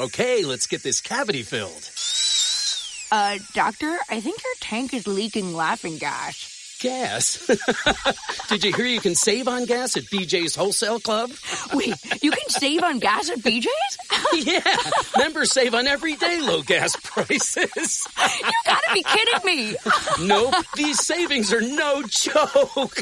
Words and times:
Okay, 0.00 0.46
let's 0.46 0.66
get 0.66 0.82
this 0.82 1.02
cavity 1.02 1.42
filled. 1.42 1.90
Uh, 3.12 3.38
doctor, 3.52 3.98
I 4.08 4.20
think 4.22 4.42
your 4.42 4.54
tank 4.58 4.94
is 4.94 5.06
leaking 5.06 5.52
laughing 5.52 5.98
gas. 5.98 6.78
Gas? 6.80 7.46
Did 8.48 8.64
you 8.64 8.72
hear 8.72 8.86
you 8.86 9.00
can 9.00 9.14
save 9.14 9.46
on 9.46 9.66
gas 9.66 9.98
at 9.98 10.04
BJ's 10.04 10.54
Wholesale 10.56 11.00
Club? 11.00 11.30
Wait, 11.74 11.94
you 12.22 12.30
can 12.30 12.48
save 12.48 12.82
on 12.82 12.98
gas 12.98 13.28
at 13.28 13.40
BJ's? 13.40 13.98
yeah, 14.46 14.62
members 15.18 15.52
save 15.52 15.74
on 15.74 15.86
everyday 15.86 16.40
low 16.40 16.62
gas 16.62 16.96
prices. 17.04 18.08
you 18.38 18.52
gotta 18.64 18.94
be 18.94 19.02
kidding 19.02 19.44
me. 19.44 19.76
nope, 20.22 20.54
these 20.76 21.04
savings 21.04 21.52
are 21.52 21.60
no 21.60 22.00
joke. 22.04 22.96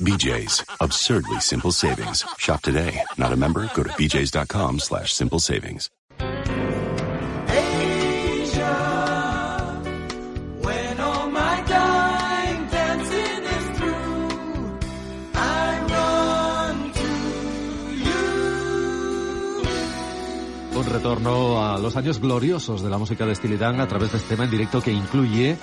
BJ's, 0.00 0.64
absurdly 0.80 1.40
simple 1.40 1.72
savings. 1.72 2.24
Shop 2.38 2.62
today. 2.62 3.04
Not 3.18 3.32
a 3.32 3.36
member? 3.36 3.70
Go 3.74 3.82
to 3.82 3.90
bjs.com 3.90 4.78
slash 4.78 5.12
simple 5.12 5.38
savings. 5.38 5.90
Retorno 21.02 21.60
a 21.66 21.78
los 21.78 21.96
años 21.96 22.20
gloriosos 22.20 22.80
de 22.80 22.88
la 22.88 22.96
música 22.96 23.26
de 23.26 23.34
Steely 23.34 23.56
Dan 23.56 23.80
a 23.80 23.88
través 23.88 24.12
de 24.12 24.18
este 24.18 24.36
tema 24.36 24.44
en 24.44 24.52
directo 24.52 24.80
que 24.80 24.92
incluye 24.92 25.56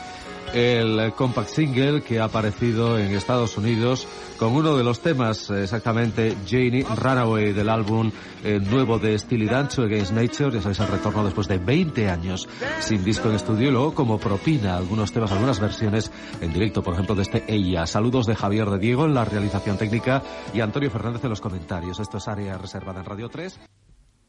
el 0.54 1.14
compact 1.14 1.48
single 1.48 2.02
que 2.02 2.20
ha 2.20 2.26
aparecido 2.26 3.00
en 3.00 3.16
Estados 3.16 3.56
Unidos 3.56 4.06
con 4.38 4.52
uno 4.52 4.76
de 4.76 4.84
los 4.84 5.00
temas 5.00 5.50
exactamente 5.50 6.36
Janie 6.46 6.84
Runaway 6.84 7.54
del 7.54 7.70
álbum 7.70 8.12
eh, 8.44 8.60
nuevo 8.60 9.00
de 9.00 9.18
Steely 9.18 9.46
Dan 9.46 9.70
To 9.70 9.84
Against 9.84 10.12
Nature 10.12 10.52
ya 10.52 10.62
sabéis 10.62 10.80
el 10.82 10.88
retorno 10.88 11.24
después 11.24 11.48
de 11.48 11.58
20 11.58 12.10
años 12.10 12.50
sin 12.82 13.06
disco 13.06 13.30
en 13.30 13.36
estudio 13.36 13.70
y 13.70 13.72
luego 13.72 13.94
como 13.94 14.18
propina 14.18 14.76
algunos 14.76 15.14
temas 15.14 15.32
algunas 15.32 15.62
versiones 15.62 16.12
en 16.42 16.52
directo 16.52 16.84
por 16.84 16.96
ejemplo 16.96 17.16
de 17.16 17.22
este 17.22 17.46
Ella. 17.48 17.88
Saludos 17.88 18.26
de 18.26 18.36
Javier 18.36 18.70
de 18.70 18.80
Diego 18.80 19.06
en 19.06 19.14
la 19.14 19.24
realización 19.24 19.78
técnica 19.78 20.22
y 20.54 20.60
Antonio 20.60 20.92
Fernández 20.92 21.24
en 21.24 21.30
los 21.30 21.40
comentarios. 21.40 22.02
Esto 22.02 22.18
es 22.18 22.28
área 22.28 22.58
reservada 22.58 23.00
en 23.00 23.06
Radio 23.06 23.30
3 23.30 23.58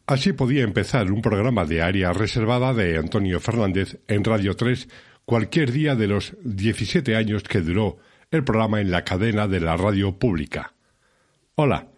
Así 0.06 0.32
podía 0.32 0.62
empezar 0.62 1.10
un 1.12 1.22
programa 1.22 1.64
de 1.64 1.82
área 1.82 2.12
reservada 2.12 2.74
de 2.74 2.98
Antonio 2.98 3.40
Fernández 3.40 3.98
en 4.08 4.24
Radio 4.24 4.56
3 4.56 4.88
cualquier 5.24 5.70
día 5.70 5.94
de 5.94 6.08
los 6.08 6.36
17 6.42 7.14
años 7.14 7.44
que 7.44 7.60
duró 7.60 7.98
el 8.30 8.42
programa 8.42 8.80
en 8.80 8.90
la 8.90 9.04
cadena 9.04 9.46
de 9.46 9.60
la 9.60 9.76
radio 9.76 10.18
pública. 10.18 10.74
Hola, 11.54 11.88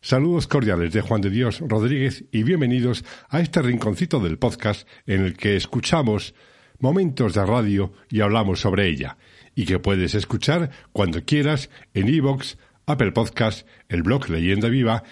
saludos 0.00 0.46
cordiales 0.46 0.92
de 0.92 1.00
Juan 1.00 1.20
de 1.20 1.30
Dios 1.30 1.60
Rodríguez 1.60 2.24
y 2.30 2.42
bienvenidos 2.42 3.04
a 3.28 3.40
este 3.40 3.62
rinconcito 3.62 4.20
del 4.20 4.38
podcast 4.38 4.86
en 5.06 5.22
el 5.22 5.36
que 5.36 5.56
escuchamos 5.56 6.34
momentos 6.78 7.34
de 7.34 7.46
radio 7.46 7.92
y 8.10 8.20
hablamos 8.20 8.60
sobre 8.60 8.88
ella, 8.88 9.16
y 9.54 9.64
que 9.64 9.78
puedes 9.78 10.14
escuchar 10.14 10.70
cuando 10.92 11.24
quieras 11.24 11.70
en 11.94 12.08
iVoox, 12.08 12.56
Apple 12.86 13.12
Podcast, 13.12 13.66
el 13.88 14.02
blog 14.02 14.28
Leyenda 14.28 14.68
Viva 14.68 15.04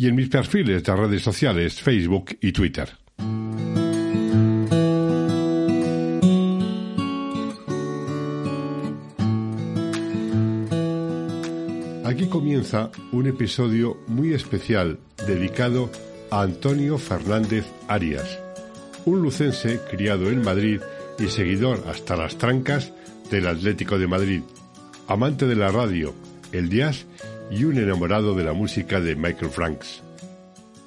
y 0.00 0.08
en 0.08 0.14
mis 0.14 0.30
perfiles 0.30 0.82
de 0.82 0.96
redes 0.96 1.20
sociales 1.20 1.78
Facebook 1.78 2.34
y 2.40 2.52
Twitter. 2.52 2.88
Aquí 12.06 12.28
comienza 12.30 12.90
un 13.12 13.26
episodio 13.26 13.98
muy 14.06 14.32
especial 14.32 14.98
dedicado 15.26 15.90
a 16.30 16.40
Antonio 16.40 16.96
Fernández 16.96 17.66
Arias, 17.86 18.38
un 19.04 19.20
lucense 19.20 19.82
criado 19.90 20.30
en 20.30 20.40
Madrid 20.40 20.80
y 21.18 21.26
seguidor 21.26 21.84
hasta 21.86 22.16
las 22.16 22.38
trancas 22.38 22.90
del 23.30 23.46
Atlético 23.46 23.98
de 23.98 24.06
Madrid, 24.06 24.40
amante 25.08 25.46
de 25.46 25.56
la 25.56 25.70
radio, 25.70 26.14
el 26.52 26.70
jazz 26.70 27.04
y 27.50 27.64
un 27.64 27.76
enamorado 27.78 28.34
de 28.34 28.44
la 28.44 28.52
música 28.52 29.00
de 29.00 29.16
Michael 29.16 29.50
Franks. 29.50 30.02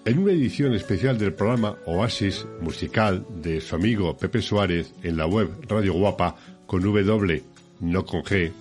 En 0.06 0.19
una 0.19 0.31
edición 0.31 0.74
especial 0.74 1.18
del 1.18 1.34
programa 1.34 1.78
Oasis 1.85 2.46
musical 2.62 3.25
de 3.41 3.62
su 3.62 3.75
amigo 3.75 4.18
Pepe 4.18 4.41
Suárez 4.41 4.94
en 5.03 5.18
la 5.18 5.28
web 5.28 5.50
Radio 5.68 5.94
Guapa 5.94 6.35
con 6.66 6.81
W, 6.81 7.44
no 7.81 8.06
con 8.06 8.24
G, 8.24 8.51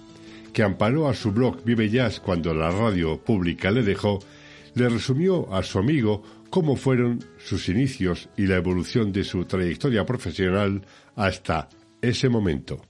que 0.53 0.63
amparó 0.63 1.09
a 1.09 1.15
su 1.15 1.33
blog 1.33 1.65
Vive 1.65 1.89
Jazz 1.89 2.21
cuando 2.21 2.53
la 2.55 2.71
radio 2.71 3.19
pública 3.19 3.71
le 3.71 3.83
dejó, 3.83 4.19
le 4.75 4.89
resumió 4.89 5.53
a 5.55 5.63
su 5.63 5.79
amigo 5.79 6.23
cómo 6.51 6.77
fueron 6.77 7.25
sus 7.39 7.69
inicios 7.69 8.29
y 8.37 8.47
la 8.47 8.57
evolución 8.57 9.13
de 9.13 9.25
su 9.25 9.45
trayectoria 9.45 10.05
profesional 10.05 10.85
hasta 11.17 11.69
ese 12.01 12.29
momento. 12.29 12.83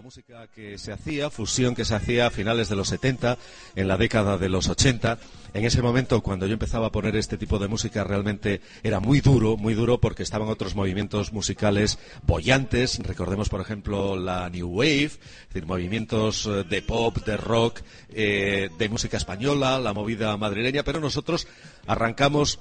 música 0.00 0.29
que 0.48 0.78
se 0.78 0.92
hacía, 0.92 1.30
fusión 1.30 1.74
que 1.74 1.84
se 1.84 1.94
hacía 1.94 2.26
a 2.26 2.30
finales 2.30 2.68
de 2.68 2.76
los 2.76 2.88
70, 2.88 3.36
en 3.76 3.88
la 3.88 3.96
década 3.96 4.38
de 4.38 4.48
los 4.48 4.68
80. 4.68 5.18
En 5.52 5.64
ese 5.64 5.82
momento, 5.82 6.20
cuando 6.22 6.46
yo 6.46 6.52
empezaba 6.52 6.86
a 6.86 6.92
poner 6.92 7.16
este 7.16 7.36
tipo 7.36 7.58
de 7.58 7.68
música, 7.68 8.04
realmente 8.04 8.60
era 8.82 9.00
muy 9.00 9.20
duro, 9.20 9.56
muy 9.56 9.74
duro 9.74 10.00
porque 10.00 10.22
estaban 10.22 10.48
otros 10.48 10.74
movimientos 10.74 11.32
musicales 11.32 11.98
bollantes. 12.22 12.98
Recordemos, 13.00 13.48
por 13.48 13.60
ejemplo, 13.60 14.16
la 14.16 14.48
New 14.48 14.68
Wave, 14.68 15.04
es 15.04 15.18
decir, 15.48 15.66
movimientos 15.66 16.46
eh, 16.46 16.64
de 16.68 16.82
pop, 16.82 17.18
de 17.24 17.36
rock, 17.36 17.80
eh, 18.10 18.70
de 18.78 18.88
música 18.88 19.16
española, 19.16 19.78
la 19.78 19.92
movida 19.92 20.36
madrileña, 20.36 20.84
pero 20.84 21.00
nosotros 21.00 21.48
arrancamos 21.86 22.60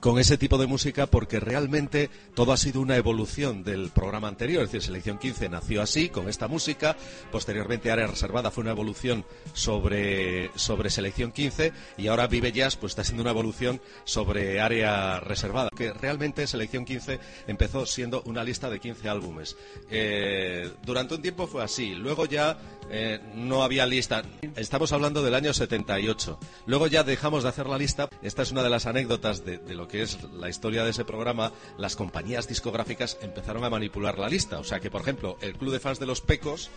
con 0.00 0.18
ese 0.18 0.38
tipo 0.38 0.58
de 0.58 0.66
música 0.66 1.06
porque 1.06 1.40
realmente 1.40 2.10
todo 2.34 2.52
ha 2.52 2.56
sido 2.56 2.80
una 2.80 2.96
evolución 2.96 3.64
del 3.64 3.90
programa 3.90 4.28
anterior. 4.28 4.62
Es 4.62 4.70
decir, 4.70 4.86
Selección 4.86 5.18
15 5.18 5.48
nació 5.48 5.82
así, 5.82 6.08
con 6.08 6.28
esta 6.28 6.48
música. 6.48 6.96
Posteriormente, 7.32 7.90
Área 7.90 8.06
Reservada 8.06 8.50
fue 8.50 8.62
una 8.62 8.70
evolución 8.70 9.24
sobre, 9.52 10.50
sobre 10.56 10.90
Selección 10.90 11.32
15 11.32 11.72
y 11.96 12.06
ahora 12.06 12.26
Vive 12.26 12.52
Jazz 12.52 12.76
pues 12.76 12.92
está 12.92 13.04
siendo 13.04 13.22
una 13.22 13.30
evolución 13.30 13.80
sobre 14.04 14.60
Área 14.60 15.20
Reservada. 15.20 15.70
Que 15.76 15.92
realmente 15.92 16.46
Selección 16.46 16.84
15 16.84 17.18
empezó 17.46 17.86
siendo 17.86 18.22
una 18.22 18.44
lista 18.44 18.70
de 18.70 18.80
15 18.80 19.08
álbumes. 19.08 19.56
Eh, 19.90 20.70
durante 20.84 21.14
un 21.14 21.22
tiempo 21.22 21.46
fue 21.46 21.62
así. 21.62 21.94
Luego 21.94 22.26
ya 22.26 22.58
eh, 22.90 23.20
no 23.34 23.62
había 23.62 23.86
lista. 23.86 24.22
Estamos 24.56 24.92
hablando 24.92 25.22
del 25.22 25.34
año 25.34 25.52
78. 25.52 26.38
Luego 26.66 26.86
ya 26.86 27.02
dejamos 27.02 27.42
de 27.42 27.48
hacer 27.50 27.66
la 27.66 27.78
lista. 27.78 28.08
Esta 28.22 28.42
es 28.42 28.52
una 28.52 28.62
de 28.62 28.70
las 28.70 28.86
anécdotas 28.86 29.44
de, 29.44 29.58
de 29.58 29.74
lo 29.74 29.88
que 29.88 30.02
es 30.02 30.22
la 30.32 30.48
historia 30.48 30.84
de 30.84 30.90
ese 30.90 31.04
programa. 31.04 31.52
Las 31.76 31.96
compañías 31.96 32.48
discográficas 32.48 33.18
empezaron 33.22 33.64
a 33.64 33.70
manipular 33.70 34.18
la 34.18 34.28
lista. 34.28 34.58
O 34.58 34.64
sea 34.64 34.80
que, 34.80 34.90
por 34.90 35.02
ejemplo, 35.02 35.36
el 35.40 35.54
club 35.54 35.72
de 35.72 35.80
fans 35.80 35.98
de 35.98 36.06
los 36.06 36.20
Pecos 36.20 36.70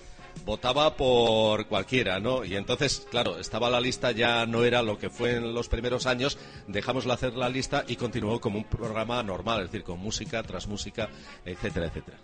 votaba 0.45 0.95
por 0.95 1.67
cualquiera, 1.67 2.19
¿no? 2.19 2.43
Y 2.43 2.55
entonces, 2.55 3.07
claro, 3.09 3.37
estaba 3.37 3.69
la 3.69 3.81
lista, 3.81 4.11
ya 4.11 4.45
no 4.45 4.63
era 4.63 4.81
lo 4.81 4.97
que 4.97 5.09
fue 5.09 5.35
en 5.35 5.53
los 5.53 5.69
primeros 5.69 6.05
años, 6.05 6.37
dejamos 6.67 7.05
de 7.05 7.13
hacer 7.13 7.33
la 7.35 7.49
lista 7.49 7.83
y 7.87 7.95
continuó 7.95 8.39
como 8.39 8.57
un 8.57 8.65
programa 8.65 9.21
normal, 9.23 9.61
es 9.61 9.71
decir, 9.71 9.83
con 9.83 9.99
música 9.99 10.41
tras 10.43 10.67
música, 10.67 11.09
etcétera, 11.45 11.87
etcétera. 11.87 12.17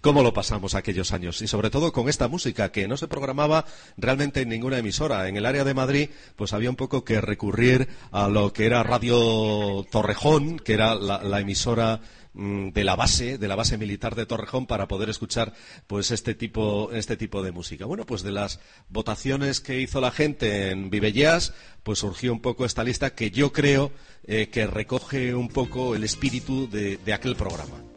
¿Cómo 0.00 0.22
lo 0.22 0.34
pasamos 0.34 0.74
aquellos 0.74 1.12
años? 1.12 1.40
Y 1.42 1.46
sobre 1.46 1.70
todo 1.70 1.92
con 1.92 2.08
esta 2.08 2.28
música 2.28 2.70
que 2.70 2.86
no 2.88 2.96
se 2.96 3.08
programaba 3.08 3.64
realmente 3.96 4.42
en 4.42 4.48
ninguna 4.50 4.78
emisora. 4.78 5.28
En 5.28 5.36
el 5.36 5.46
área 5.46 5.64
de 5.64 5.74
Madrid, 5.74 6.10
pues 6.36 6.52
había 6.52 6.70
un 6.70 6.76
poco 6.76 7.04
que 7.04 7.20
recurrir 7.20 7.88
a 8.12 8.28
lo 8.28 8.52
que 8.52 8.66
era 8.66 8.82
Radio 8.82 9.86
Torrejón, 9.90 10.58
que 10.58 10.74
era 10.74 10.94
la, 10.94 11.40
emisora 11.40 12.00
mm, 12.34 12.70
de 12.70 12.84
la 12.84 12.96
base, 12.96 13.38
de 13.38 13.48
la 13.48 13.56
base 13.56 13.78
militar 13.78 14.14
de 14.14 14.26
Torrejón 14.26 14.66
para 14.66 14.88
poder 14.88 15.08
escuchar 15.08 15.54
pues 15.86 16.10
este 16.10 16.34
tipo, 16.34 16.92
este 16.92 17.16
tipo 17.16 17.42
de 17.42 17.52
música. 17.52 17.86
Bueno, 17.86 18.04
pues 18.04 18.22
de 18.22 18.32
las 18.32 18.60
votaciones 18.88 19.60
que 19.60 19.80
hizo 19.80 20.00
la 20.00 20.10
gente 20.10 20.70
en 20.70 20.90
Vive 20.90 21.12
Jazz, 21.12 21.54
pues 21.82 22.00
surgió 22.00 22.32
un 22.32 22.40
poco 22.40 22.64
esta 22.64 22.84
lista 22.84 23.14
que 23.14 23.30
yo 23.30 23.52
creo 23.52 23.92
eh, 24.26 24.48
que 24.50 24.66
recoge 24.66 25.34
un 25.34 25.48
poco 25.48 25.94
el 25.94 26.04
espíritu 26.04 26.68
de 26.68 27.12
aquel 27.12 27.36
programa. 27.36 27.93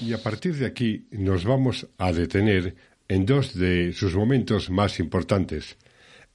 Y 0.00 0.14
a 0.14 0.18
partir 0.22 0.56
de 0.56 0.66
aquí 0.66 1.06
nos 1.10 1.44
vamos 1.44 1.86
a 1.98 2.12
detener 2.12 2.74
en 3.08 3.26
dos 3.26 3.54
de 3.54 3.92
sus 3.92 4.14
momentos 4.14 4.70
más 4.70 4.98
importantes. 4.98 5.76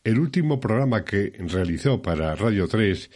El 0.04 0.20
último 0.20 0.60
programa 0.60 1.04
que 1.04 1.34
realizó 1.40 2.02
para 2.02 2.36
Radio 2.36 2.68
3 2.68 3.10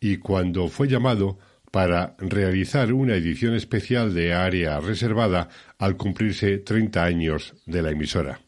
y 0.00 0.18
cuando 0.18 0.68
fue 0.68 0.88
llamado 0.88 1.38
para 1.70 2.16
realizar 2.18 2.92
una 2.92 3.14
edición 3.14 3.54
especial 3.54 4.12
de 4.12 4.34
área 4.34 4.78
reservada 4.78 5.48
al 5.78 5.96
cumplirse 5.96 6.58
30 6.58 7.02
años 7.02 7.54
de 7.64 7.82
la 7.82 7.90
emisora. 7.90 8.40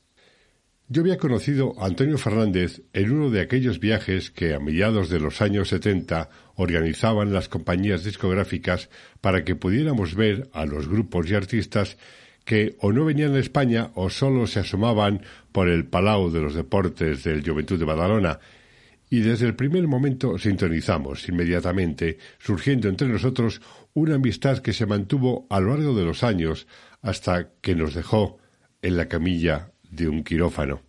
Yo 0.88 1.02
había 1.02 1.16
conocido 1.16 1.74
a 1.80 1.86
Antonio 1.86 2.18
Fernández 2.18 2.82
en 2.92 3.10
uno 3.10 3.30
de 3.30 3.40
aquellos 3.40 3.80
viajes 3.80 4.30
que 4.30 4.54
a 4.54 4.60
mediados 4.60 5.08
de 5.08 5.18
los 5.18 5.40
años 5.42 5.70
70 5.70 6.28
organizaban 6.56 7.32
las 7.32 7.48
compañías 7.48 8.04
discográficas 8.04 8.88
para 9.20 9.44
que 9.44 9.54
pudiéramos 9.54 10.14
ver 10.14 10.48
a 10.52 10.66
los 10.66 10.88
grupos 10.88 11.30
y 11.30 11.34
artistas 11.34 11.96
que 12.44 12.76
o 12.80 12.92
no 12.92 13.04
venían 13.04 13.34
a 13.34 13.40
España 13.40 13.90
o 13.94 14.08
solo 14.08 14.46
se 14.46 14.60
asomaban 14.60 15.22
por 15.52 15.68
el 15.68 15.84
Palau 15.84 16.30
de 16.30 16.40
los 16.40 16.54
Deportes 16.54 17.24
del 17.24 17.48
Juventud 17.48 17.78
de 17.78 17.84
Badalona. 17.84 18.38
Y 19.10 19.20
desde 19.20 19.46
el 19.46 19.54
primer 19.54 19.86
momento 19.86 20.38
sintonizamos 20.38 21.28
inmediatamente, 21.28 22.18
surgiendo 22.38 22.88
entre 22.88 23.08
nosotros 23.08 23.60
una 23.94 24.14
amistad 24.14 24.58
que 24.58 24.72
se 24.72 24.86
mantuvo 24.86 25.46
a 25.50 25.60
lo 25.60 25.70
largo 25.70 25.94
de 25.94 26.04
los 26.04 26.22
años 26.22 26.66
hasta 27.02 27.50
que 27.60 27.74
nos 27.74 27.94
dejó 27.94 28.38
en 28.82 28.96
la 28.96 29.08
camilla 29.08 29.72
de 29.90 30.08
un 30.08 30.22
quirófano. 30.22 30.85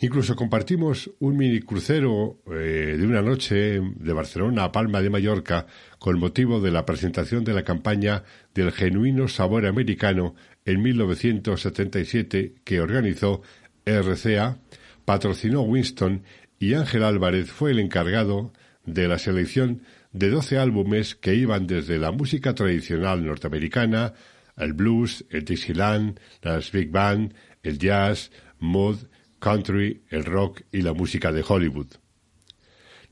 Incluso 0.00 0.36
compartimos 0.36 1.10
un 1.18 1.36
mini 1.36 1.60
crucero 1.60 2.40
eh, 2.46 2.96
de 2.96 3.04
una 3.04 3.20
noche 3.20 3.80
de 3.80 4.12
Barcelona 4.12 4.64
a 4.64 4.72
Palma 4.72 5.02
de 5.02 5.10
Mallorca 5.10 5.66
con 5.98 6.20
motivo 6.20 6.60
de 6.60 6.70
la 6.70 6.86
presentación 6.86 7.42
de 7.42 7.52
la 7.52 7.64
campaña 7.64 8.22
del 8.54 8.70
genuino 8.70 9.26
sabor 9.26 9.66
americano 9.66 10.36
en 10.64 10.82
1977 10.82 12.54
que 12.62 12.80
organizó 12.80 13.42
RCA, 13.84 14.58
patrocinó 15.04 15.62
Winston 15.62 16.22
y 16.60 16.74
Ángel 16.74 17.02
Álvarez 17.02 17.50
fue 17.50 17.72
el 17.72 17.80
encargado 17.80 18.52
de 18.84 19.08
la 19.08 19.18
selección 19.18 19.82
de 20.12 20.30
doce 20.30 20.58
álbumes 20.58 21.16
que 21.16 21.34
iban 21.34 21.66
desde 21.66 21.98
la 21.98 22.12
música 22.12 22.54
tradicional 22.54 23.24
norteamericana, 23.24 24.14
el 24.56 24.74
blues, 24.74 25.24
el 25.30 25.44
Dixieland, 25.44 26.20
las 26.42 26.70
big 26.70 26.90
band, 26.90 27.34
el 27.64 27.78
jazz, 27.78 28.30
mod, 28.60 28.98
country, 29.38 30.02
el 30.10 30.24
rock 30.24 30.62
y 30.72 30.82
la 30.82 30.92
música 30.92 31.32
de 31.32 31.44
Hollywood. 31.46 31.88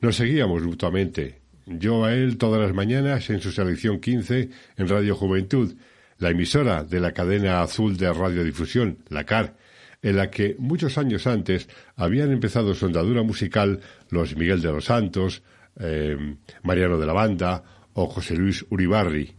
Nos 0.00 0.16
seguíamos 0.16 0.62
mutuamente, 0.62 1.40
yo 1.66 2.04
a 2.04 2.14
él 2.14 2.38
todas 2.38 2.60
las 2.60 2.74
mañanas 2.74 3.28
en 3.30 3.40
su 3.40 3.50
selección 3.50 4.00
15 4.00 4.50
en 4.76 4.88
Radio 4.88 5.16
Juventud, 5.16 5.74
la 6.18 6.30
emisora 6.30 6.84
de 6.84 7.00
la 7.00 7.12
cadena 7.12 7.62
azul 7.62 7.96
de 7.96 8.12
radiodifusión, 8.12 8.98
la 9.08 9.24
CAR, 9.24 9.56
en 10.02 10.16
la 10.16 10.30
que 10.30 10.54
muchos 10.58 10.98
años 10.98 11.26
antes 11.26 11.68
habían 11.96 12.30
empezado 12.30 12.74
su 12.74 12.86
andadura 12.86 13.22
musical 13.22 13.80
los 14.10 14.36
Miguel 14.36 14.62
de 14.62 14.72
los 14.72 14.84
Santos, 14.84 15.42
eh, 15.80 16.16
Mariano 16.62 16.98
de 16.98 17.06
la 17.06 17.12
Banda 17.12 17.64
o 17.92 18.06
José 18.06 18.36
Luis 18.36 18.64
Uribarri. 18.70 19.34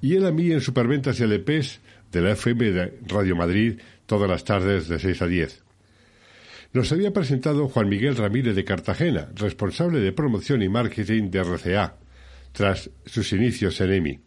Y 0.00 0.16
él 0.16 0.26
a 0.26 0.32
mí 0.32 0.50
en 0.50 0.60
superventas 0.60 1.20
y 1.20 1.24
LPs 1.24 1.80
de 2.10 2.20
la 2.20 2.32
FM 2.32 2.70
de 2.72 2.98
Radio 3.06 3.36
Madrid 3.36 3.80
todas 4.06 4.28
las 4.28 4.44
tardes 4.44 4.88
de 4.88 4.98
6 4.98 5.22
a 5.22 5.26
10. 5.26 5.63
Nos 6.74 6.90
había 6.90 7.12
presentado 7.12 7.68
Juan 7.68 7.88
Miguel 7.88 8.16
Ramírez 8.16 8.56
de 8.56 8.64
Cartagena, 8.64 9.30
responsable 9.36 10.00
de 10.00 10.10
promoción 10.10 10.60
y 10.60 10.68
marketing 10.68 11.30
de 11.30 11.44
RCA, 11.44 12.00
tras 12.50 12.90
sus 13.06 13.32
inicios 13.32 13.80
en 13.80 13.92
EMI. 13.92 14.20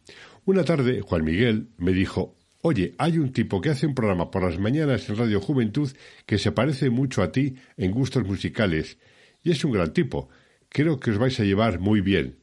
Una 0.46 0.64
tarde, 0.64 1.02
Juan 1.02 1.26
Miguel 1.26 1.68
me 1.76 1.92
dijo, 1.92 2.38
Oye, 2.62 2.96
hay 3.00 3.18
un 3.18 3.34
tipo 3.34 3.60
que 3.60 3.72
hace 3.72 3.86
un 3.86 3.94
programa 3.94 4.32
por 4.32 4.44
las 4.44 4.58
mañanas 4.60 5.10
en 5.10 5.18
Radio 5.18 5.42
Juventud 5.42 5.92
que 6.26 6.38
se 6.38 6.54
parece 6.54 6.90
mucho 6.90 7.22
a 7.22 7.34
ti 7.34 7.56
en 7.76 7.92
gustos 7.92 8.24
musicales, 8.24 8.98
y 9.44 9.52
es 9.52 9.66
un 9.66 9.74
gran 9.74 9.92
tipo. 9.92 10.30
Creo 10.70 11.02
que 11.02 11.12
os 11.12 11.18
vais 11.18 11.38
a 11.42 11.44
llevar 11.44 11.80
muy 11.80 12.00
bien. 12.00 12.38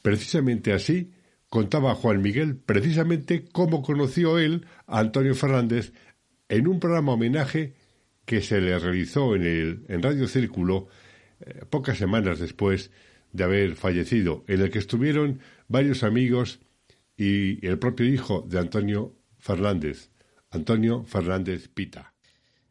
Precisamente 0.00 0.72
así 0.72 1.10
contaba 1.50 1.94
Juan 1.94 2.22
Miguel 2.22 2.56
precisamente 2.56 3.44
cómo 3.52 3.82
conoció 3.82 4.38
él 4.38 4.66
a 4.86 5.00
Antonio 5.00 5.34
Fernández 5.34 5.92
en 6.48 6.66
un 6.66 6.80
programa 6.80 7.12
homenaje 7.12 7.74
que 8.24 8.40
se 8.40 8.60
le 8.60 8.78
realizó 8.78 9.34
en, 9.34 9.42
el, 9.42 9.84
en 9.88 10.02
Radio 10.02 10.26
Círculo 10.28 10.88
eh, 11.40 11.64
pocas 11.68 11.98
semanas 11.98 12.38
después 12.38 12.90
de 13.32 13.44
haber 13.44 13.74
fallecido, 13.74 14.44
en 14.46 14.60
el 14.60 14.70
que 14.70 14.78
estuvieron 14.78 15.40
varios 15.68 16.04
amigos 16.04 16.60
y 17.16 17.64
el 17.66 17.78
propio 17.78 18.06
hijo 18.06 18.46
de 18.48 18.58
Antonio 18.58 19.14
Fernández, 19.38 20.10
Antonio 20.50 21.04
Fernández 21.04 21.68
Pita. 21.68 22.14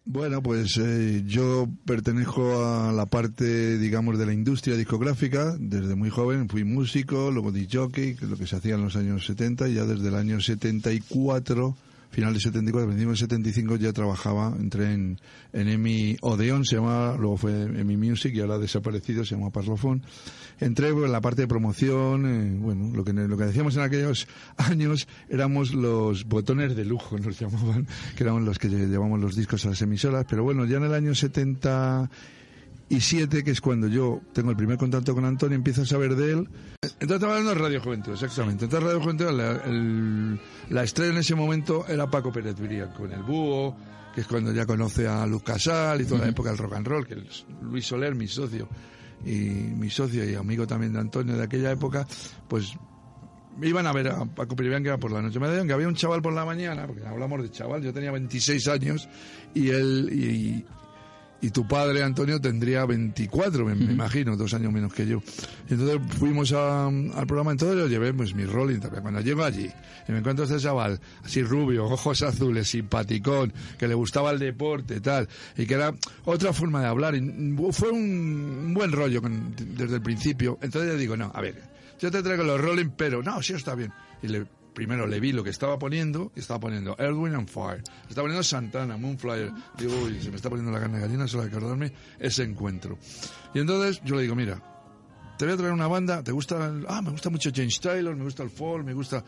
Bueno, 0.05 0.43
pues 0.43 0.77
eh, 0.77 1.23
yo 1.25 1.69
pertenezco 1.85 2.65
a 2.65 2.91
la 2.91 3.05
parte, 3.05 3.77
digamos, 3.77 4.17
de 4.17 4.25
la 4.25 4.33
industria 4.33 4.75
discográfica. 4.75 5.55
Desde 5.57 5.95
muy 5.95 6.09
joven 6.09 6.49
fui 6.49 6.65
músico, 6.65 7.31
luego 7.31 7.53
disc 7.53 7.73
jockey, 7.73 8.15
que 8.15 8.25
lo 8.25 8.35
que 8.35 8.45
se 8.45 8.57
hacía 8.57 8.75
en 8.75 8.83
los 8.83 8.97
años 8.97 9.25
70, 9.25 9.69
y 9.69 9.75
ya 9.75 9.85
desde 9.85 10.09
el 10.09 10.15
año 10.15 10.41
74 10.41 11.77
final 12.13 12.31
de 12.31 12.39
74, 12.39 12.87
principio 12.87 13.11
de 13.11 13.17
75 13.17 13.75
ya 13.77 13.91
trabajaba, 13.91 14.55
entré 14.59 14.93
en, 14.93 15.19
en 15.51 15.67
EMI 15.67 16.17
Odeon, 16.21 16.63
se 16.63 16.75
llamaba, 16.75 17.17
luego 17.17 17.37
fue 17.37 17.63
EMI 17.63 17.97
Music 17.97 18.35
y 18.35 18.39
ahora 18.39 18.59
desaparecido, 18.59 19.25
se 19.25 19.35
llama 19.35 19.49
Parlophone. 19.49 20.03
Entré 20.59 20.89
en 20.89 21.11
la 21.11 21.21
parte 21.21 21.41
de 21.41 21.47
promoción, 21.47 22.25
eh, 22.27 22.55
bueno, 22.59 22.95
lo 22.95 23.03
que, 23.03 23.13
lo 23.13 23.35
que 23.35 23.45
decíamos 23.45 23.75
en 23.77 23.81
aquellos 23.81 24.27
años 24.57 25.07
éramos 25.27 25.73
los 25.73 26.25
botones 26.25 26.75
de 26.75 26.85
lujo, 26.85 27.17
nos 27.17 27.39
llamaban, 27.39 27.87
que 28.15 28.23
éramos 28.23 28.43
los 28.43 28.59
que 28.59 28.69
llevamos 28.69 29.19
los 29.19 29.35
discos 29.35 29.65
a 29.65 29.69
las 29.69 29.81
emisoras, 29.81 30.25
pero 30.29 30.43
bueno, 30.43 30.65
ya 30.65 30.77
en 30.77 30.83
el 30.83 30.93
año 30.93 31.15
70 31.15 32.11
y 32.89 33.01
siete, 33.01 33.43
que 33.43 33.51
es 33.51 33.61
cuando 33.61 33.87
yo 33.87 34.21
tengo 34.33 34.51
el 34.51 34.57
primer 34.57 34.77
contacto 34.77 35.15
con 35.15 35.25
Antonio, 35.25 35.55
empiezo 35.55 35.81
a 35.81 35.85
saber 35.85 36.15
de 36.15 36.31
él. 36.31 36.49
Entonces 36.81 37.11
estaba 37.15 37.37
hablando 37.37 37.55
de 37.55 37.61
Radio 37.61 37.81
Juventud, 37.81 38.13
exactamente. 38.13 38.65
Entonces 38.65 38.87
Radio 38.87 39.01
Juventud, 39.01 39.31
la, 39.31 40.39
la 40.69 40.83
estrella 40.83 41.11
en 41.11 41.17
ese 41.17 41.35
momento 41.35 41.85
era 41.87 42.09
Paco 42.09 42.31
Pérez 42.31 42.59
Viría, 42.59 42.93
con 42.93 43.11
el 43.11 43.23
búho, 43.23 43.75
que 44.13 44.21
es 44.21 44.27
cuando 44.27 44.51
ya 44.51 44.65
conoce 44.65 45.07
a 45.07 45.25
Luz 45.25 45.43
Casal 45.43 46.01
y 46.01 46.05
toda 46.05 46.21
la 46.21 46.27
época 46.29 46.49
del 46.49 46.59
rock 46.59 46.73
and 46.73 46.87
roll, 46.87 47.07
que 47.07 47.15
es 47.15 47.45
Luis 47.61 47.85
Soler, 47.85 48.13
mi 48.15 48.27
socio, 48.27 48.67
y 49.25 49.31
mi 49.31 49.89
socio 49.89 50.29
y 50.29 50.35
amigo 50.35 50.67
también 50.67 50.93
de 50.93 50.99
Antonio 50.99 51.35
de 51.35 51.43
aquella 51.43 51.71
época, 51.71 52.05
pues 52.47 52.75
iban 53.61 53.87
a 53.87 53.93
ver 53.93 54.07
a 54.09 54.25
Paco 54.25 54.55
Pérez 54.55 54.81
que 54.81 54.87
era 54.87 54.97
por 54.97 55.11
la 55.11 55.21
noche. 55.21 55.39
Me 55.39 55.47
dijeron 55.47 55.67
que 55.67 55.73
había 55.73 55.87
un 55.87 55.95
chaval 55.95 56.21
por 56.21 56.33
la 56.33 56.45
mañana, 56.45 56.85
porque 56.87 57.05
hablamos 57.05 57.41
de 57.41 57.51
chaval, 57.51 57.81
yo 57.81 57.93
tenía 57.93 58.11
26 58.11 58.67
años, 58.67 59.09
y 59.53 59.69
él, 59.69 60.09
y, 60.11 60.65
y 61.43 61.49
tu 61.49 61.67
padre, 61.67 62.01
Antonio, 62.03 62.39
tendría 62.39 62.85
24, 62.85 63.65
me, 63.65 63.73
imagino, 63.73 64.37
dos 64.37 64.53
años 64.53 64.71
menos 64.71 64.93
que 64.93 65.05
yo. 65.05 65.21
Y 65.69 65.73
entonces 65.73 65.99
fuimos 66.17 66.53
al 66.53 67.27
programa, 67.27 67.51
entonces 67.51 67.77
lo 67.77 67.87
llevé, 67.87 68.13
pues 68.13 68.33
mi 68.33 68.45
rolling 68.45 68.79
también. 68.79 69.01
Cuando 69.01 69.19
llego 69.19 69.43
allí 69.43 69.69
y 70.07 70.11
me 70.13 70.19
encuentro 70.19 70.45
a 70.45 70.47
este 70.47 70.57
chaval, 70.59 71.01
así 71.21 71.43
rubio, 71.43 71.83
ojos 71.83 72.21
azules, 72.21 72.69
simpaticón, 72.69 73.51
que 73.77 73.89
le 73.89 73.93
gustaba 73.93 74.31
el 74.31 74.39
deporte, 74.39 75.01
tal, 75.01 75.27
y 75.57 75.65
que 75.65 75.73
era 75.73 75.93
otra 76.23 76.53
forma 76.53 76.79
de 76.79 76.87
hablar. 76.87 77.13
Y 77.13 77.57
fue 77.73 77.91
un, 77.91 78.73
buen 78.73 78.93
rollo 78.93 79.21
desde 79.75 79.95
el 79.95 80.01
principio. 80.01 80.57
Entonces 80.61 80.93
yo 80.93 80.97
digo, 80.97 81.17
no, 81.17 81.29
a 81.35 81.41
ver, 81.41 81.61
yo 81.99 82.09
te 82.09 82.23
traigo 82.23 82.45
los 82.45 82.61
rolling, 82.61 82.91
pero 82.95 83.21
no, 83.21 83.43
sí 83.43 83.51
está 83.51 83.75
bien. 83.75 83.91
Y 84.21 84.29
le 84.29 84.45
primero 84.73 85.07
le 85.07 85.19
vi 85.19 85.31
lo 85.31 85.43
que 85.43 85.49
estaba 85.49 85.77
poniendo, 85.77 86.31
estaba 86.35 86.59
poniendo 86.59 86.95
Earth, 86.97 87.33
and 87.35 87.47
Fire, 87.47 87.83
estaba 88.09 88.23
poniendo 88.23 88.43
Santana, 88.43 88.97
Moonflyer, 88.97 89.51
digo, 89.77 89.93
uy, 90.03 90.21
se 90.21 90.29
me 90.29 90.35
está 90.35 90.49
poniendo 90.49 90.71
la 90.71 90.79
carne 90.79 90.97
de 90.97 91.03
gallina 91.03 91.27
solo 91.27 91.43
acordarme 91.43 91.93
ese 92.19 92.43
encuentro. 92.43 92.97
Y 93.53 93.59
entonces 93.59 94.01
yo 94.03 94.15
le 94.15 94.23
digo, 94.23 94.35
mira, 94.35 94.61
te 95.37 95.45
voy 95.45 95.53
a 95.53 95.57
traer 95.57 95.73
una 95.73 95.87
banda, 95.87 96.23
¿te 96.23 96.31
gusta? 96.31 96.71
ah, 96.87 97.01
me 97.01 97.11
gusta 97.11 97.29
mucho 97.29 97.49
James 97.53 97.79
Taylor, 97.79 98.15
me 98.15 98.23
gusta 98.23 98.43
el 98.43 98.49
folk, 98.49 98.85
me 98.85 98.93
gusta 98.93 99.23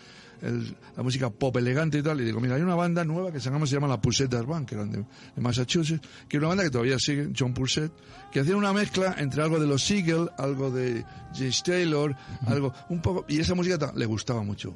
la 0.96 1.04
música 1.04 1.30
pop 1.30 1.56
elegante 1.58 2.00
y 2.00 2.02
tal. 2.02 2.22
Y 2.22 2.26
digo, 2.26 2.40
mira, 2.40 2.56
hay 2.56 2.62
una 2.62 2.76
banda 2.76 3.04
nueva 3.04 3.32
que 3.32 3.40
se 3.40 3.50
llama, 3.50 3.66
se 3.66 3.76
llama 3.76 3.88
la 3.88 4.00
Pulsette 4.00 4.34
Band, 4.46 4.68
que 4.68 4.76
eran 4.76 4.92
de, 4.92 5.06
Massachusetts, 5.38 6.08
que 6.28 6.38
es 6.38 6.42
una 6.42 6.50
banda 6.50 6.64
que 6.64 6.70
todavía 6.70 7.00
sigue, 7.00 7.30
John 7.38 7.54
Pulsette, 7.54 7.92
que 8.32 8.40
hacía 8.40 8.56
una 8.56 8.74
mezcla 8.74 9.16
entre 9.18 9.42
algo 9.42 9.60
de 9.60 9.68
los 9.68 9.84
Seagull, 9.84 10.30
algo 10.38 10.72
de 10.72 11.04
James 11.34 11.64
Taylor, 11.64 12.16
algo, 12.48 12.74
un 12.90 13.02
poco, 13.02 13.26
y 13.28 13.40
esa 13.40 13.56
música 13.56 13.92
le 13.96 14.06
gustaba 14.06 14.44
mucho. 14.44 14.74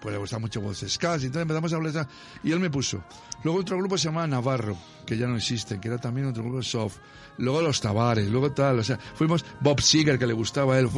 Pues 0.00 0.12
le 0.12 0.18
gustaba 0.18 0.40
mucho 0.40 0.60
Voz 0.60 0.84
Scars, 0.86 1.22
y 1.22 1.26
entonces 1.26 1.42
empezamos 1.42 1.72
a 1.72 1.76
hablar, 1.76 2.08
y 2.42 2.52
él 2.52 2.60
me 2.60 2.70
puso. 2.70 3.02
Luego 3.42 3.60
otro 3.60 3.78
grupo 3.78 3.96
se 3.96 4.08
llamaba 4.08 4.26
Navarro, 4.26 4.76
que 5.06 5.16
ya 5.16 5.26
no 5.26 5.36
existe, 5.36 5.80
que 5.80 5.88
era 5.88 5.98
también 5.98 6.26
otro 6.26 6.42
grupo 6.42 6.62
soft 6.62 6.98
luego 7.38 7.62
los 7.62 7.80
Tavares, 7.80 8.28
luego 8.28 8.52
tal, 8.52 8.78
o 8.78 8.84
sea, 8.84 8.98
fuimos 9.14 9.44
Bob 9.60 9.80
Seger 9.80 10.18
que 10.18 10.26
le 10.26 10.34
gustaba 10.34 10.74
a 10.74 10.78
él, 10.78 10.88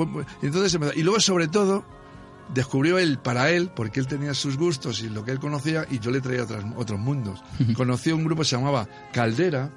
entonces 0.42 0.96
y 0.96 1.02
luego 1.02 1.20
sobre 1.20 1.48
todo 1.48 1.84
descubrió 2.54 2.98
él 2.98 3.18
para 3.18 3.50
él, 3.50 3.70
porque 3.74 4.00
él 4.00 4.06
tenía 4.06 4.34
sus 4.34 4.56
gustos 4.56 5.02
y 5.02 5.08
lo 5.08 5.24
que 5.24 5.32
él 5.32 5.38
conocía, 5.38 5.86
y 5.90 5.98
yo 5.98 6.10
le 6.10 6.20
traía 6.20 6.44
otros, 6.44 6.64
otros 6.76 7.00
mundos. 7.00 7.42
Conoció 7.74 8.16
un 8.16 8.24
grupo 8.24 8.42
que 8.42 8.48
se 8.48 8.56
llamaba 8.56 8.88
Caldera, 9.12 9.70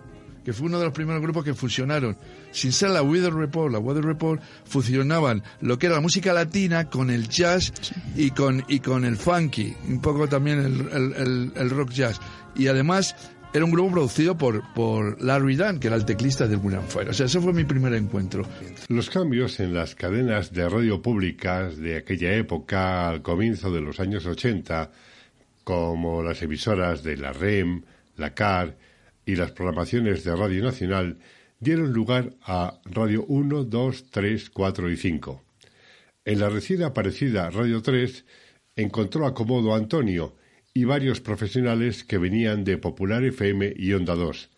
que 0.43 0.53
fue 0.53 0.67
uno 0.67 0.77
de 0.77 0.85
los 0.85 0.93
primeros 0.93 1.23
grupos 1.23 1.43
que 1.43 1.55
fusionaron, 1.55 2.17
sin 2.51 2.71
ser 2.71 2.91
la 2.91 3.01
Weather 3.01 3.33
Report, 3.33 3.73
la 3.73 3.79
Weather 3.79 4.05
Report, 4.05 4.41
fusionaban 4.65 5.43
lo 5.59 5.79
que 5.79 5.87
era 5.87 5.95
la 5.95 6.01
música 6.01 6.33
latina 6.33 6.87
con 6.87 7.09
el 7.09 7.27
jazz 7.27 7.73
y 8.15 8.29
con, 8.29 8.63
y 8.67 8.79
con 8.79 9.05
el 9.05 9.17
funky, 9.17 9.75
un 9.87 10.01
poco 10.01 10.27
también 10.29 10.59
el, 10.59 11.51
el 11.55 11.69
rock 11.71 11.89
jazz. 11.89 12.21
Y 12.55 12.67
además 12.67 13.15
era 13.55 13.63
un 13.63 13.71
grupo 13.71 13.89
producido 13.89 14.37
por, 14.37 14.73
por 14.73 15.21
Larry 15.21 15.55
Dunn, 15.55 15.79
que 15.79 15.87
era 15.87 15.95
el 15.95 16.03
teclista 16.03 16.45
del 16.45 16.59
William 16.61 16.83
Fire. 16.83 17.07
O 17.07 17.13
sea, 17.13 17.27
ese 17.27 17.39
fue 17.39 17.53
mi 17.53 17.63
primer 17.63 17.93
encuentro. 17.93 18.45
Los 18.89 19.09
cambios 19.09 19.61
en 19.61 19.73
las 19.73 19.95
cadenas 19.95 20.51
de 20.51 20.67
radio 20.67 21.01
públicas 21.01 21.77
de 21.77 21.95
aquella 21.95 22.33
época, 22.33 23.07
al 23.07 23.21
comienzo 23.21 23.71
de 23.71 23.79
los 23.79 24.01
años 24.01 24.25
80, 24.25 24.91
como 25.63 26.21
las 26.21 26.41
emisoras 26.41 27.01
de 27.01 27.15
la 27.15 27.31
REM, 27.31 27.83
la 28.17 28.33
CAR, 28.33 28.75
y 29.25 29.37
las 29.37 29.53
programaciones 29.53 30.25
de 30.25 30.35
Radio 30.35 30.61
Nacional 30.61 31.17
dieron 31.57 31.93
lugar 31.93 32.33
a 32.41 32.81
Radio 32.83 33.23
1, 33.25 33.63
2, 33.63 34.05
3, 34.11 34.49
4 34.49 34.91
y 34.91 34.97
5. 34.97 35.43
En 36.25 36.39
la 36.41 36.49
recién 36.49 36.83
aparecida 36.83 37.49
Radio 37.51 37.81
3 37.81 38.25
encontró 38.75 39.25
acomodo 39.25 39.73
Antonio 39.73 40.35
y 40.77 40.83
varios 40.83 41.21
profesionales 41.21 42.03
que 42.03 42.17
venían 42.17 42.65
de 42.65 42.77
Popular 42.77 43.23
FM 43.23 43.73
y 43.77 43.93
Onda 43.93 44.13
2. 44.13 44.49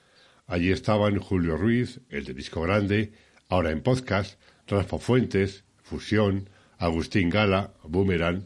Allí 0.48 0.72
estaban 0.72 1.20
Julio 1.20 1.58
Ruiz, 1.58 2.02
el 2.10 2.26
de 2.26 2.34
Disco 2.34 2.62
Grande, 2.62 3.14
ahora 3.50 3.70
en 3.70 3.82
podcast, 3.82 4.40
Rafa 4.66 4.98
Fuentes, 4.98 5.64
Fusión, 5.84 6.50
Agustín 6.80 7.30
Gala, 7.30 7.74
Boomerang 7.84 8.46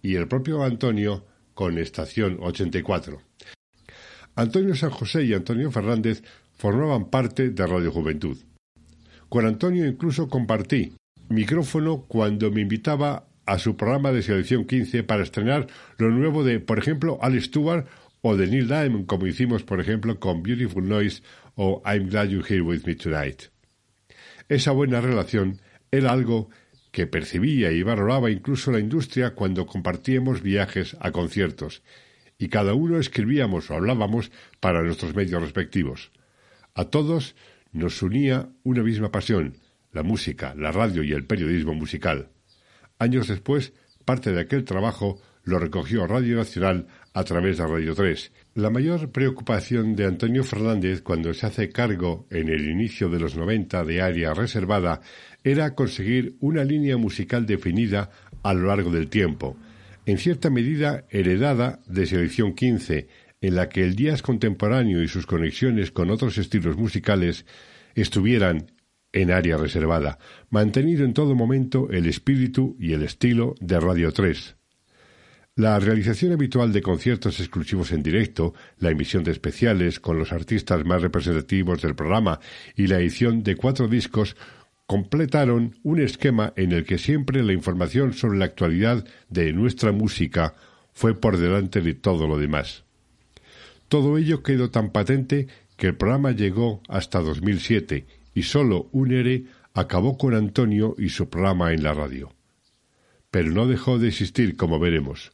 y 0.00 0.14
el 0.14 0.28
propio 0.28 0.62
Antonio 0.62 1.26
con 1.54 1.76
Estación 1.78 2.38
84. 2.40 3.20
Antonio 4.36 4.76
San 4.76 4.90
José 4.90 5.24
y 5.24 5.34
Antonio 5.34 5.72
Fernández 5.72 6.22
formaban 6.56 7.10
parte 7.10 7.50
de 7.50 7.66
Radio 7.66 7.90
Juventud. 7.90 8.38
Con 9.28 9.44
Antonio 9.44 9.88
incluso 9.88 10.28
compartí 10.28 10.92
micrófono 11.28 12.02
cuando 12.02 12.52
me 12.52 12.60
invitaba 12.60 13.27
a 13.48 13.58
su 13.58 13.78
programa 13.78 14.12
de 14.12 14.20
selección 14.22 14.66
15 14.66 15.04
para 15.04 15.22
estrenar 15.22 15.68
lo 15.96 16.10
nuevo 16.10 16.44
de, 16.44 16.60
por 16.60 16.78
ejemplo, 16.78 17.18
Al 17.22 17.40
Stewart 17.40 17.86
o 18.20 18.36
de 18.36 18.46
Neil 18.46 18.68
Diamond, 18.68 19.06
como 19.06 19.26
hicimos, 19.26 19.62
por 19.62 19.80
ejemplo, 19.80 20.20
con 20.20 20.42
Beautiful 20.42 20.86
Noise 20.86 21.22
o 21.54 21.82
I'm 21.86 22.10
Glad 22.10 22.28
You're 22.28 22.46
Here 22.46 22.60
With 22.60 22.82
Me 22.84 22.94
Tonight. 22.94 23.44
Esa 24.50 24.72
buena 24.72 25.00
relación 25.00 25.60
era 25.90 26.12
algo 26.12 26.50
que 26.92 27.06
percibía 27.06 27.72
y 27.72 27.82
valoraba 27.82 28.30
incluso 28.30 28.70
la 28.70 28.80
industria 28.80 29.34
cuando 29.34 29.64
compartíamos 29.64 30.42
viajes 30.42 30.94
a 31.00 31.10
conciertos, 31.10 31.82
y 32.36 32.48
cada 32.48 32.74
uno 32.74 32.98
escribíamos 32.98 33.70
o 33.70 33.74
hablábamos 33.74 34.30
para 34.60 34.82
nuestros 34.82 35.14
medios 35.14 35.40
respectivos. 35.40 36.12
A 36.74 36.84
todos 36.84 37.34
nos 37.72 38.02
unía 38.02 38.50
una 38.62 38.82
misma 38.82 39.10
pasión, 39.10 39.54
la 39.90 40.02
música, 40.02 40.54
la 40.54 40.70
radio 40.70 41.02
y 41.02 41.12
el 41.12 41.24
periodismo 41.24 41.72
musical. 41.72 42.28
Años 42.98 43.28
después, 43.28 43.72
parte 44.04 44.32
de 44.32 44.40
aquel 44.40 44.64
trabajo 44.64 45.20
lo 45.44 45.58
recogió 45.58 46.06
Radio 46.06 46.36
Nacional 46.36 46.86
a 47.14 47.24
través 47.24 47.58
de 47.58 47.66
Radio 47.66 47.94
3. 47.94 48.32
La 48.54 48.70
mayor 48.70 49.10
preocupación 49.10 49.94
de 49.94 50.04
Antonio 50.04 50.44
Fernández 50.44 51.00
cuando 51.02 51.32
se 51.32 51.46
hace 51.46 51.70
cargo 51.70 52.26
en 52.30 52.48
el 52.48 52.68
inicio 52.68 53.08
de 53.08 53.20
los 53.20 53.36
90 53.36 53.84
de 53.84 54.02
área 54.02 54.34
reservada 54.34 55.00
era 55.44 55.74
conseguir 55.74 56.36
una 56.40 56.64
línea 56.64 56.96
musical 56.96 57.46
definida 57.46 58.10
a 58.42 58.52
lo 58.52 58.66
largo 58.66 58.90
del 58.90 59.08
tiempo, 59.08 59.56
en 60.04 60.18
cierta 60.18 60.50
medida 60.50 61.04
heredada 61.10 61.80
de 61.86 62.06
Selección 62.06 62.54
15, 62.54 63.08
en 63.40 63.54
la 63.54 63.68
que 63.68 63.84
el 63.84 63.94
jazz 63.94 64.22
contemporáneo 64.22 65.02
y 65.02 65.08
sus 65.08 65.26
conexiones 65.26 65.92
con 65.92 66.10
otros 66.10 66.36
estilos 66.38 66.76
musicales 66.76 67.46
estuvieran 67.94 68.66
en 69.12 69.30
área 69.30 69.56
reservada, 69.56 70.18
mantenido 70.50 71.04
en 71.04 71.14
todo 71.14 71.34
momento 71.34 71.88
el 71.90 72.06
espíritu 72.06 72.76
y 72.78 72.92
el 72.92 73.02
estilo 73.02 73.54
de 73.60 73.80
Radio 73.80 74.12
3. 74.12 74.56
La 75.56 75.78
realización 75.80 76.32
habitual 76.32 76.72
de 76.72 76.82
conciertos 76.82 77.40
exclusivos 77.40 77.90
en 77.90 78.02
directo, 78.02 78.54
la 78.78 78.90
emisión 78.90 79.24
de 79.24 79.32
especiales 79.32 79.98
con 79.98 80.16
los 80.16 80.32
artistas 80.32 80.84
más 80.84 81.02
representativos 81.02 81.82
del 81.82 81.96
programa 81.96 82.38
y 82.76 82.86
la 82.86 82.98
edición 82.98 83.42
de 83.42 83.56
cuatro 83.56 83.88
discos 83.88 84.36
completaron 84.86 85.74
un 85.82 86.00
esquema 86.00 86.52
en 86.54 86.72
el 86.72 86.84
que 86.84 86.96
siempre 86.96 87.42
la 87.42 87.52
información 87.52 88.12
sobre 88.12 88.38
la 88.38 88.44
actualidad 88.44 89.04
de 89.28 89.52
nuestra 89.52 89.90
música 89.90 90.54
fue 90.92 91.18
por 91.18 91.38
delante 91.38 91.80
de 91.80 91.94
todo 91.94 92.28
lo 92.28 92.38
demás. 92.38 92.84
Todo 93.88 94.16
ello 94.16 94.42
quedó 94.42 94.70
tan 94.70 94.90
patente 94.90 95.48
que 95.76 95.88
el 95.88 95.96
programa 95.96 96.30
llegó 96.30 96.82
hasta 96.88 97.20
2007 97.20 98.06
y 98.38 98.44
solo 98.44 98.88
un 98.92 99.10
ERE 99.10 99.46
acabó 99.74 100.16
con 100.16 100.32
Antonio 100.32 100.94
y 100.96 101.08
su 101.08 101.28
programa 101.28 101.72
en 101.72 101.82
la 101.82 101.92
radio. 101.92 102.32
Pero 103.32 103.50
no 103.50 103.66
dejó 103.66 103.98
de 103.98 104.06
existir, 104.06 104.56
como 104.56 104.78
veremos. 104.78 105.32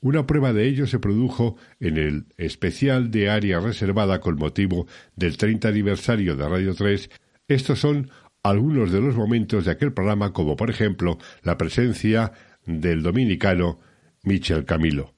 Una 0.00 0.24
prueba 0.24 0.52
de 0.52 0.68
ello 0.68 0.86
se 0.86 1.00
produjo 1.00 1.56
en 1.80 1.96
el 1.96 2.26
especial 2.36 3.10
de 3.10 3.28
área 3.28 3.58
reservada 3.58 4.20
con 4.20 4.36
motivo 4.36 4.86
del 5.16 5.36
30 5.36 5.66
aniversario 5.66 6.36
de 6.36 6.48
Radio 6.48 6.76
3. 6.76 7.10
Estos 7.48 7.80
son 7.80 8.08
algunos 8.44 8.92
de 8.92 9.00
los 9.00 9.16
momentos 9.16 9.64
de 9.64 9.72
aquel 9.72 9.92
programa, 9.92 10.32
como 10.32 10.54
por 10.54 10.70
ejemplo 10.70 11.18
la 11.42 11.58
presencia 11.58 12.30
del 12.66 13.02
dominicano 13.02 13.80
Michel 14.22 14.64
Camilo. 14.64 15.17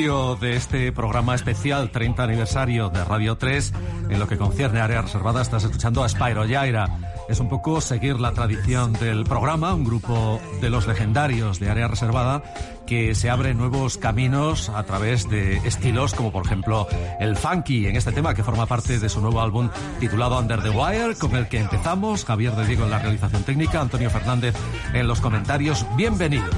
De 0.00 0.56
este 0.56 0.92
programa 0.92 1.34
especial 1.34 1.90
30 1.90 2.22
aniversario 2.22 2.88
de 2.88 3.04
Radio 3.04 3.36
3, 3.36 3.74
en 4.08 4.18
lo 4.18 4.26
que 4.26 4.38
concierne 4.38 4.80
a 4.80 4.84
área 4.84 5.02
reservada, 5.02 5.42
estás 5.42 5.64
escuchando 5.64 6.02
a 6.02 6.08
Spyro 6.08 6.46
Yaira. 6.46 6.86
Es 7.28 7.38
un 7.38 7.50
poco 7.50 7.82
seguir 7.82 8.18
la 8.18 8.32
tradición 8.32 8.94
del 8.94 9.24
programa, 9.24 9.74
un 9.74 9.84
grupo 9.84 10.40
de 10.62 10.70
los 10.70 10.86
legendarios 10.86 11.60
de 11.60 11.68
área 11.68 11.86
reservada 11.86 12.42
que 12.86 13.14
se 13.14 13.28
abre 13.28 13.52
nuevos 13.52 13.98
caminos 13.98 14.70
a 14.70 14.84
través 14.84 15.28
de 15.28 15.58
estilos 15.58 16.14
como 16.14 16.32
por 16.32 16.46
ejemplo 16.46 16.88
el 17.20 17.36
funky 17.36 17.86
en 17.86 17.96
este 17.96 18.10
tema 18.10 18.34
que 18.34 18.42
forma 18.42 18.64
parte 18.64 18.98
de 18.98 19.08
su 19.10 19.20
nuevo 19.20 19.42
álbum 19.42 19.68
titulado 20.00 20.38
Under 20.38 20.62
the 20.62 20.70
Wire 20.70 21.14
con 21.16 21.36
el 21.36 21.46
que 21.46 21.58
empezamos. 21.58 22.24
Javier 22.24 22.54
de 22.56 22.66
Diego 22.66 22.84
en 22.84 22.90
la 22.90 23.00
realización 23.00 23.42
técnica, 23.42 23.82
Antonio 23.82 24.08
Fernández 24.08 24.54
en 24.94 25.06
los 25.06 25.20
comentarios. 25.20 25.84
Bienvenidos. 25.94 26.56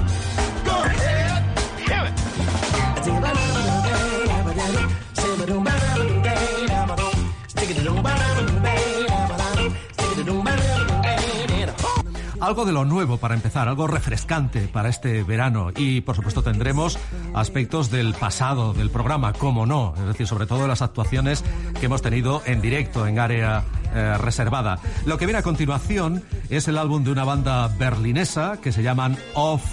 Algo 12.43 12.65
de 12.65 12.73
lo 12.73 12.83
nuevo 12.83 13.19
para 13.19 13.35
empezar, 13.35 13.69
algo 13.69 13.87
refrescante 13.87 14.67
para 14.67 14.89
este 14.89 15.23
verano. 15.23 15.71
Y 15.77 16.01
por 16.01 16.17
supuesto 16.17 16.43
tendremos 16.43 16.99
aspectos 17.33 17.89
del 17.89 18.13
pasado 18.15 18.73
del 18.73 18.89
programa, 18.89 19.31
como 19.31 19.65
no, 19.65 19.93
es 19.97 20.05
decir, 20.07 20.27
sobre 20.27 20.45
todo 20.45 20.67
las 20.67 20.81
actuaciones 20.81 21.41
que 21.79 21.85
hemos 21.85 22.01
tenido 22.01 22.41
en 22.45 22.59
directo 22.59 23.07
en 23.07 23.17
área 23.17 23.63
eh, 23.95 24.17
reservada. 24.17 24.77
Lo 25.05 25.17
que 25.17 25.25
viene 25.25 25.39
a 25.39 25.41
continuación 25.41 26.21
es 26.49 26.67
el 26.67 26.77
álbum 26.77 27.05
de 27.05 27.11
una 27.11 27.23
banda 27.23 27.69
berlinesa 27.79 28.57
que 28.61 28.73
se 28.73 28.83
llaman 28.83 29.17
Off, 29.35 29.63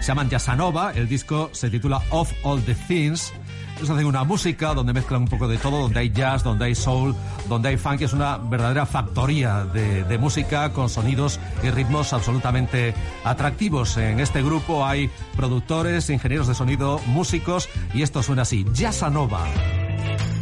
se 0.00 0.08
llaman 0.08 0.28
Yasanova, 0.28 0.90
el 0.96 1.06
disco 1.06 1.50
se 1.52 1.70
titula 1.70 2.02
Off 2.10 2.32
All 2.42 2.60
the 2.64 2.74
Things 2.74 3.32
ellos 3.76 3.90
hacen 3.90 4.06
una 4.06 4.24
música 4.24 4.72
donde 4.72 4.92
mezclan 4.92 5.22
un 5.22 5.28
poco 5.28 5.48
de 5.48 5.58
todo, 5.58 5.82
donde 5.82 6.00
hay 6.00 6.10
jazz, 6.10 6.42
donde 6.42 6.64
hay 6.64 6.74
soul, 6.74 7.14
donde 7.48 7.68
hay 7.68 7.76
funk. 7.76 8.00
Es 8.00 8.12
una 8.12 8.38
verdadera 8.38 8.86
factoría 8.86 9.64
de, 9.64 10.16
música 10.18 10.72
con 10.72 10.88
sonidos 10.88 11.38
y 11.62 11.70
ritmos 11.70 12.14
absolutamente 12.14 12.94
atractivos. 13.22 13.98
En 13.98 14.18
este 14.20 14.42
grupo 14.42 14.86
hay 14.86 15.10
productores, 15.36 16.08
ingenieros 16.08 16.46
de 16.46 16.54
sonido, 16.54 17.00
músicos 17.06 17.68
y 17.92 18.02
esto 18.02 18.22
suena 18.22 18.42
así. 18.42 18.64
Jazzanova. 18.72 19.44
Desde 19.44 20.35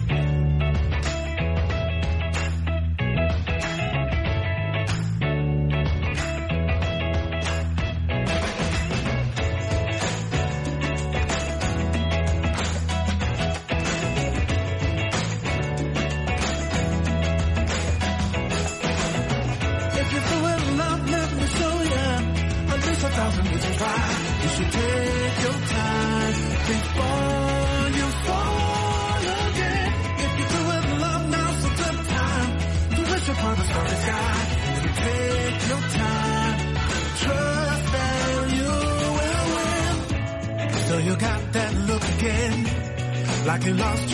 lost 43.72 44.13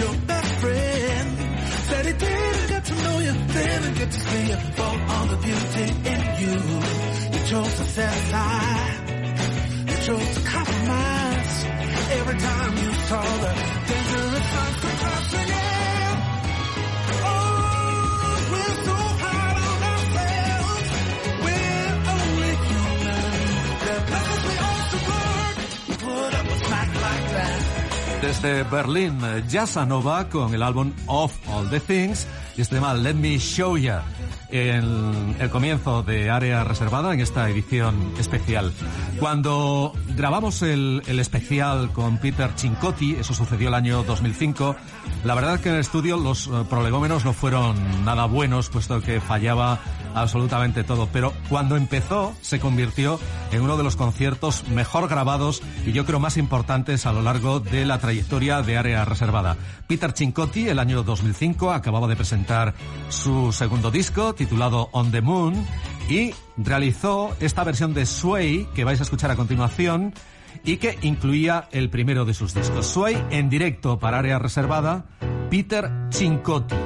Berlín, 28.71 29.19
Nova 29.89 30.29
con 30.29 30.55
el 30.55 30.63
álbum 30.63 30.93
Of 31.07 31.33
All 31.49 31.69
the 31.71 31.81
Things 31.81 32.27
y 32.57 32.61
este 32.61 32.77
tema 32.77 32.95
Let 32.95 33.15
Me 33.15 33.39
Show 33.39 33.77
Ya 33.77 34.05
en 34.51 35.37
el 35.39 35.51
comienzo 35.51 36.03
de 36.03 36.31
Área 36.31 36.65
Reservada 36.65 37.13
en 37.15 37.21
esta 37.21 37.49
edición 37.49 38.15
especial. 38.19 38.73
Cuando 39.19 39.93
grabamos 40.17 40.63
el, 40.63 41.03
el 41.07 41.21
especial 41.21 41.93
con 41.93 42.19
Peter 42.19 42.51
Cincotti, 42.57 43.17
eso 43.17 43.35
sucedió 43.35 43.69
el 43.69 43.75
año 43.75 44.03
2005, 44.03 44.77
la 45.25 45.35
verdad 45.35 45.61
que 45.61 45.69
en 45.69 45.77
el 45.77 45.81
estudio 45.81 46.17
los 46.17 46.47
eh, 46.47 46.51
prolegómenos 46.69 47.25
no 47.25 47.33
fueron 47.33 48.05
nada 48.05 48.27
buenos, 48.27 48.69
puesto 48.69 49.01
que 49.01 49.21
fallaba 49.21 49.79
absolutamente 50.15 50.85
todo. 50.85 51.09
Pero 51.13 51.33
cuando 51.49 51.77
empezó, 51.77 52.35
se 52.41 52.61
convirtió 52.61 53.19
en 53.53 53.63
uno 53.63 53.77
de 53.77 53.83
los 53.83 53.97
conciertos 53.97 54.69
mejor 54.69 55.09
grabados 55.09 55.63
y 55.87 55.93
yo 55.93 56.07
creo 56.07 56.21
más 56.21 56.37
importantes 56.37 57.07
a 57.07 57.13
lo 57.13 57.23
largo 57.23 57.61
de 57.61 57.85
la 57.87 57.99
trayectoria 57.99 58.63
de 58.63 58.77
Área 58.77 59.05
Reservada. 59.05 59.57
Peter 59.87 60.13
Cincotti, 60.13 60.69
el 60.69 60.79
año 60.79 61.03
2005, 61.03 61.73
acababa 61.73 62.09
de 62.09 62.17
presentar 62.17 62.75
su 63.09 63.53
segundo 63.53 63.91
disco, 63.91 64.35
titulado 64.35 64.89
On 64.93 65.11
the 65.11 65.21
Moon, 65.21 65.67
y 66.09 66.33
realizó 66.57 67.35
esta 67.41 67.65
versión 67.65 67.95
de 67.95 68.07
Sway, 68.07 68.67
que 68.75 68.85
vais 68.85 69.01
a 69.01 69.05
escuchar 69.05 69.31
a 69.31 69.37
continuación, 69.37 70.13
y 70.65 70.77
que 70.77 70.99
incluía 71.03 71.69
el 71.73 71.91
primero 71.91 72.25
de 72.25 72.35
sus 72.35 72.55
discos. 72.55 72.87
Sway 72.87 73.17
en 73.31 73.49
directo 73.49 73.99
para 73.99 74.19
área 74.19 74.39
reservada, 74.39 75.05
Peter 75.51 75.91
Cincotti. 76.13 76.77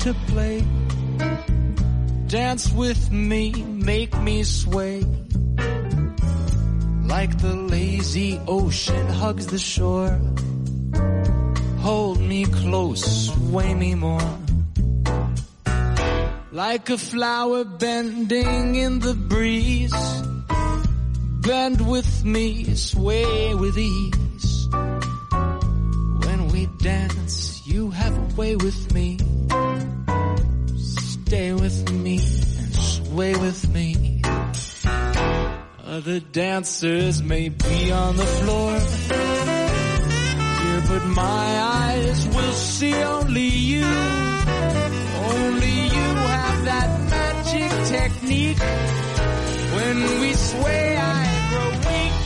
To 0.00 0.14
play 0.28 0.64
Dance 2.28 2.72
with 2.72 3.12
me, 3.12 3.52
make 3.52 4.12
me 4.20 4.42
sway. 4.42 5.00
Like 7.04 7.38
the 7.38 7.54
lazy 7.54 8.40
ocean 8.48 9.06
hugs 9.06 9.46
the 9.46 9.60
shore. 9.60 10.18
Hold 11.78 12.20
me 12.20 12.44
close, 12.46 13.28
sway 13.28 13.74
me 13.74 13.94
more. 13.94 14.38
Like 16.50 16.90
a 16.90 16.98
flower 16.98 17.62
bending 17.62 18.74
in 18.74 18.98
the 18.98 19.14
breeze. 19.14 19.94
Bend 21.42 21.88
with 21.88 22.24
me, 22.24 22.74
sway 22.74 23.54
with 23.54 23.78
ease. 23.78 24.68
When 26.24 26.48
we 26.48 26.66
dance, 26.78 27.62
you 27.64 27.90
have 27.90 28.18
a 28.18 28.34
way 28.34 28.56
with 28.56 28.92
me 28.92 29.25
stay 31.36 31.52
with 31.52 31.92
me 31.92 32.16
and 32.60 32.74
sway 32.74 33.32
with 33.36 33.60
me. 33.74 33.88
Other 35.96 36.20
dancers 36.20 37.22
may 37.22 37.48
be 37.50 37.92
on 37.92 38.16
the 38.16 38.28
floor, 38.38 38.72
dear, 40.60 40.80
but 40.90 41.04
my 41.24 41.48
eyes 41.84 42.20
will 42.34 42.52
see 42.52 42.96
only 43.16 43.48
you. 43.72 43.88
Only 45.34 45.76
you 45.96 46.08
have 46.36 46.58
that 46.72 46.90
magic 47.16 47.70
technique. 47.96 48.62
When 49.76 49.96
we 50.20 50.30
sway, 50.50 50.86
I 50.96 51.22
grow 51.50 51.70
weak. 51.86 52.16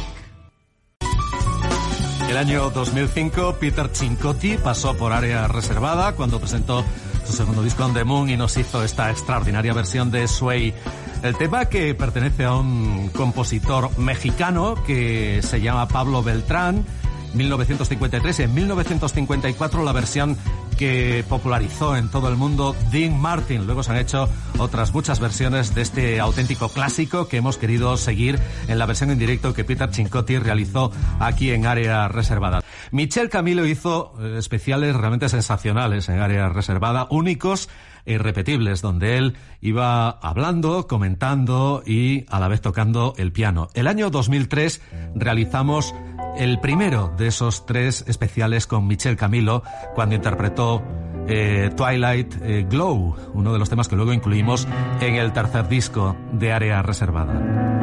El 2.31 2.37
año 2.37 2.71
2005, 2.71 3.59
Peter 3.59 3.89
Cincotti 3.93 4.57
pasó 4.57 4.97
por 4.97 5.13
área 5.13 5.49
reservada 5.49 6.13
cuando 6.13 6.39
presentó 6.39 6.85
su 7.25 7.33
segundo 7.33 7.63
disco 7.63 7.85
On 7.85 7.95
The 7.95 8.05
Moon 8.05 8.31
y 8.31 8.37
nos 8.37 8.57
hizo 8.57 8.83
esta 8.85 9.11
extraordinaria 9.11 9.73
versión 9.73 10.11
de 10.11 10.27
Sway. 10.29 10.75
El 11.23 11.37
tema 11.37 11.67
que 11.67 11.95
pertenece 11.95 12.45
a 12.45 12.55
un 12.55 13.11
compositor 13.15 13.97
mexicano 13.99 14.75
que 14.87 15.41
se 15.43 15.61
llama 15.61 15.89
Pablo 15.89 16.23
Beltrán, 16.23 16.85
1953. 17.35 18.41
En 18.41 18.55
1954 18.55 19.85
la 19.85 19.93
versión 19.93 20.37
que 20.81 21.25
popularizó 21.29 21.95
en 21.95 22.09
todo 22.09 22.29
el 22.29 22.37
mundo 22.37 22.75
Dean 22.91 23.21
Martin. 23.21 23.67
Luego 23.67 23.83
se 23.83 23.93
han 23.93 23.99
hecho 23.99 24.31
otras 24.59 24.95
muchas 24.95 25.21
versiones 25.21 25.75
de 25.75 25.83
este 25.83 26.21
auténtico 26.21 26.71
clásico 26.71 27.29
que 27.29 27.37
hemos 27.37 27.59
querido 27.59 27.97
seguir 27.99 28.39
en 28.67 28.79
la 28.79 28.87
versión 28.87 29.11
en 29.11 29.19
directo 29.19 29.53
que 29.53 29.63
Peter 29.63 29.93
Cincotti 29.93 30.39
realizó 30.39 30.91
aquí 31.19 31.51
en 31.51 31.67
área 31.67 32.09
reservada. 32.09 32.63
Michel 32.93 33.29
Camilo 33.29 33.67
hizo 33.67 34.15
eh, 34.21 34.37
especiales 34.39 34.97
realmente 34.97 35.29
sensacionales 35.29 36.09
en 36.09 36.19
área 36.19 36.49
reservada, 36.49 37.07
únicos 37.11 37.69
e 38.07 38.15
irrepetibles, 38.15 38.81
donde 38.81 39.19
él 39.19 39.37
iba 39.61 40.09
hablando, 40.09 40.87
comentando 40.87 41.83
y 41.85 42.25
a 42.31 42.41
la 42.41 42.49
vez 42.49 42.63
tocando 42.63 43.15
el 43.19 43.33
piano. 43.33 43.69
El 43.75 43.87
año 43.87 44.09
2003 44.11 44.81
realizamos 45.15 45.95
el 46.37 46.61
primero 46.61 47.13
de 47.17 47.29
esos 47.29 47.67
tres 47.67 48.05
especiales 48.07 48.67
con 48.67 48.87
Michel 48.87 49.17
Camilo 49.17 49.63
cuando 49.95 50.15
interpretó 50.15 50.83
eh, 51.29 51.71
Twilight 51.77 52.35
eh, 52.43 52.67
Glow, 52.69 53.17
uno 53.35 53.53
de 53.53 53.59
los 53.59 53.69
temas 53.69 53.89
que 53.89 53.97
luego 53.97 54.13
incluimos 54.13 54.67
en 55.01 55.15
el 55.15 55.33
tercer 55.33 55.69
disco 55.69 56.17
de 56.33 56.53
Área 56.53 56.83
Reservada. 56.83 57.79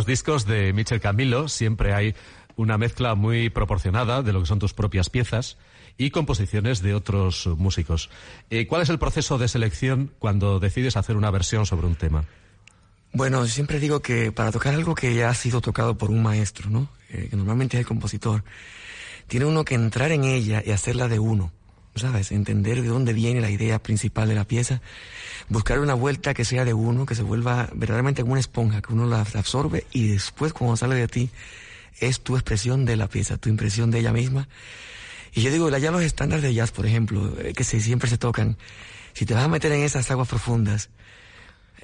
los 0.00 0.06
discos 0.06 0.46
de 0.46 0.72
Michel 0.72 0.98
Camilo 0.98 1.46
siempre 1.48 1.92
hay 1.92 2.14
una 2.60 2.76
mezcla 2.76 3.14
muy 3.14 3.48
proporcionada 3.48 4.22
de 4.22 4.32
lo 4.32 4.40
que 4.40 4.46
son 4.46 4.58
tus 4.58 4.74
propias 4.74 5.08
piezas 5.08 5.56
y 5.96 6.10
composiciones 6.10 6.82
de 6.82 6.94
otros 6.94 7.46
músicos. 7.56 8.10
Eh, 8.50 8.66
¿Cuál 8.66 8.82
es 8.82 8.90
el 8.90 8.98
proceso 8.98 9.38
de 9.38 9.48
selección 9.48 10.12
cuando 10.18 10.60
decides 10.60 10.96
hacer 10.96 11.16
una 11.16 11.30
versión 11.30 11.64
sobre 11.64 11.86
un 11.86 11.94
tema? 11.94 12.24
Bueno, 13.12 13.46
siempre 13.46 13.80
digo 13.80 14.00
que 14.00 14.30
para 14.30 14.52
tocar 14.52 14.74
algo 14.74 14.94
que 14.94 15.14
ya 15.14 15.30
ha 15.30 15.34
sido 15.34 15.60
tocado 15.60 15.96
por 15.96 16.10
un 16.10 16.22
maestro, 16.22 16.70
¿no? 16.70 16.88
Eh, 17.08 17.28
que 17.30 17.36
normalmente 17.36 17.76
es 17.76 17.80
el 17.80 17.86
compositor, 17.86 18.44
tiene 19.26 19.46
uno 19.46 19.64
que 19.64 19.74
entrar 19.74 20.12
en 20.12 20.24
ella 20.24 20.62
y 20.64 20.70
hacerla 20.70 21.08
de 21.08 21.18
uno, 21.18 21.50
¿sabes? 21.96 22.30
Entender 22.30 22.82
de 22.82 22.88
dónde 22.88 23.12
viene 23.12 23.40
la 23.40 23.50
idea 23.50 23.82
principal 23.82 24.28
de 24.28 24.34
la 24.34 24.44
pieza 24.44 24.80
buscar 25.48 25.80
una 25.80 25.94
vuelta 25.94 26.32
que 26.32 26.44
sea 26.44 26.64
de 26.64 26.72
uno, 26.72 27.04
que 27.04 27.14
se 27.14 27.22
vuelva 27.22 27.68
verdaderamente 27.74 28.22
como 28.22 28.32
una 28.32 28.40
esponja, 28.40 28.80
que 28.80 28.92
uno 28.92 29.06
la 29.06 29.20
absorbe 29.20 29.84
y 29.92 30.08
después 30.08 30.52
cuando 30.52 30.76
sale 30.76 30.94
de 30.94 31.08
ti 31.08 31.30
es 31.98 32.20
tu 32.20 32.36
expresión 32.36 32.84
de 32.84 32.96
la 32.96 33.08
pieza, 33.08 33.36
tu 33.36 33.48
impresión 33.48 33.90
de 33.90 34.00
ella 34.00 34.12
misma. 34.12 34.48
Y 35.32 35.42
yo 35.42 35.50
digo, 35.50 35.70
ya 35.70 35.90
los 35.90 36.02
estándares 36.02 36.42
de 36.42 36.54
jazz, 36.54 36.72
por 36.72 36.86
ejemplo, 36.86 37.32
eh, 37.40 37.52
que 37.52 37.64
siempre 37.64 38.08
se 38.08 38.18
tocan, 38.18 38.56
si 39.12 39.26
te 39.26 39.34
vas 39.34 39.44
a 39.44 39.48
meter 39.48 39.70
en 39.72 39.82
esas 39.82 40.10
aguas 40.10 40.28
profundas, 40.28 40.90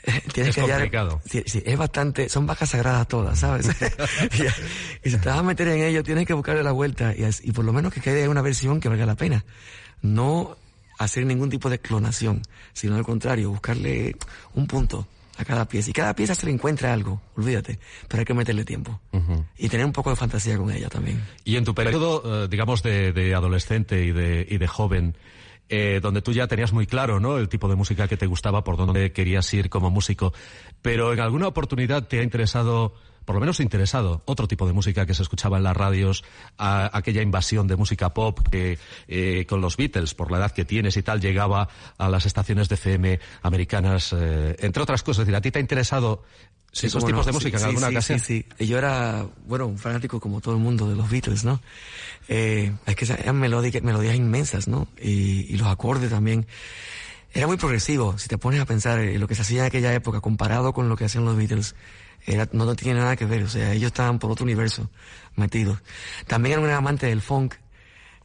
tienes 0.33 0.55
que 0.55 0.63
complicado. 0.63 1.21
sí, 1.29 1.43
sí, 1.47 1.63
es 1.65 1.77
bastante, 1.77 2.29
son 2.29 2.47
vacas 2.47 2.71
sagradas 2.71 3.07
todas, 3.09 3.39
¿sabes? 3.39 3.69
y, 5.05 5.11
si 5.11 5.19
te 5.19 5.29
vas 5.29 5.39
a 5.39 5.43
meter 5.43 5.69
en 5.69 5.83
ello, 5.83 6.03
tienes 6.03 6.27
que 6.27 6.35
buscarle 6.35 6.63
la 6.63 6.73
vuelta 6.73 7.15
y, 7.15 7.25
y 7.43 7.53
por 7.53 7.65
lo 7.65 7.73
menos 7.73 7.93
que 7.93 8.01
quede 8.01 8.29
una 8.29 8.43
versión 8.43 8.81
que 8.81 8.89
valga 8.89 9.07
la 9.07 9.17
pena. 9.17 9.45
No 10.03 10.57
hacer 10.99 11.27
ningún 11.27 11.51
tipo 11.51 11.71
de 11.71 11.79
clonación, 11.79 12.43
sino 12.73 12.97
al 12.97 13.05
contrario, 13.05 13.51
buscarle 13.51 14.17
un 14.55 14.67
punto 14.67 15.07
a 15.37 15.45
cada 15.45 15.67
pieza. 15.67 15.91
Y 15.91 15.93
cada 15.93 16.15
pieza 16.15 16.35
se 16.35 16.47
le 16.47 16.53
encuentra 16.53 16.93
algo, 16.93 17.21
olvídate, 17.37 17.79
pero 18.09 18.21
hay 18.21 18.25
que 18.25 18.35
meterle 18.35 18.65
tiempo. 18.65 19.01
Y 19.59 19.69
tener 19.69 19.87
un 19.87 19.93
poco 19.93 20.11
de 20.11 20.17
fantasía 20.17 20.57
con 20.57 20.71
ella 20.71 20.89
también. 20.89 21.23
Y 21.45 21.57
en 21.57 21.65
tu 21.65 21.75
periodo, 21.75 22.45
eh, 22.45 22.49
digamos, 22.49 22.83
de, 22.83 23.35
adolescente 23.35 24.05
y 24.05 24.13
de, 24.13 24.47
y 24.49 24.59
de 24.59 24.67
joven, 24.67 25.17
eh, 25.69 26.01
donde 26.01 26.23
tú 26.23 26.33
ya 26.33 26.47
tenías 26.47 26.73
muy 26.73 26.87
claro, 26.87 27.19
¿no? 27.19 27.39
El 27.39 27.49
tipo 27.49 27.69
de 27.69 27.75
música 27.75 28.07
que 28.09 28.17
te 28.17 28.27
gustaba, 28.27 28.63
por 28.63 28.77
dónde 28.77 29.13
querías 29.13 29.53
ir 29.53 29.69
como 29.69 29.91
músico. 29.91 30.33
Pero 30.83 31.13
en 31.13 31.21
alguna 31.21 31.49
oportunidad 31.49 32.07
te 32.07 32.21
ha 32.21 32.23
interesado 32.23 32.95
por 33.27 33.35
lo 33.35 33.41
menos 33.41 33.59
interesado, 33.59 34.23
otro 34.25 34.47
tipo 34.47 34.67
de 34.67 34.73
música 34.73 35.05
que 35.05 35.13
se 35.13 35.23
escuchaba 35.23 35.59
en 35.59 35.65
las 35.65 35.77
radios, 35.77 36.25
aquella 36.57 37.23
invasión 37.23 37.67
de 37.67 37.75
música 37.75 38.15
pop 38.15 38.39
que 38.51 38.79
eh, 39.09 39.45
con 39.49 39.61
los 39.61 39.77
Beatles, 39.77 40.15
por 40.15 40.31
la 40.31 40.39
edad 40.39 40.53
que 40.53 40.65
tienes 40.65 40.97
y 40.97 41.03
tal, 41.03 41.21
llegaba 41.21 41.69
a 41.99 42.09
las 42.09 42.25
estaciones 42.25 42.69
de 42.69 42.77
FM 42.77 43.19
americanas, 43.43 44.15
eh, 44.17 44.57
entre 44.61 44.83
otras 44.83 45.03
cosas. 45.03 45.23
Es 45.23 45.27
decir, 45.27 45.37
¿a 45.37 45.41
ti 45.41 45.51
te 45.51 45.59
ha 45.59 45.61
interesado 45.61 46.23
esos 46.73 47.05
tipos 47.05 47.27
de 47.27 47.33
música 47.33 47.59
en 47.59 47.65
alguna 47.65 47.89
ocasión? 47.89 48.21
Sí, 48.21 48.47
sí, 48.57 48.65
Yo 48.65 48.79
era, 48.79 49.27
bueno, 49.47 49.67
un 49.67 49.79
fanático 49.79 50.21
como 50.21 50.41
todo 50.41 50.55
el 50.55 50.61
mundo 50.61 50.89
de 50.89 50.95
los 50.95 51.11
Beatles, 51.11 51.45
¿no? 51.45 51.61
Eh, 52.29 52.73
es 52.87 52.95
que 52.95 53.13
eran 53.13 53.41
melodías, 53.41 53.83
melodías 53.83 54.15
inmensas, 54.15 54.69
¿no? 54.69 54.87
Y, 55.03 55.53
y 55.53 55.57
los 55.57 55.67
acordes 55.67 56.11
también 56.11 56.47
era 57.35 57.49
muy 57.49 57.57
progresivo. 57.57 58.19
Si 58.19 58.29
te 58.29 58.39
pones 58.39 58.61
a 58.61 58.67
pensar 58.67 59.01
en 59.01 59.21
lo 59.21 59.27
que 59.27 59.35
se 59.35 59.43
hacía 59.43 59.63
en 59.63 59.67
aquella 59.67 59.93
época 59.93 60.21
comparado 60.21 60.73
con 60.73 60.89
lo 60.89 60.97
que 60.97 61.07
hacían 61.07 61.25
los 61.25 61.37
Beatles, 61.37 61.75
no, 62.53 62.75
tiene 62.75 62.99
nada 62.99 63.17
que 63.17 63.25
ver, 63.25 63.45
o 63.45 63.49
sea, 63.49 63.73
ellos 63.73 63.89
estaban 63.89 64.19
por 64.19 64.31
otro 64.31 64.45
universo 64.45 64.91
metidos. 65.37 65.79
También 66.27 66.55
era 66.55 66.63
un 66.63 66.71
amante 66.71 67.07
del 67.07 67.23
funk, 67.23 67.55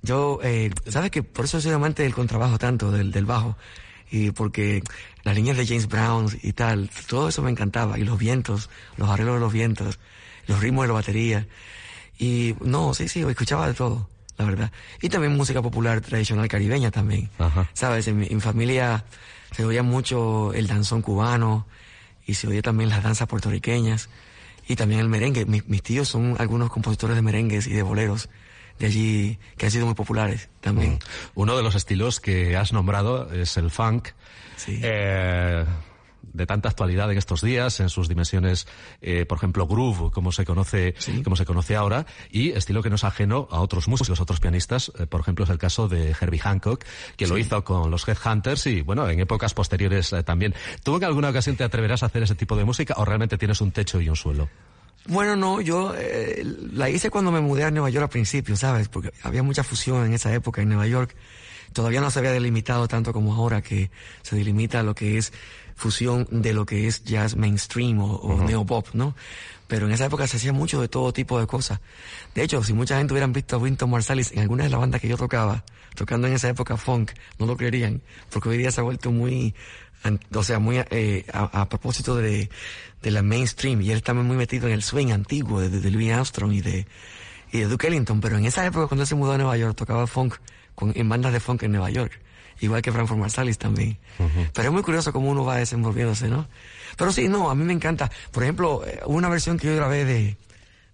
Yo, 0.01 0.39
eh, 0.43 0.71
¿sabes 0.87 1.11
que 1.11 1.21
Por 1.21 1.45
eso 1.45 1.61
soy 1.61 1.71
amante 1.71 2.03
del 2.03 2.13
contrabajo 2.13 2.57
tanto, 2.57 2.91
del, 2.91 3.11
del 3.11 3.25
bajo. 3.25 3.57
Y 4.09 4.31
porque 4.31 4.83
las 5.23 5.35
líneas 5.35 5.55
de 5.55 5.65
James 5.65 5.87
Brown 5.87 6.27
y 6.41 6.51
tal, 6.53 6.89
todo 7.07 7.29
eso 7.29 7.41
me 7.41 7.51
encantaba. 7.51 7.97
Y 7.97 8.03
los 8.03 8.17
vientos, 8.17 8.69
los 8.97 9.09
arreglos 9.09 9.35
de 9.35 9.39
los 9.39 9.53
vientos, 9.53 9.99
los 10.47 10.59
ritmos 10.59 10.83
de 10.83 10.87
la 10.89 10.93
batería. 10.95 11.47
Y 12.17 12.55
no, 12.61 12.93
sí, 12.93 13.07
sí, 13.07 13.21
escuchaba 13.21 13.67
de 13.67 13.73
todo, 13.73 14.09
la 14.37 14.45
verdad. 14.45 14.71
Y 15.01 15.09
también 15.09 15.37
música 15.37 15.61
popular 15.61 16.01
tradicional 16.01 16.47
caribeña 16.47 16.91
también. 16.91 17.29
¿Sabes? 17.73 18.07
En 18.07 18.17
mi, 18.17 18.27
en 18.27 18.35
mi 18.35 18.41
familia 18.41 19.05
se 19.55 19.63
oía 19.63 19.83
mucho 19.83 20.53
el 20.53 20.67
danzón 20.67 21.01
cubano 21.01 21.67
y 22.31 22.33
se 22.33 22.47
oía 22.47 22.61
también 22.61 22.89
las 22.89 23.03
danzas 23.03 23.27
puertorriqueñas 23.27 24.09
y 24.67 24.77
también 24.77 25.01
el 25.01 25.09
merengue. 25.09 25.45
Mis, 25.45 25.67
mis 25.67 25.83
tíos 25.83 26.07
son 26.07 26.37
algunos 26.39 26.69
compositores 26.69 27.17
de 27.17 27.21
merengues 27.21 27.67
y 27.67 27.73
de 27.73 27.83
boleros 27.83 28.29
de 28.79 28.87
allí 28.87 29.39
que 29.57 29.65
han 29.65 29.71
sido 29.71 29.85
muy 29.85 29.95
populares 29.95 30.49
también. 30.61 30.99
Uno 31.35 31.57
de 31.57 31.63
los 31.63 31.75
estilos 31.75 32.21
que 32.21 32.55
has 32.55 32.71
nombrado 32.71 33.31
es 33.33 33.57
el 33.57 33.69
funk. 33.69 34.07
Eh, 34.67 35.65
de 36.33 36.45
tanta 36.45 36.69
actualidad 36.69 37.11
en 37.11 37.17
estos 37.17 37.41
días, 37.41 37.79
en 37.79 37.89
sus 37.89 38.07
dimensiones, 38.07 38.67
eh, 39.01 39.25
por 39.25 39.37
ejemplo, 39.37 39.67
groove, 39.67 40.11
como 40.11 40.31
se 40.31 40.45
conoce, 40.45 40.95
como 41.23 41.35
se 41.35 41.45
conoce 41.45 41.75
ahora, 41.75 42.05
y 42.31 42.51
estilo 42.51 42.81
que 42.81 42.89
no 42.89 42.95
es 42.95 43.03
ajeno 43.03 43.47
a 43.51 43.59
otros 43.59 43.87
músicos, 43.87 44.19
otros 44.19 44.39
pianistas. 44.39 44.91
Eh, 44.99 45.07
por 45.07 45.21
ejemplo, 45.21 45.45
es 45.45 45.51
el 45.51 45.57
caso 45.57 45.87
de 45.87 46.15
Herbie 46.19 46.39
Hancock, 46.39 46.83
que 47.15 47.27
lo 47.27 47.37
hizo 47.37 47.63
con 47.63 47.91
los 47.91 48.07
Headhunters 48.07 48.67
y, 48.67 48.81
bueno, 48.81 49.07
en 49.09 49.19
épocas 49.19 49.53
posteriores 49.53 50.13
eh, 50.13 50.23
también. 50.23 50.53
¿Tú 50.83 50.97
en 50.97 51.03
alguna 51.03 51.29
ocasión 51.29 51.55
te 51.55 51.63
atreverás 51.63 52.03
a 52.03 52.07
hacer 52.07 52.23
ese 52.23 52.35
tipo 52.35 52.55
de 52.55 52.65
música 52.65 52.95
o 52.97 53.05
realmente 53.05 53.37
tienes 53.37 53.61
un 53.61 53.71
techo 53.71 53.99
y 54.01 54.09
un 54.09 54.15
suelo? 54.15 54.49
Bueno, 55.07 55.35
no, 55.35 55.61
yo 55.61 55.93
eh, 55.97 56.43
la 56.73 56.89
hice 56.89 57.09
cuando 57.09 57.31
me 57.31 57.41
mudé 57.41 57.63
a 57.63 57.71
Nueva 57.71 57.89
York 57.89 58.03
al 58.03 58.09
principio, 58.09 58.55
¿sabes? 58.55 58.87
Porque 58.87 59.11
había 59.23 59.41
mucha 59.41 59.63
fusión 59.63 60.05
en 60.05 60.13
esa 60.13 60.33
época 60.33 60.61
en 60.61 60.69
Nueva 60.69 60.87
York. 60.87 61.15
Todavía 61.73 62.01
no 62.01 62.11
se 62.11 62.19
había 62.19 62.31
delimitado 62.31 62.87
tanto 62.87 63.13
como 63.13 63.33
ahora, 63.33 63.61
que 63.61 63.89
se 64.21 64.35
delimita 64.35 64.83
lo 64.83 64.93
que 64.93 65.17
es 65.17 65.33
fusión 65.81 66.27
de 66.29 66.53
lo 66.53 66.65
que 66.65 66.87
es 66.87 67.03
jazz 67.03 67.35
mainstream 67.35 67.99
o, 67.99 68.15
o 68.15 68.43
neopop, 68.43 68.93
¿no? 68.93 69.15
Pero 69.67 69.87
en 69.87 69.93
esa 69.93 70.05
época 70.05 70.27
se 70.27 70.37
hacía 70.37 70.53
mucho 70.53 70.79
de 70.79 70.87
todo 70.87 71.11
tipo 71.11 71.39
de 71.39 71.47
cosas. 71.47 71.79
De 72.35 72.43
hecho, 72.43 72.63
si 72.63 72.73
mucha 72.73 72.97
gente 72.97 73.13
hubieran 73.13 73.33
visto 73.33 73.55
a 73.55 73.59
Winton 73.59 73.89
Marsalis 73.89 74.31
en 74.31 74.39
alguna 74.39 74.65
de 74.65 74.69
las 74.69 74.79
bandas 74.79 75.01
que 75.01 75.07
yo 75.07 75.17
tocaba, 75.17 75.63
tocando 75.95 76.27
en 76.27 76.33
esa 76.33 76.49
época 76.49 76.77
funk, 76.77 77.11
no 77.39 77.47
lo 77.47 77.57
creerían, 77.57 78.01
porque 78.29 78.49
hoy 78.49 78.57
día 78.57 78.69
se 78.71 78.79
ha 78.79 78.83
vuelto 78.83 79.11
muy, 79.11 79.55
o 80.35 80.43
sea, 80.43 80.59
muy 80.59 80.77
eh, 80.77 81.25
a, 81.33 81.61
a 81.61 81.67
propósito 81.67 82.15
de, 82.15 82.49
de 83.01 83.11
la 83.11 83.23
mainstream, 83.23 83.81
y 83.81 83.91
él 83.91 84.03
también 84.03 84.27
muy 84.27 84.37
metido 84.37 84.67
en 84.67 84.73
el 84.73 84.83
swing 84.83 85.11
antiguo 85.11 85.59
de, 85.61 85.69
de 85.69 85.89
Louis 85.89 86.11
Armstrong 86.11 86.53
y 86.53 86.61
de, 86.61 86.85
y 87.51 87.59
de 87.59 87.65
Duke 87.65 87.87
Ellington, 87.87 88.21
pero 88.21 88.37
en 88.37 88.45
esa 88.45 88.63
época 88.65 88.87
cuando 88.87 89.01
él 89.03 89.07
se 89.07 89.15
mudó 89.15 89.31
a 89.31 89.37
Nueva 89.37 89.57
York 89.57 89.75
tocaba 89.75 90.05
funk 90.05 90.35
con, 90.75 90.93
en 90.95 91.09
bandas 91.09 91.33
de 91.33 91.39
funk 91.39 91.63
en 91.63 91.71
Nueva 91.71 91.89
York, 91.89 92.21
igual 92.61 92.81
que 92.81 92.91
Frank 92.91 93.11
Marsalis 93.11 93.57
también. 93.57 93.97
Pero 94.53 94.69
es 94.69 94.73
muy 94.73 94.83
curioso 94.83 95.11
cómo 95.11 95.29
uno 95.29 95.43
va 95.43 95.57
desenvolviéndose, 95.57 96.29
¿no? 96.29 96.47
Pero 96.97 97.11
sí, 97.11 97.27
no, 97.27 97.49
a 97.49 97.55
mí 97.55 97.63
me 97.63 97.73
encanta. 97.73 98.09
Por 98.31 98.43
ejemplo, 98.43 98.83
eh, 98.85 99.01
una 99.05 99.27
versión 99.29 99.57
que 99.57 99.67
yo 99.67 99.75
grabé 99.75 100.05
de, 100.05 100.37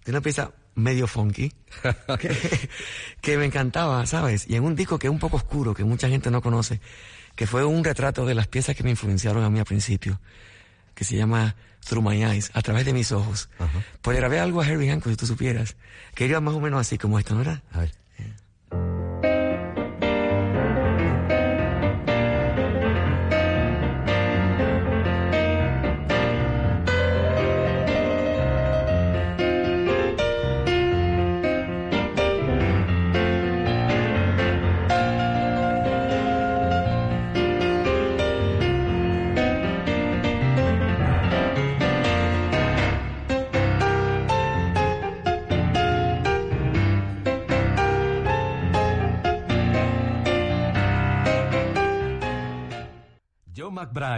de 0.04 0.10
una 0.10 0.20
pieza 0.20 0.52
medio 0.74 1.06
funky, 1.06 1.52
que, 2.20 2.68
que 3.20 3.36
me 3.36 3.44
encantaba, 3.44 4.04
¿sabes? 4.06 4.46
Y 4.48 4.56
en 4.56 4.64
un 4.64 4.74
disco 4.74 4.98
que 4.98 5.08
es 5.08 5.12
un 5.12 5.18
poco 5.18 5.36
oscuro, 5.36 5.74
que 5.74 5.84
mucha 5.84 6.08
gente 6.08 6.30
no 6.30 6.40
conoce, 6.40 6.80
que 7.34 7.46
fue 7.46 7.64
un 7.64 7.84
retrato 7.84 8.24
de 8.26 8.34
las 8.34 8.46
piezas 8.46 8.74
que 8.74 8.82
me 8.82 8.90
influenciaron 8.90 9.44
a 9.44 9.50
mí 9.50 9.58
al 9.58 9.64
principio, 9.64 10.20
que 10.94 11.04
se 11.04 11.16
llama 11.16 11.54
Through 11.86 12.08
My 12.08 12.24
Eyes, 12.24 12.50
a 12.54 12.62
través 12.62 12.84
de 12.84 12.92
mis 12.92 13.12
ojos. 13.12 13.48
Pues 14.02 14.14
le 14.14 14.20
grabé 14.20 14.40
algo 14.40 14.60
a 14.62 14.64
Harry 14.66 14.88
Hancock, 14.88 15.10
si 15.10 15.16
tú 15.16 15.26
supieras, 15.26 15.76
que 16.14 16.26
iba 16.26 16.40
más 16.40 16.54
o 16.54 16.60
menos 16.60 16.80
así 16.80 16.98
como 16.98 17.18
esto, 17.18 17.34
¿no 17.34 17.42
era? 17.42 17.62
A 17.72 17.80
ver. 17.80 17.94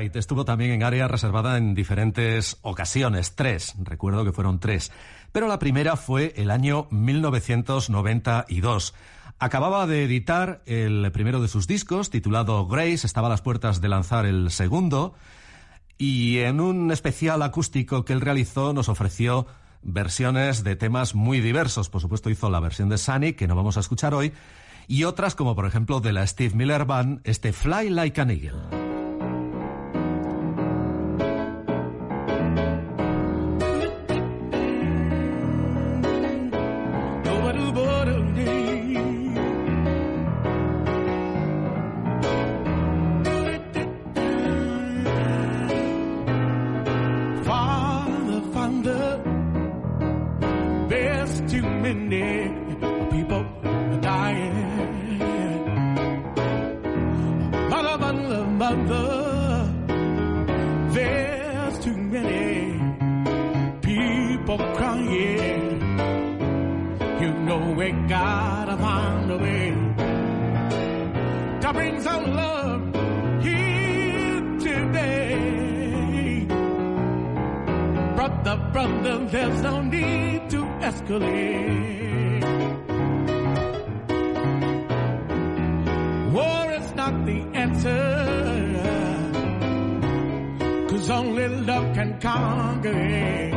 Estuvo 0.00 0.46
también 0.46 0.70
en 0.70 0.82
área 0.82 1.08
reservada 1.08 1.58
en 1.58 1.74
diferentes 1.74 2.56
ocasiones, 2.62 3.34
tres, 3.34 3.74
recuerdo 3.82 4.24
que 4.24 4.32
fueron 4.32 4.58
tres, 4.58 4.90
pero 5.30 5.46
la 5.46 5.58
primera 5.58 5.96
fue 5.96 6.32
el 6.36 6.50
año 6.50 6.86
1992. 6.90 8.94
Acababa 9.38 9.86
de 9.86 10.04
editar 10.04 10.62
el 10.64 11.12
primero 11.12 11.42
de 11.42 11.48
sus 11.48 11.66
discos, 11.66 12.08
titulado 12.08 12.66
Grace, 12.66 13.06
estaba 13.06 13.26
a 13.26 13.30
las 13.30 13.42
puertas 13.42 13.82
de 13.82 13.88
lanzar 13.88 14.24
el 14.24 14.50
segundo, 14.50 15.14
y 15.98 16.38
en 16.38 16.60
un 16.60 16.90
especial 16.92 17.42
acústico 17.42 18.06
que 18.06 18.14
él 18.14 18.22
realizó 18.22 18.72
nos 18.72 18.88
ofreció 18.88 19.46
versiones 19.82 20.64
de 20.64 20.76
temas 20.76 21.14
muy 21.14 21.40
diversos. 21.40 21.90
Por 21.90 22.00
supuesto 22.00 22.30
hizo 22.30 22.48
la 22.48 22.60
versión 22.60 22.88
de 22.88 22.96
Sunny, 22.96 23.34
que 23.34 23.46
no 23.46 23.54
vamos 23.54 23.76
a 23.76 23.80
escuchar 23.80 24.14
hoy, 24.14 24.32
y 24.88 25.04
otras 25.04 25.34
como 25.34 25.54
por 25.54 25.66
ejemplo 25.66 26.00
de 26.00 26.14
la 26.14 26.26
Steve 26.26 26.54
Miller 26.54 26.86
Band, 26.86 27.20
este 27.24 27.52
Fly 27.52 27.90
Like 27.90 28.18
an 28.18 28.30
Eagle. 28.30 28.89
There's 79.30 79.62
no 79.62 79.80
need 79.82 80.50
to 80.50 80.64
escalate. 80.88 82.42
War 86.32 86.72
is 86.72 86.94
not 86.94 87.24
the 87.26 87.38
answer. 87.54 88.00
Cause 90.88 91.10
only 91.10 91.48
love 91.48 91.94
can 91.94 92.20
conquer 92.20 92.92
it. 92.92 93.50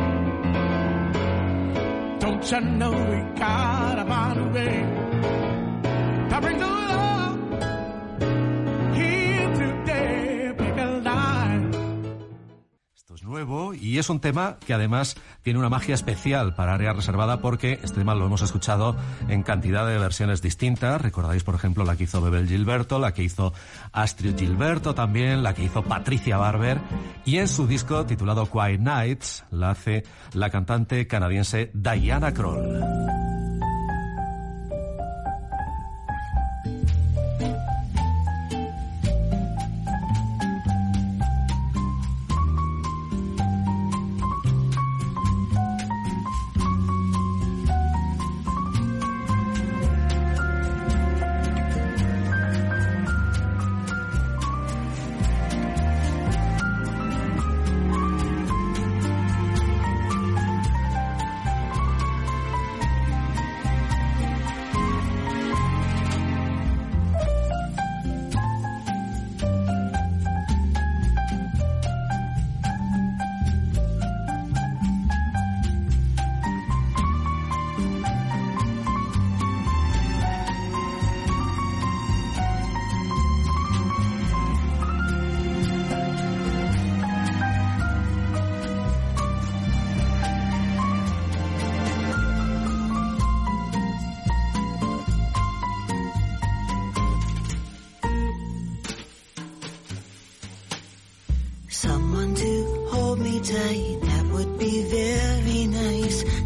Don't 2.20 2.50
you 2.52 2.60
know 2.60 2.92
we 2.92 3.18
gotta 3.38 4.04
find 4.06 4.38
a 4.38 4.48
way 4.56 4.76
to 6.30 6.40
bring 6.40 6.58
the 6.58 6.73
nuevo 13.24 13.74
y 13.74 13.98
es 13.98 14.10
un 14.10 14.20
tema 14.20 14.56
que 14.64 14.74
además 14.74 15.16
tiene 15.42 15.58
una 15.58 15.68
magia 15.68 15.94
especial 15.94 16.54
para 16.54 16.74
área 16.74 16.92
reservada 16.92 17.40
porque 17.40 17.80
este 17.82 17.98
tema 17.98 18.14
lo 18.14 18.26
hemos 18.26 18.42
escuchado 18.42 18.94
en 19.28 19.42
cantidad 19.42 19.86
de 19.86 19.98
versiones 19.98 20.42
distintas. 20.42 21.00
Recordáis, 21.00 21.42
por 21.42 21.54
ejemplo, 21.54 21.84
la 21.84 21.96
que 21.96 22.04
hizo 22.04 22.20
Bebel 22.20 22.46
Gilberto, 22.46 22.98
la 22.98 23.12
que 23.12 23.22
hizo 23.22 23.52
Astrid 23.92 24.38
Gilberto 24.38 24.94
también, 24.94 25.42
la 25.42 25.54
que 25.54 25.64
hizo 25.64 25.82
Patricia 25.82 26.36
Barber 26.36 26.78
y 27.24 27.38
en 27.38 27.48
su 27.48 27.66
disco 27.66 28.06
titulado 28.06 28.46
Quiet 28.46 28.80
Nights 28.80 29.44
la 29.50 29.70
hace 29.70 30.04
la 30.32 30.50
cantante 30.50 31.06
canadiense 31.06 31.70
Diana 31.74 32.32
Kroll. 32.32 33.33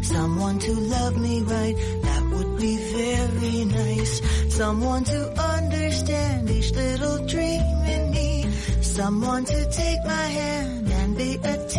Someone 0.09 0.57
to 0.57 0.73
love 0.73 1.17
me 1.17 1.41
right, 1.41 1.75
that 2.01 2.23
would 2.31 2.57
be 2.57 2.77
very 2.77 3.65
nice. 3.65 4.21
Someone 4.55 5.03
to 5.03 5.19
understand 5.39 6.49
each 6.49 6.71
little 6.71 7.27
dream 7.27 7.61
in 7.95 8.09
me. 8.09 8.49
Someone 8.81 9.45
to 9.45 9.69
take 9.69 10.03
my 10.03 10.27
hand 10.39 10.91
and 10.91 11.15
be 11.15 11.35
a 11.43 11.67
team 11.67 11.78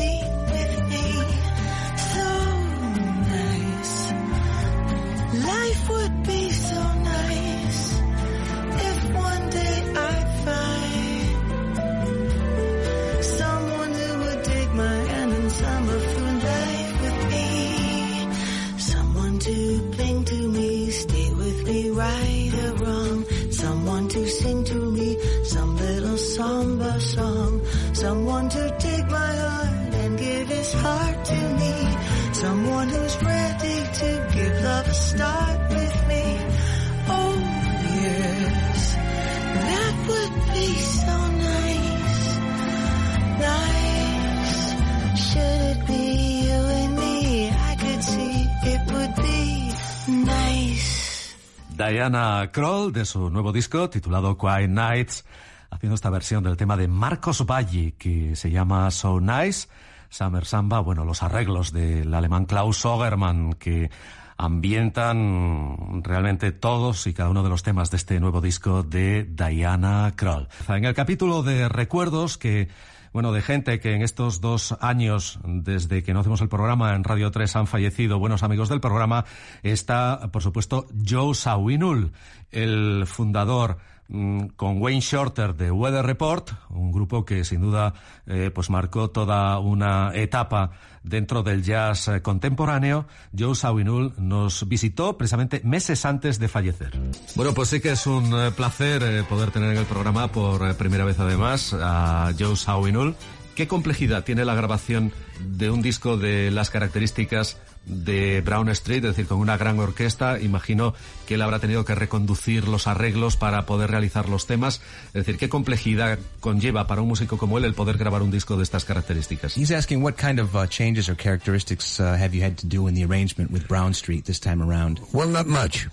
Diana 51.91 52.51
Kroll, 52.53 52.93
de 52.93 53.05
su 53.05 53.31
nuevo 53.31 53.53
disco 53.53 53.91
titulado 53.91 54.39
Quiet 54.39 54.71
Nights, 54.71 55.25
haciendo 55.71 55.97
esta 55.97 56.09
versión 56.09 56.45
del 56.45 56.57
tema 56.57 56.77
de 56.77 56.87
Marcos 56.87 57.45
Valle, 57.45 57.95
que 57.99 58.37
se 58.37 58.49
llama 58.49 58.93
So 58.93 59.21
Nice, 59.21 59.69
Summer 60.09 60.45
Samba, 60.45 60.79
bueno, 60.79 61.05
los 61.05 61.25
arreglos 61.25 61.73
del 61.73 62.15
alemán 62.15 62.47
Klaus 62.47 62.77
Sogerman, 62.77 63.55
que 63.55 63.91
ambientan 64.37 66.03
realmente 66.05 66.53
todos 66.53 67.09
y 67.09 67.13
cada 67.13 67.29
uno 67.29 67.43
de 67.43 67.49
los 67.49 67.65
temas 67.65 67.91
de 67.91 67.97
este 67.97 68.21
nuevo 68.21 68.41
disco 68.41 68.85
de 68.85 69.25
Diana 69.25 70.13
Kroll. 70.15 70.47
En 70.69 70.85
el 70.85 70.95
capítulo 70.95 71.43
de 71.43 71.69
recuerdos 71.69 72.39
que 72.39 72.69
bueno, 73.13 73.33
de 73.33 73.43
gente 73.43 73.81
que 73.81 73.95
en 73.95 74.03
estos 74.03 74.41
dos 74.41 74.77
años, 74.81 75.41
desde 75.45 76.03
que 76.03 76.15
no 76.15 76.21
hacemos 76.21 76.41
el 76.41 76.49
programa 76.49 76.95
en 76.95 77.05
Radio 77.05 77.31
3, 77.31 77.57
han 77.57 77.67
fallecido 77.67 78.19
buenos 78.19 78.43
amigos 78.43 78.69
del 78.69 78.81
programa, 78.81 79.25
está, 79.63 80.31
por 80.33 80.43
supuesto, 80.43 80.87
Joe 81.07 81.35
Sawinul, 81.35 82.13
el 82.53 83.05
fundador 83.07 83.79
mm, 84.09 84.49
con 84.57 84.81
Wayne 84.81 85.01
Shorter 85.01 85.55
de 85.55 85.73
Weather 85.73 86.07
Report, 86.07 86.53
un 86.69 86.93
grupo 86.93 87.25
que 87.25 87.45
sin 87.45 87.63
duda 87.63 87.95
eh, 88.27 88.51
pues 88.55 88.71
marcó 88.71 89.11
toda 89.11 89.59
una 89.59 90.13
etapa 90.15 90.71
dentro 91.03 91.43
del 91.43 91.63
jazz 91.63 92.09
eh, 92.09 92.23
contemporáneo. 92.23 93.07
Joe 93.37 93.55
Sawinul 93.55 94.13
nos 94.19 94.69
visitó 94.69 95.17
precisamente 95.17 95.61
meses 95.65 96.05
antes 96.05 96.39
de 96.39 96.49
fallecer. 96.49 96.93
Bueno, 97.35 97.55
pues 97.55 97.69
sí 97.69 97.81
que 97.81 97.93
es 97.93 98.07
un 98.07 98.33
eh, 98.33 98.51
placer 98.53 99.03
eh, 99.03 99.23
poder 99.29 99.51
tener 99.51 99.71
en 99.73 99.79
el 99.79 99.87
programa 99.87 100.29
por 100.29 100.75
primera 100.77 101.05
vez 101.05 101.19
además 101.19 101.75
a 101.79 102.33
Joe 102.39 102.57
Sawinul. 102.57 103.15
¿Qué 103.55 103.69
complejidad 103.69 104.25
tiene 104.25 104.45
la 104.45 104.55
grabación 104.55 105.13
de 105.45 105.71
un 105.71 105.83
disco 105.83 106.17
de 106.17 106.51
las 106.51 106.71
características 106.71 107.57
de 107.87 108.41
Brown 108.43 108.69
Street, 108.71 109.05
es 109.05 109.11
decir, 109.11 109.27
con 109.27 109.39
una 109.39 109.57
gran 109.57 109.79
orquesta? 109.79 110.41
Imagino 110.41 110.95
que 111.27 111.35
él 111.35 111.43
habrá 111.43 111.59
tenido 111.59 111.85
que 111.85 111.95
reconducir 111.95 112.69
los 112.69 112.87
arreglos 112.87 113.37
para 113.37 113.67
poder 113.67 113.91
realizar 113.91 114.29
los 114.29 114.47
temas. 114.47 114.81
Es 115.09 115.27
decir, 115.27 115.37
¿qué 115.37 115.49
complejidad 115.49 116.19
conlleva 116.41 116.87
para 116.87 117.03
un 117.03 117.09
músico 117.09 117.39
como 117.39 117.59
él 117.59 117.65
el 117.65 117.75
poder 117.75 117.99
grabar 117.99 118.23
un 118.23 118.31
disco 118.31 118.57
de 118.57 118.63
estas 118.63 118.85
características? 118.85 119.57
He's 119.57 119.73
asking 119.73 120.03
what 120.03 120.15
kind 120.15 120.39
of 120.39 120.55
uh, 120.55 120.67
changes 120.67 121.09
or 121.09 121.17
characteristics 121.17 122.01
uh, 122.01 122.17
have 122.17 122.35
you 122.35 122.43
had 122.43 122.57
to 122.57 122.67
do 122.67 122.89
in 122.89 122.95
the 122.95 123.05
arrangement 123.05 123.51
with 123.51 123.67
Brown 123.67 123.95
Street 123.95 124.25
this 124.25 124.41
time 124.41 124.63
around? 124.63 125.01
Well, 125.13 125.29
not 125.29 125.47
much, 125.47 125.89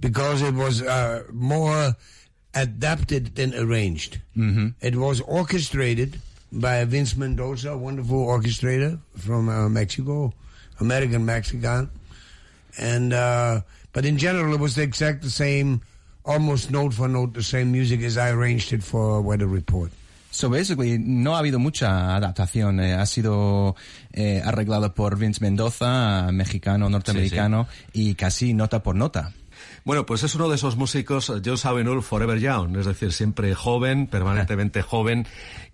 because 0.00 0.42
it 0.42 0.54
was 0.54 0.82
uh, 0.82 1.22
more 1.32 1.96
adapted 2.54 3.36
than 3.36 3.54
arranged. 3.54 4.20
Mm-hmm. 4.36 4.68
It 4.80 4.96
was 4.96 5.20
orchestrated 5.20 6.20
by 6.52 6.84
Vince 6.84 7.16
Mendoza, 7.16 7.70
a 7.70 7.76
wonderful 7.76 8.26
orchestrator 8.26 8.98
from 9.16 9.48
uh, 9.48 9.68
Mexico, 9.68 10.32
American 10.80 11.24
Mexican, 11.24 11.90
and 12.78 13.12
uh, 13.12 13.60
but 13.92 14.04
in 14.04 14.18
general 14.18 14.54
it 14.54 14.60
was 14.60 14.74
the 14.74 14.82
exact 14.82 15.22
the 15.22 15.30
same, 15.30 15.82
almost 16.24 16.70
note 16.70 16.94
for 16.94 17.08
note 17.08 17.34
the 17.34 17.42
same 17.42 17.72
music 17.72 18.02
as 18.02 18.16
I 18.16 18.30
arranged 18.30 18.72
it 18.72 18.82
for 18.82 19.20
Weather 19.20 19.46
Report. 19.46 19.90
So 20.30 20.50
basically, 20.50 20.98
no 20.98 21.34
ha 21.34 21.38
habido 21.38 21.58
mucha 21.58 22.14
adaptación. 22.14 22.80
Eh, 22.80 22.94
ha 22.94 23.06
sido 23.06 23.76
eh, 24.12 24.42
arreglado 24.44 24.94
por 24.94 25.16
Vince 25.16 25.40
Mendoza, 25.40 26.30
mexicano, 26.32 26.88
norteamericano, 26.90 27.66
y 27.92 28.14
casi 28.14 28.52
nota 28.52 28.82
por 28.82 28.94
nota. 28.94 29.32
Bueno, 29.84 30.06
pues 30.06 30.22
es 30.22 30.34
uno 30.34 30.48
de 30.48 30.56
esos 30.56 30.76
músicos, 30.76 31.32
Joe 31.44 31.56
Sawinul, 31.56 32.02
forever 32.02 32.38
young, 32.38 32.76
es 32.76 32.86
decir, 32.86 33.12
siempre 33.12 33.54
joven, 33.54 34.06
permanentemente 34.06 34.82
joven, 34.82 35.26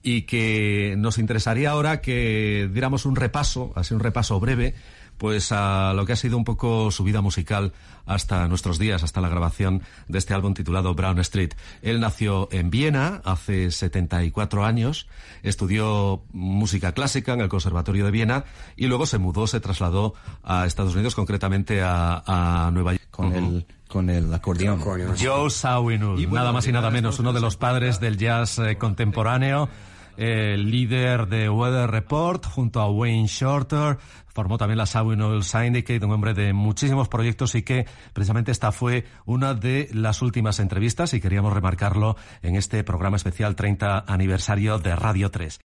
y 0.03 0.23
que 0.23 0.95
nos 0.99 1.19
interesaría 1.19 1.71
ahora 1.71 2.01
que 2.01 2.69
diéramos 2.73 3.07
un 3.07 3.17
repaso, 3.17 3.73
así 3.75 3.95
un 3.95 4.01
repaso 4.01 4.39
breve, 4.39 4.75
pues 5.19 5.53
a 5.53 5.93
lo 5.95 6.07
que 6.07 6.13
ha 6.13 6.17
sido 6.17 6.37
un 6.37 6.45
poco 6.45 6.91
su 6.91 7.05
vida 7.05 7.21
musical 7.21 7.73
hasta 8.07 8.49
nuestros 8.49 8.79
días, 8.79 9.03
hasta 9.03 9.21
la 9.21 9.29
grabación 9.29 9.83
de 10.09 10.19
este 10.19 10.35
álbum 10.35 10.55
titulado 10.55 10.95
Brown 10.95 11.19
Street. 11.21 11.55
Él 11.83 12.01
nació 12.01 12.49
en 12.53 12.71
Viena 12.71 13.23
hace 13.25 13.71
74 13.71 14.65
años, 14.65 15.09
estudió 15.43 16.23
música 16.33 16.93
clásica 16.93 17.33
en 17.33 17.41
el 17.41 17.49
Conservatorio 17.49 18.05
de 18.05 18.11
Viena 18.11 18.45
y 18.77 18.87
luego 18.87 19.07
se 19.07 19.19
mudó, 19.19 19.47
se 19.47 19.61
trasladó 19.61 20.15
a 20.43 20.67
Estados 20.67 20.95
Unidos, 20.95 21.15
concretamente 21.15 21.83
a, 21.83 22.23
a 22.27 22.71
Nueva 22.71 22.93
York. 22.93 23.09
Con 23.11 23.33
el 23.35 23.67
con 23.95 24.11
el 24.11 24.35
acordeón. 24.35 24.81
Joe 25.17 25.51
Sawinul, 25.51 26.29
nada 26.33 26.51
más 26.53 26.67
y 26.67 26.73
nada 26.73 26.91
menos, 26.91 27.21
uno 27.21 27.33
de 27.33 27.41
los 27.41 27.57
padres 27.57 28.01
del 28.01 28.17
jazz 28.17 28.59
eh, 28.59 28.77
contemporáneo, 28.77 29.69
eh, 30.17 30.57
líder 30.59 31.29
de 31.29 31.49
Weather 31.49 31.89
Report 31.89 32.45
junto 32.45 32.81
a 32.81 32.91
Wayne 32.91 33.29
Shorter, 33.29 33.99
formó 34.35 34.59
también 34.59 34.79
la 34.79 34.87
Sawinul 34.87 35.45
Syndicate, 35.45 36.05
un 36.05 36.13
hombre 36.13 36.35
de 36.35 36.53
muchísimos 36.53 37.09
proyectos 37.09 37.55
y 37.55 37.63
que 37.63 37.87
precisamente 38.13 38.51
esta 38.51 38.73
fue 38.73 39.05
una 39.25 39.55
de 39.55 39.89
las 39.93 40.21
últimas 40.21 40.59
entrevistas 40.59 41.15
y 41.15 41.21
queríamos 41.21 41.53
remarcarlo 41.53 42.17
en 42.43 42.57
este 42.57 42.85
programa 42.85 43.17
especial 43.17 43.57
30 43.57 44.05
aniversario 44.07 44.79
de 44.79 44.97
Radio 44.97 45.31
3. 45.31 45.61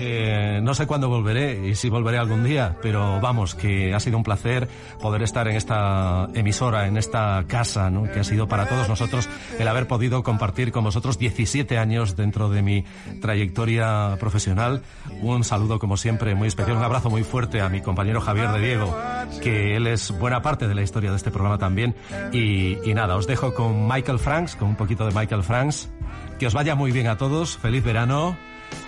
Eh, 0.00 0.60
no 0.62 0.74
sé 0.74 0.86
cuándo 0.86 1.08
volveré 1.08 1.68
y 1.68 1.74
si 1.74 1.88
volveré 1.88 2.18
algún 2.18 2.44
día, 2.44 2.76
pero 2.80 3.20
vamos, 3.20 3.56
que 3.56 3.92
ha 3.92 3.98
sido 3.98 4.16
un 4.16 4.22
placer 4.22 4.68
poder 5.02 5.22
estar 5.22 5.48
en 5.48 5.56
esta 5.56 6.28
emisora, 6.34 6.86
en 6.86 6.96
esta 6.96 7.44
casa, 7.48 7.90
¿no? 7.90 8.04
que 8.04 8.20
ha 8.20 8.24
sido 8.24 8.46
para 8.46 8.68
todos 8.68 8.88
nosotros 8.88 9.28
el 9.58 9.66
haber 9.66 9.88
podido 9.88 10.22
compartir 10.22 10.70
con 10.70 10.84
vosotros 10.84 11.18
17 11.18 11.78
años 11.78 12.14
dentro 12.14 12.48
de 12.48 12.62
mi 12.62 12.84
trayectoria 13.20 14.16
profesional. 14.20 14.82
Un 15.20 15.42
saludo, 15.42 15.80
como 15.80 15.96
siempre, 15.96 16.36
muy 16.36 16.46
especial, 16.46 16.76
un 16.76 16.84
abrazo 16.84 17.10
muy 17.10 17.24
fuerte 17.24 17.60
a 17.60 17.68
mi 17.68 17.80
compañero 17.80 18.20
Javier 18.20 18.52
de 18.52 18.60
Diego, 18.60 18.96
que 19.42 19.74
él 19.74 19.88
es 19.88 20.16
buena 20.16 20.42
parte 20.42 20.68
de 20.68 20.76
la 20.76 20.82
historia 20.82 21.10
de 21.10 21.16
este 21.16 21.32
programa 21.32 21.58
también. 21.58 21.96
Y, 22.32 22.78
y 22.88 22.94
nada, 22.94 23.16
os 23.16 23.26
dejo 23.26 23.52
con 23.52 23.88
Michael 23.88 24.20
Franks, 24.20 24.54
con 24.54 24.68
un 24.68 24.76
poquito 24.76 25.04
de 25.04 25.12
Michael 25.12 25.42
Franks. 25.42 25.90
Que 26.38 26.46
os 26.46 26.54
vaya 26.54 26.76
muy 26.76 26.92
bien 26.92 27.08
a 27.08 27.18
todos, 27.18 27.56
feliz 27.56 27.82
verano 27.82 28.36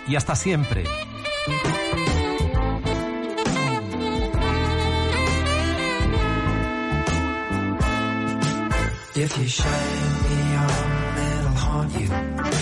y 0.07 0.15
hasta 0.15 0.35
siempre. 0.35 0.83
If 9.13 9.37
you 9.37 9.47
shine 9.47 9.67
me 10.23 10.55
on, 10.57 11.17
it'll 11.17 11.55
haunt 11.55 11.99
you. 11.99 12.61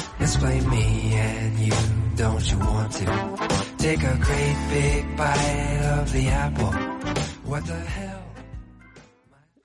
Me 0.69 1.13
and 1.15 1.59
you, 1.59 1.73
don't 2.15 2.51
you 2.51 2.59
want 2.59 2.91
to? 2.93 3.05
Take 3.77 4.03
a 4.03 4.15
great 4.17 4.57
big 4.69 5.15
bite 5.15 5.99
of 5.99 6.11
the 6.11 6.27
apple. 6.27 6.73
What 7.45 7.65
the 7.65 7.79
hell? 7.79 8.19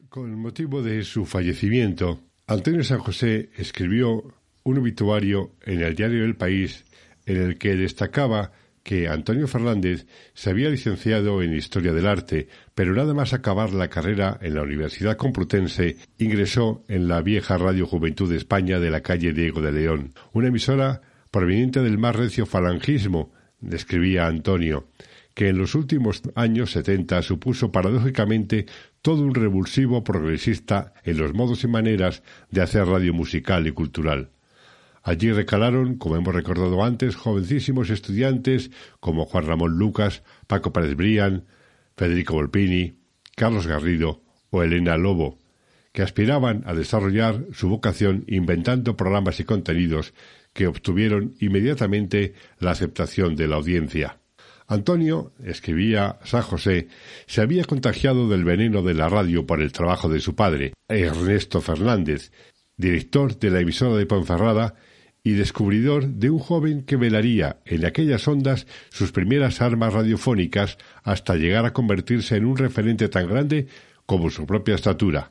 Con 0.08 0.38
motivo 0.38 0.82
de 0.82 1.02
su 1.04 1.26
fallecimiento, 1.26 2.20
Antonio 2.46 2.84
San 2.84 3.00
José 3.00 3.50
escribió 3.56 4.22
un 4.62 4.78
obituario 4.78 5.52
en 5.62 5.80
el 5.82 5.94
diario 5.96 6.24
El 6.24 6.36
País 6.36 6.84
en 7.26 7.36
el 7.36 7.58
que 7.58 7.76
destacaba 7.76 8.52
que 8.82 9.08
Antonio 9.08 9.48
Fernández 9.48 10.06
se 10.34 10.50
había 10.50 10.68
licenciado 10.68 11.42
en 11.42 11.54
Historia 11.54 11.92
del 11.92 12.06
Arte, 12.06 12.48
pero 12.74 12.94
nada 12.94 13.14
más 13.14 13.32
acabar 13.32 13.72
la 13.72 13.88
carrera 13.88 14.38
en 14.42 14.54
la 14.54 14.62
Universidad 14.62 15.16
Complutense, 15.16 15.96
ingresó 16.18 16.84
en 16.88 17.08
la 17.08 17.22
vieja 17.22 17.56
Radio 17.56 17.86
Juventud 17.86 18.30
de 18.30 18.36
España 18.36 18.78
de 18.78 18.90
la 18.90 19.00
calle 19.00 19.32
Diego 19.32 19.62
de 19.62 19.72
León, 19.72 20.12
una 20.32 20.48
emisora 20.48 21.00
proveniente 21.30 21.80
del 21.80 21.98
más 21.98 22.14
recio 22.14 22.46
falangismo 22.46 23.32
describía 23.60 24.26
Antonio, 24.26 24.88
que 25.34 25.48
en 25.48 25.58
los 25.58 25.74
últimos 25.74 26.22
años 26.34 26.72
70 26.72 27.22
supuso 27.22 27.72
paradójicamente 27.72 28.66
todo 29.02 29.22
un 29.22 29.34
revulsivo 29.34 30.04
progresista 30.04 30.92
en 31.04 31.18
los 31.18 31.34
modos 31.34 31.64
y 31.64 31.68
maneras 31.68 32.22
de 32.50 32.62
hacer 32.62 32.86
radio 32.86 33.12
musical 33.12 33.66
y 33.66 33.72
cultural. 33.72 34.30
Allí 35.04 35.30
recalaron, 35.30 35.96
como 35.96 36.16
hemos 36.16 36.34
recordado 36.34 36.82
antes, 36.82 37.14
jovencísimos 37.14 37.90
estudiantes 37.90 38.70
como 39.00 39.26
Juan 39.26 39.46
Ramón 39.46 39.78
Lucas, 39.78 40.22
Paco 40.46 40.72
Pérez 40.72 40.96
Brián, 40.96 41.44
Federico 41.94 42.32
Volpini, 42.32 43.00
Carlos 43.36 43.66
Garrido 43.66 44.22
o 44.48 44.62
Elena 44.62 44.96
Lobo, 44.96 45.38
que 45.92 46.00
aspiraban 46.00 46.62
a 46.64 46.72
desarrollar 46.72 47.44
su 47.52 47.68
vocación 47.68 48.24
inventando 48.28 48.96
programas 48.96 49.40
y 49.40 49.44
contenidos 49.44 50.14
que 50.54 50.66
obtuvieron 50.66 51.34
inmediatamente 51.38 52.32
la 52.58 52.70
aceptación 52.70 53.36
de 53.36 53.46
la 53.46 53.56
audiencia. 53.56 54.20
Antonio, 54.66 55.34
escribía 55.44 56.18
San 56.24 56.40
José, 56.40 56.88
se 57.26 57.42
había 57.42 57.64
contagiado 57.64 58.26
del 58.30 58.44
veneno 58.44 58.80
de 58.80 58.94
la 58.94 59.10
radio 59.10 59.44
por 59.44 59.60
el 59.60 59.70
trabajo 59.70 60.08
de 60.08 60.20
su 60.20 60.34
padre, 60.34 60.72
Ernesto 60.88 61.60
Fernández, 61.60 62.32
director 62.78 63.38
de 63.38 63.50
la 63.50 63.60
emisora 63.60 63.96
de 63.96 64.06
Ponferrada 64.06 64.74
y 65.24 65.32
descubridor 65.32 66.06
de 66.06 66.28
un 66.28 66.38
joven 66.38 66.82
que 66.82 66.96
velaría 66.96 67.56
en 67.64 67.86
aquellas 67.86 68.28
ondas 68.28 68.66
sus 68.90 69.10
primeras 69.10 69.62
armas 69.62 69.94
radiofónicas 69.94 70.76
hasta 71.02 71.34
llegar 71.34 71.64
a 71.64 71.72
convertirse 71.72 72.36
en 72.36 72.44
un 72.44 72.58
referente 72.58 73.08
tan 73.08 73.26
grande 73.26 73.66
como 74.04 74.30
su 74.30 74.46
propia 74.46 74.74
estatura. 74.74 75.30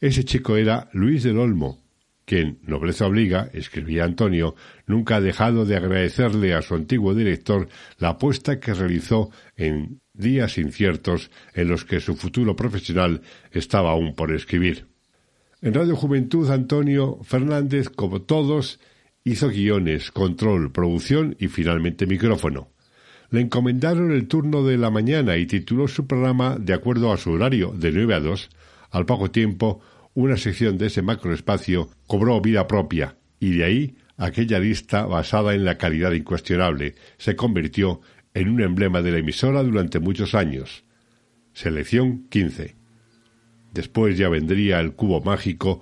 Ese 0.00 0.24
chico 0.24 0.56
era 0.56 0.90
Luis 0.92 1.22
del 1.22 1.38
Olmo, 1.38 1.82
quien, 2.26 2.58
nobleza 2.62 3.06
obliga, 3.06 3.48
escribía 3.52 4.04
Antonio, 4.04 4.54
nunca 4.86 5.16
ha 5.16 5.20
dejado 5.20 5.64
de 5.64 5.76
agradecerle 5.76 6.54
a 6.54 6.62
su 6.62 6.74
antiguo 6.74 7.14
director 7.14 7.68
la 7.98 8.10
apuesta 8.10 8.60
que 8.60 8.74
realizó 8.74 9.30
en 9.56 10.00
días 10.12 10.58
inciertos 10.58 11.30
en 11.54 11.68
los 11.68 11.84
que 11.84 12.00
su 12.00 12.16
futuro 12.16 12.54
profesional 12.54 13.22
estaba 13.50 13.90
aún 13.92 14.14
por 14.14 14.32
escribir. 14.32 14.86
En 15.62 15.74
Radio 15.74 15.96
Juventud, 15.96 16.50
Antonio 16.50 17.18
Fernández, 17.22 17.88
como 17.88 18.22
todos, 18.22 18.78
hizo 19.24 19.48
guiones, 19.48 20.10
control, 20.10 20.72
producción 20.72 21.36
y 21.38 21.48
finalmente 21.48 22.06
micrófono. 22.06 22.70
Le 23.30 23.40
encomendaron 23.40 24.10
el 24.12 24.28
turno 24.28 24.62
de 24.64 24.76
la 24.76 24.90
mañana 24.90 25.36
y 25.36 25.46
tituló 25.46 25.88
su 25.88 26.06
programa 26.06 26.56
de 26.58 26.74
acuerdo 26.74 27.12
a 27.12 27.16
su 27.16 27.30
horario, 27.30 27.72
de 27.72 27.92
nueve 27.92 28.14
a 28.14 28.20
dos. 28.20 28.50
Al 28.90 29.06
poco 29.06 29.30
tiempo, 29.30 29.80
una 30.14 30.36
sección 30.36 30.76
de 30.76 30.86
ese 30.86 31.00
macroespacio 31.00 31.88
cobró 32.06 32.40
vida 32.40 32.66
propia, 32.66 33.16
y 33.40 33.56
de 33.56 33.64
ahí 33.64 33.96
aquella 34.18 34.58
lista 34.58 35.06
basada 35.06 35.54
en 35.54 35.64
la 35.64 35.78
calidad 35.78 36.12
incuestionable 36.12 36.94
se 37.16 37.34
convirtió 37.34 38.02
en 38.34 38.48
un 38.48 38.60
emblema 38.60 39.02
de 39.02 39.12
la 39.12 39.18
emisora 39.18 39.62
durante 39.62 39.98
muchos 39.98 40.34
años. 40.34 40.84
Selección 41.54 42.28
15. 42.28 42.76
Después 43.72 44.18
ya 44.18 44.28
vendría 44.28 44.80
el 44.80 44.92
Cubo 44.92 45.22
Mágico, 45.22 45.80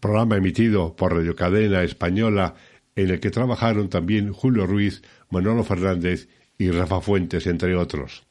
programa 0.00 0.36
emitido 0.36 0.94
por 0.96 1.14
Radio 1.14 1.34
Cadena 1.34 1.82
Española 1.82 2.54
en 2.96 3.10
el 3.10 3.20
que 3.20 3.30
trabajaron 3.30 3.88
también 3.88 4.32
Julio 4.32 4.66
Ruiz, 4.66 5.02
Manolo 5.30 5.62
Fernández 5.64 6.28
y 6.58 6.70
Rafa 6.70 7.00
Fuentes, 7.00 7.46
entre 7.46 7.76
otros. 7.76 8.24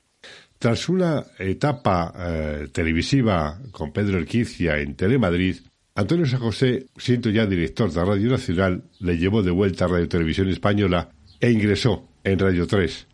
Tras 0.59 0.89
una 0.89 1.23
etapa 1.39 2.13
eh, 2.17 2.67
televisiva 2.71 3.59
con 3.71 3.91
Pedro 3.93 4.17
Erquicia 4.17 4.79
en 4.79 4.95
Telemadrid, 4.95 5.57
Antonio 5.95 6.25
San 6.25 6.39
José, 6.39 6.87
siendo 6.97 7.29
ya 7.29 7.45
director 7.45 7.91
de 7.91 8.03
Radio 8.03 8.29
Nacional, 8.29 8.83
le 8.99 9.17
llevó 9.17 9.41
de 9.41 9.51
vuelta 9.51 9.85
a 9.85 9.87
Radio 9.87 10.09
Televisión 10.09 10.49
Española 10.49 11.09
e 11.39 11.51
ingresó 11.51 12.07
en 12.23 12.39
Radio 12.39 12.67
3. 12.67 13.07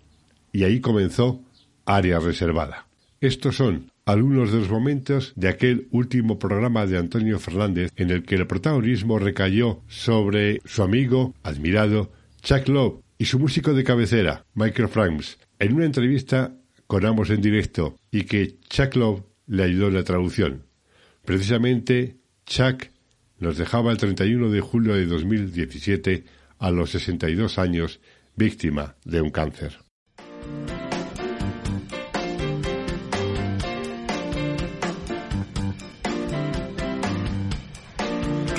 Y 0.54 0.64
ahí 0.64 0.80
comenzó 0.80 1.42
Área 1.86 2.20
Reservada. 2.20 2.88
Estos 3.22 3.56
son 3.56 3.92
algunos 4.06 4.52
de 4.52 4.60
los 4.60 4.70
momentos 4.70 5.34
de 5.36 5.48
aquel 5.48 5.88
último 5.92 6.40
programa 6.40 6.86
de 6.86 6.98
Antonio 6.98 7.40
Fernández 7.40 7.92
en 7.96 8.10
el 8.10 8.24
que 8.24 8.36
el 8.36 8.48
protagonismo 8.48 9.20
recayó 9.20 9.82
sobre 9.88 10.62
su 10.66 10.84
amigo, 10.84 11.34
admirado, 11.44 12.12
Chuck 12.42 12.68
Love 12.68 13.02
y 13.18 13.26
su 13.26 13.40
músico 13.40 13.74
de 13.74 13.84
cabecera, 13.84 14.46
Michael 14.54 14.90
Franks, 14.90 15.38
en 15.60 15.74
una 15.74 15.86
entrevista 15.86 16.56
con 16.88 17.06
ambos 17.06 17.30
en 17.30 17.42
directo 17.42 17.98
y 18.12 18.24
que 18.24 18.58
Chuck 18.70 18.96
Love 18.96 19.24
le 19.48 19.64
ayudó 19.64 19.88
en 19.88 19.94
la 19.94 20.04
traducción. 20.04 20.66
Precisamente, 21.24 22.18
Chuck 22.46 22.88
nos 23.40 23.58
dejaba 23.58 23.92
el 23.92 23.98
31 23.98 24.50
de 24.50 24.62
julio 24.62 24.94
de 24.96 25.06
2017 25.06 26.26
a 26.60 26.72
los 26.72 26.92
62 26.92 27.58
años 27.58 28.00
víctima 28.36 28.96
de 29.06 29.22
un 29.22 29.30
cáncer. 29.30 29.80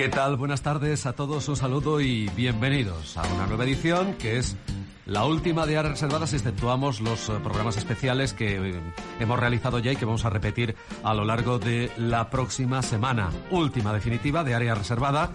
¿Qué 0.05 0.11
tal? 0.11 0.37
Buenas 0.37 0.61
tardes 0.61 1.07
a 1.07 1.15
todos, 1.15 1.49
un 1.49 1.57
saludo 1.57 1.99
y 1.99 2.29
bienvenidos 2.37 3.17
a 3.17 3.27
una 3.33 3.47
nueva 3.47 3.65
edición 3.65 4.13
que 4.17 4.37
es 4.37 4.55
la 5.07 5.25
última 5.25 5.65
de 5.65 5.79
áreas 5.79 5.93
reservadas, 5.95 6.35
exceptuamos 6.35 7.01
los 7.01 7.31
eh, 7.31 7.33
programas 7.43 7.79
especiales 7.79 8.35
que 8.35 8.57
eh, 8.57 8.81
hemos 9.19 9.41
realizado 9.41 9.79
ya 9.79 9.93
y 9.93 9.97
que 9.97 10.05
vamos 10.05 10.27
a 10.27 10.29
repetir 10.29 10.77
a 11.03 11.15
lo 11.15 11.25
largo 11.25 11.59
de 11.59 11.91
la 11.97 12.29
próxima 12.29 12.83
semana. 12.83 13.31
Última 13.51 13.95
definitiva 13.95 14.45
de 14.45 14.55
área 14.55 14.75
reservada. 14.75 15.33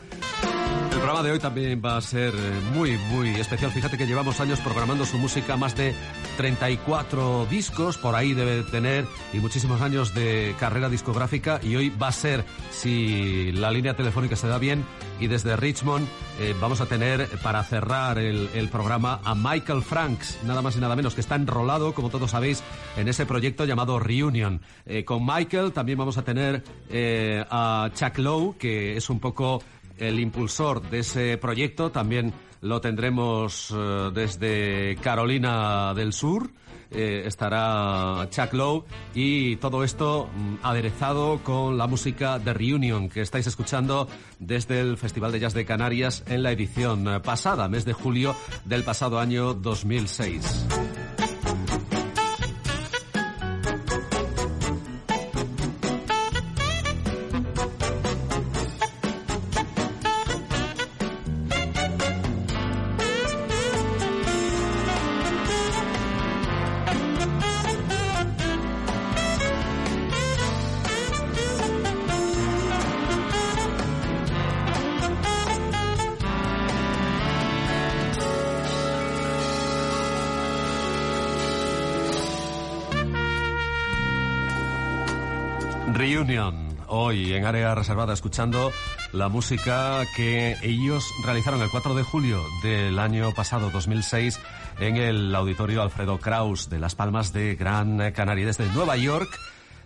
Programa 1.10 1.28
de 1.28 1.34
hoy 1.34 1.40
también 1.40 1.82
va 1.84 1.98
a 1.98 2.02
ser 2.02 2.36
eh, 2.36 2.62
muy, 2.76 2.96
muy 3.10 3.30
especial. 3.30 3.72
Fíjate 3.72 3.98
que 3.98 4.06
llevamos 4.06 4.40
años 4.42 4.60
programando 4.60 5.08
su 5.08 5.18
música, 5.18 5.58
más 5.58 5.76
de 5.76 5.96
34 6.38 7.48
discos, 7.50 7.98
por 7.98 8.14
ahí 8.14 8.36
debe 8.36 8.62
tener, 8.62 9.08
y 9.34 9.40
muchísimos 9.40 9.82
años 9.82 10.14
de 10.14 10.54
carrera 10.60 10.88
discográfica. 10.88 11.60
Y 11.64 11.76
hoy 11.76 11.90
va 11.90 12.10
a 12.10 12.12
ser, 12.12 12.46
si 12.70 13.52
la 13.54 13.72
línea 13.72 13.96
telefónica 13.96 14.36
se 14.36 14.48
da 14.48 14.60
bien, 14.60 14.86
y 15.20 15.26
desde 15.26 15.56
Richmond 15.56 16.08
eh, 16.40 16.54
vamos 16.62 16.80
a 16.80 16.86
tener 16.86 17.28
para 17.42 17.64
cerrar 17.64 18.20
el, 18.20 18.70
programa 18.72 19.20
a 19.24 19.34
Michael 19.34 19.82
Franks, 19.82 20.38
nada 20.46 20.62
más 20.62 20.76
y 20.76 20.80
nada 20.80 20.96
menos, 20.96 21.16
que 21.16 21.22
está 21.22 21.34
enrolado, 21.34 21.96
como 21.96 22.12
todos 22.12 22.30
sabéis, 22.30 22.62
en 22.98 23.08
ese 23.08 23.26
proyecto 23.26 23.66
llamado 23.66 23.98
Reunion. 23.98 24.62
Eh, 24.86 25.06
con 25.06 25.26
Michael 25.26 25.72
también 25.72 25.98
vamos 25.98 26.20
a 26.20 26.24
tener 26.24 26.64
a 27.50 27.90
Chuck 27.96 28.20
Lowe, 28.20 28.58
que 28.60 28.96
es 28.96 29.10
un 29.10 29.20
poco 29.20 29.64
el 30.00 30.20
impulsor 30.20 30.82
de 30.90 31.00
ese 31.00 31.38
proyecto. 31.38 31.92
También 31.92 32.34
lo 32.62 32.82
tendremos 32.82 33.74
eh, 33.76 34.12
desde 34.14 34.96
Carolina 35.02 35.94
del 35.94 36.14
Sur. 36.14 36.50
Eh, 36.92 37.24
estará 37.28 38.28
Chuck 38.32 38.52
Lowe 38.54 38.84
y 39.14 39.58
todo 39.58 39.84
esto 39.84 40.28
mm, 40.36 40.56
aderezado 40.64 41.40
con 41.44 41.78
la 41.78 41.86
música 41.86 42.40
de 42.40 42.52
Reunion 42.52 43.10
que 43.10 43.22
estáis 43.22 43.46
escuchando 43.46 44.08
desde 44.40 44.80
el 44.80 44.98
Festival 44.98 45.32
de 45.32 45.40
Jazz 45.40 45.54
de 45.54 45.66
Canarias 45.66 46.24
en 46.26 46.42
la 46.42 46.52
edición 46.52 47.08
eh, 47.08 47.20
pasada, 47.20 47.70
mes 47.70 47.86
de 47.86 47.94
julio 47.94 48.36
del 48.66 48.84
pasado 48.84 49.20
año 49.20 49.54
2006. 49.54 51.19
Hoy 87.10 87.34
en 87.34 87.44
área 87.44 87.74
reservada 87.74 88.14
escuchando 88.14 88.72
la 89.14 89.30
música 89.30 90.06
que 90.16 90.56
ellos 90.62 91.12
realizaron 91.26 91.60
el 91.60 91.72
4 91.72 91.96
de 91.96 92.04
julio 92.04 92.40
del 92.62 93.00
año 93.00 93.32
pasado, 93.34 93.72
2006, 93.72 94.40
en 94.80 94.96
el 94.96 95.34
auditorio 95.34 95.82
Alfredo 95.82 96.20
Kraus 96.20 96.70
de 96.70 96.78
Las 96.78 96.94
Palmas 96.94 97.34
de 97.34 97.56
Gran 97.56 98.12
Canaria, 98.12 98.46
desde 98.46 98.68
Nueva 98.74 98.96
York. 98.96 99.28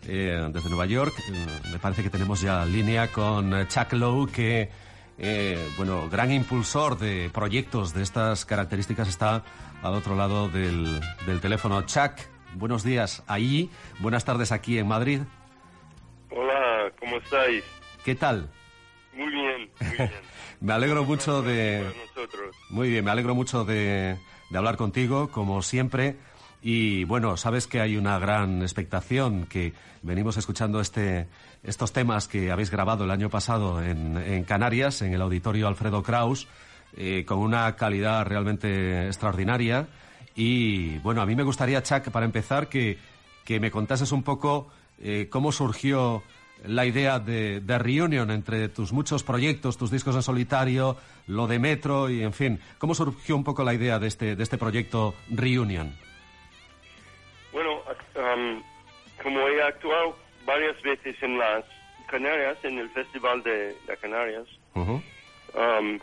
Eh, 0.05 0.49
desde 0.51 0.67
Nueva 0.67 0.85
York, 0.85 1.13
eh, 1.17 1.45
me 1.71 1.79
parece 1.79 2.03
que 2.03 2.09
tenemos 2.09 2.41
ya 2.41 2.65
línea 2.65 3.07
con 3.09 3.69
Chuck 3.69 3.93
Lowe, 3.93 4.29
que, 4.29 4.69
eh, 5.17 5.69
bueno, 5.77 6.09
gran 6.09 6.29
impulsor 6.29 6.99
de 6.99 7.31
proyectos 7.33 7.93
de 7.93 8.03
estas 8.03 8.43
características, 8.43 9.07
está 9.07 9.45
al 9.81 9.93
otro 9.93 10.17
lado 10.17 10.49
del, 10.49 10.99
del 11.25 11.39
teléfono. 11.39 11.83
Chuck, 11.83 12.19
buenos 12.55 12.83
días 12.83 13.23
ahí, 13.27 13.71
buenas 14.01 14.25
tardes 14.25 14.51
aquí 14.51 14.77
en 14.77 14.89
Madrid. 14.89 15.21
Hola, 16.35 16.91
¿cómo 16.99 17.17
estáis? 17.17 17.63
¿Qué 18.03 18.15
tal? 18.15 18.49
Muy 19.13 19.31
bien, 19.31 19.69
muy 19.79 19.97
bien. 19.97 20.11
me 20.61 20.73
alegro 20.73 21.03
mucho 21.03 21.43
de... 21.43 21.83
Nosotros. 22.15 22.55
Muy 22.69 22.89
bien, 22.89 23.05
me 23.05 23.11
alegro 23.11 23.35
mucho 23.35 23.65
de, 23.65 24.17
de 24.49 24.57
hablar 24.57 24.75
contigo, 24.75 25.29
como 25.29 25.61
siempre. 25.61 26.17
Y 26.63 27.03
bueno, 27.03 27.37
sabes 27.37 27.67
que 27.67 27.81
hay 27.81 27.97
una 27.97 28.17
gran 28.17 28.63
expectación, 28.63 29.45
que 29.45 29.73
venimos 30.01 30.37
escuchando 30.37 30.79
este, 30.79 31.27
estos 31.61 31.93
temas 31.93 32.27
que 32.27 32.51
habéis 32.51 32.71
grabado 32.71 33.03
el 33.03 33.11
año 33.11 33.29
pasado 33.29 33.83
en, 33.83 34.17
en 34.17 34.43
Canarias, 34.43 35.03
en 35.03 35.13
el 35.13 35.21
auditorio 35.21 35.67
Alfredo 35.67 36.01
Kraus, 36.01 36.47
eh, 36.97 37.25
con 37.25 37.39
una 37.39 37.75
calidad 37.75 38.25
realmente 38.25 39.05
extraordinaria. 39.05 39.87
Y 40.35 40.97
bueno, 40.99 41.21
a 41.21 41.27
mí 41.27 41.35
me 41.35 41.43
gustaría, 41.43 41.83
Chuck, 41.83 42.09
para 42.09 42.25
empezar, 42.25 42.69
que, 42.69 42.97
que 43.45 43.59
me 43.59 43.69
contases 43.69 44.11
un 44.11 44.23
poco 44.23 44.71
eh, 45.01 45.27
cómo 45.29 45.51
surgió 45.51 46.23
la 46.65 46.85
idea 46.85 47.19
de, 47.19 47.59
de 47.59 47.77
Reunion 47.77 48.31
entre 48.31 48.69
tus 48.69 48.93
muchos 48.93 49.23
proyectos, 49.23 49.77
tus 49.77 49.91
discos 49.91 50.15
en 50.15 50.23
solitario, 50.23 50.95
lo 51.27 51.47
de 51.47 51.59
Metro 51.59 52.09
y, 52.09 52.23
en 52.23 52.33
fin, 52.33 52.59
cómo 52.77 52.95
surgió 52.95 53.35
un 53.35 53.43
poco 53.43 53.63
la 53.63 53.73
idea 53.73 53.99
de 53.99 54.07
este, 54.07 54.35
de 54.35 54.43
este 54.43 54.57
proyecto 54.57 55.13
Reunion. 55.29 55.93
Bueno, 57.51 57.81
um, 58.15 58.63
como 59.21 59.47
he 59.47 59.61
actuado 59.61 60.17
varias 60.45 60.81
veces 60.81 61.15
en 61.21 61.37
las 61.37 61.65
Canarias, 62.09 62.57
en 62.63 62.77
el 62.77 62.89
Festival 62.91 63.43
de, 63.43 63.75
de 63.87 63.97
Canarias, 64.01 64.47
um, 64.73 65.99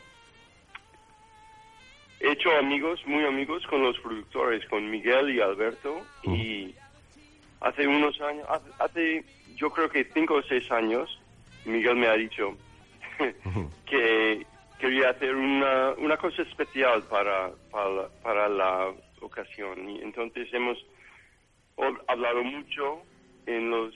he 2.21 2.33
hecho 2.33 2.51
amigos, 2.59 3.01
muy 3.07 3.25
amigos 3.25 3.67
con 3.67 3.83
los 3.83 3.99
productores, 4.01 4.65
con 4.67 4.91
Miguel 4.91 5.35
y 5.35 5.41
Alberto, 5.41 6.03
y 6.25 6.75
hace 7.61 7.87
unos 7.87 8.21
años, 8.21 8.47
hace, 8.49 8.71
hace, 8.79 9.25
yo 9.57 9.71
creo 9.71 9.89
que 9.91 10.05
cinco 10.15 10.35
o 10.35 10.43
seis 10.43 10.71
años, 10.71 11.21
Miguel 11.65 11.97
me 11.97 12.07
ha 12.09 12.15
dicho 12.15 12.57
que 13.87 14.47
quería 14.79 15.11
hacer 15.11 15.35
una, 15.35 15.91
una 15.99 16.17
cosa 16.17 16.43
especial 16.43 17.03
para, 17.05 17.51
para, 17.71 18.09
para 18.23 18.49
la 18.49 18.93
ocasión. 19.21 19.89
Y 19.91 20.01
entonces 20.03 20.49
hemos 20.53 20.79
hab- 21.77 22.03
hablado 22.09 22.43
mucho 22.43 23.03
en 23.47 23.71
los 23.71 23.95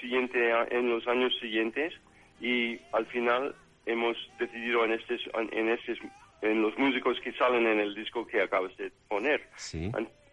siguiente, 0.00 0.50
en 0.70 0.88
los 0.90 1.06
años 1.06 1.32
siguientes 1.40 1.92
y 2.40 2.78
al 2.92 3.06
final 3.06 3.54
hemos 3.86 4.16
decidido 4.38 4.84
en 4.84 4.92
estos, 4.92 5.20
en 5.52 5.68
estos, 5.68 5.98
en 6.42 6.62
los 6.62 6.76
músicos 6.78 7.18
que 7.20 7.32
salen 7.34 7.66
en 7.66 7.80
el 7.80 7.94
disco 7.94 8.26
que 8.26 8.40
acabas 8.42 8.74
de 8.76 8.90
poner. 9.08 9.46
Sí. 9.56 9.90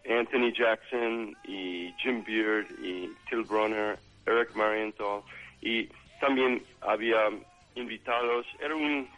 An- 0.08 0.18
Anthony 0.18 0.52
Jackson 0.52 1.36
y 1.44 1.92
Jim 1.98 2.24
Beard 2.24 2.66
y 2.82 3.10
Till 3.28 3.42
Bronner, 3.44 3.98
Eric 4.26 4.54
Marienthal 4.54 5.22
y 5.60 5.88
también 6.20 6.62
había 6.80 7.18
invitados. 7.74 8.46
Era 8.60 8.74
un 8.74 9.08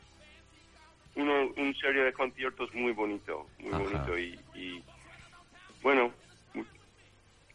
uno, 1.16 1.32
un 1.56 1.74
serie 1.76 2.02
de 2.02 2.12
conciertos 2.12 2.74
muy 2.74 2.92
bonito, 2.92 3.46
muy 3.60 3.72
Ajá. 3.72 3.82
bonito 3.82 4.18
y, 4.18 4.38
y 4.54 4.82
bueno, 5.82 6.10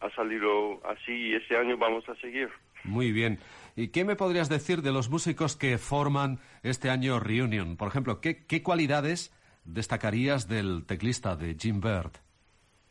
ha 0.02 0.10
salido 0.12 0.80
así 0.88 1.12
y 1.12 1.36
este 1.36 1.58
año 1.58 1.78
vamos 1.78 2.08
a 2.08 2.16
seguir. 2.16 2.50
Muy 2.86 3.12
bien. 3.12 3.40
¿Y 3.76 3.90
qué 3.90 4.06
me 4.06 4.16
podrías 4.16 4.48
decir 4.50 4.82
de 4.82 4.92
los 4.94 5.10
músicos 5.10 5.56
que 5.58 5.78
forman 5.78 6.40
este 6.64 6.90
año 6.90 7.20
Reunion? 7.20 7.76
Por 7.76 7.90
ejemplo, 7.90 8.22
¿qué, 8.22 8.46
qué 8.46 8.64
cualidades 8.64 9.34
destacarías 9.66 10.48
del 10.48 10.86
teclista 10.86 11.36
de 11.36 11.56
Jim 11.60 11.82
Bird? 11.82 12.12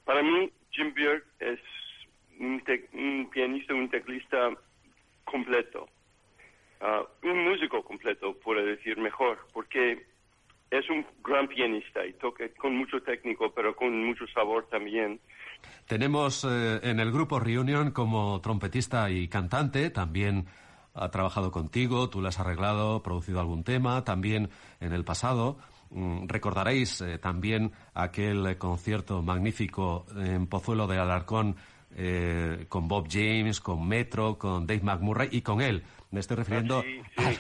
Para 0.09 0.23
mí, 0.23 0.51
Jim 0.71 0.95
Beard 0.95 1.23
es 1.39 1.61
un, 2.41 2.63
un 2.95 3.29
pianista, 3.31 3.75
un 3.75 3.91
teclista 3.91 4.49
completo. 5.27 5.87
Ah, 6.81 7.03
un 7.25 7.45
músico 7.45 7.85
completo, 7.85 8.35
puedo 8.43 8.65
decir 8.65 8.97
mejor, 8.97 9.37
porque 9.53 10.07
es 10.71 10.89
un 10.89 11.05
gran 11.23 11.47
pianista 11.47 12.07
y 12.07 12.15
toca 12.15 12.45
con 12.59 12.75
mucho 12.75 13.03
técnico, 13.03 13.53
pero 13.53 13.77
con 13.77 14.03
mucho 14.03 14.27
sabor 14.29 14.67
también. 14.71 15.21
Tenemos 15.87 16.43
eh, 16.45 16.81
en 16.85 17.01
el 17.01 17.13
grupo 17.13 17.39
Reunion 17.39 17.91
como 17.91 18.41
trompetista 18.41 19.11
y 19.11 19.29
cantante, 19.29 19.91
también 19.91 20.47
ha 20.95 21.11
trabajado 21.11 21.53
contigo, 21.53 22.09
tú 22.09 22.23
le 22.23 22.29
has 22.29 22.41
arreglado, 22.41 23.03
producido 23.03 23.41
algún 23.41 23.63
tema, 23.63 24.05
también 24.05 24.49
en 24.81 24.95
el 24.95 25.05
pasado. 25.05 25.59
Mm, 25.91 26.27
recordaréis 26.29 27.01
eh, 27.01 27.19
también 27.19 27.73
aquel 27.95 28.59
concierto 28.59 29.23
magnífico 29.23 30.07
en 30.17 30.47
Pozuelo 30.47 30.87
de 30.87 30.99
Alarcón 30.99 31.57
eh, 31.97 32.67
con 32.69 32.89
Bob 32.89 33.09
James, 33.11 33.61
con 33.61 33.89
Metro, 33.89 34.37
con 34.39 34.67
Dave 34.67 34.83
McMurray 34.83 35.29
y 35.33 35.41
con 35.41 35.61
él. 35.61 35.83
Me 36.11 36.21
estoy 36.21 36.37
refiriendo 36.37 36.85
Al, 37.17 37.39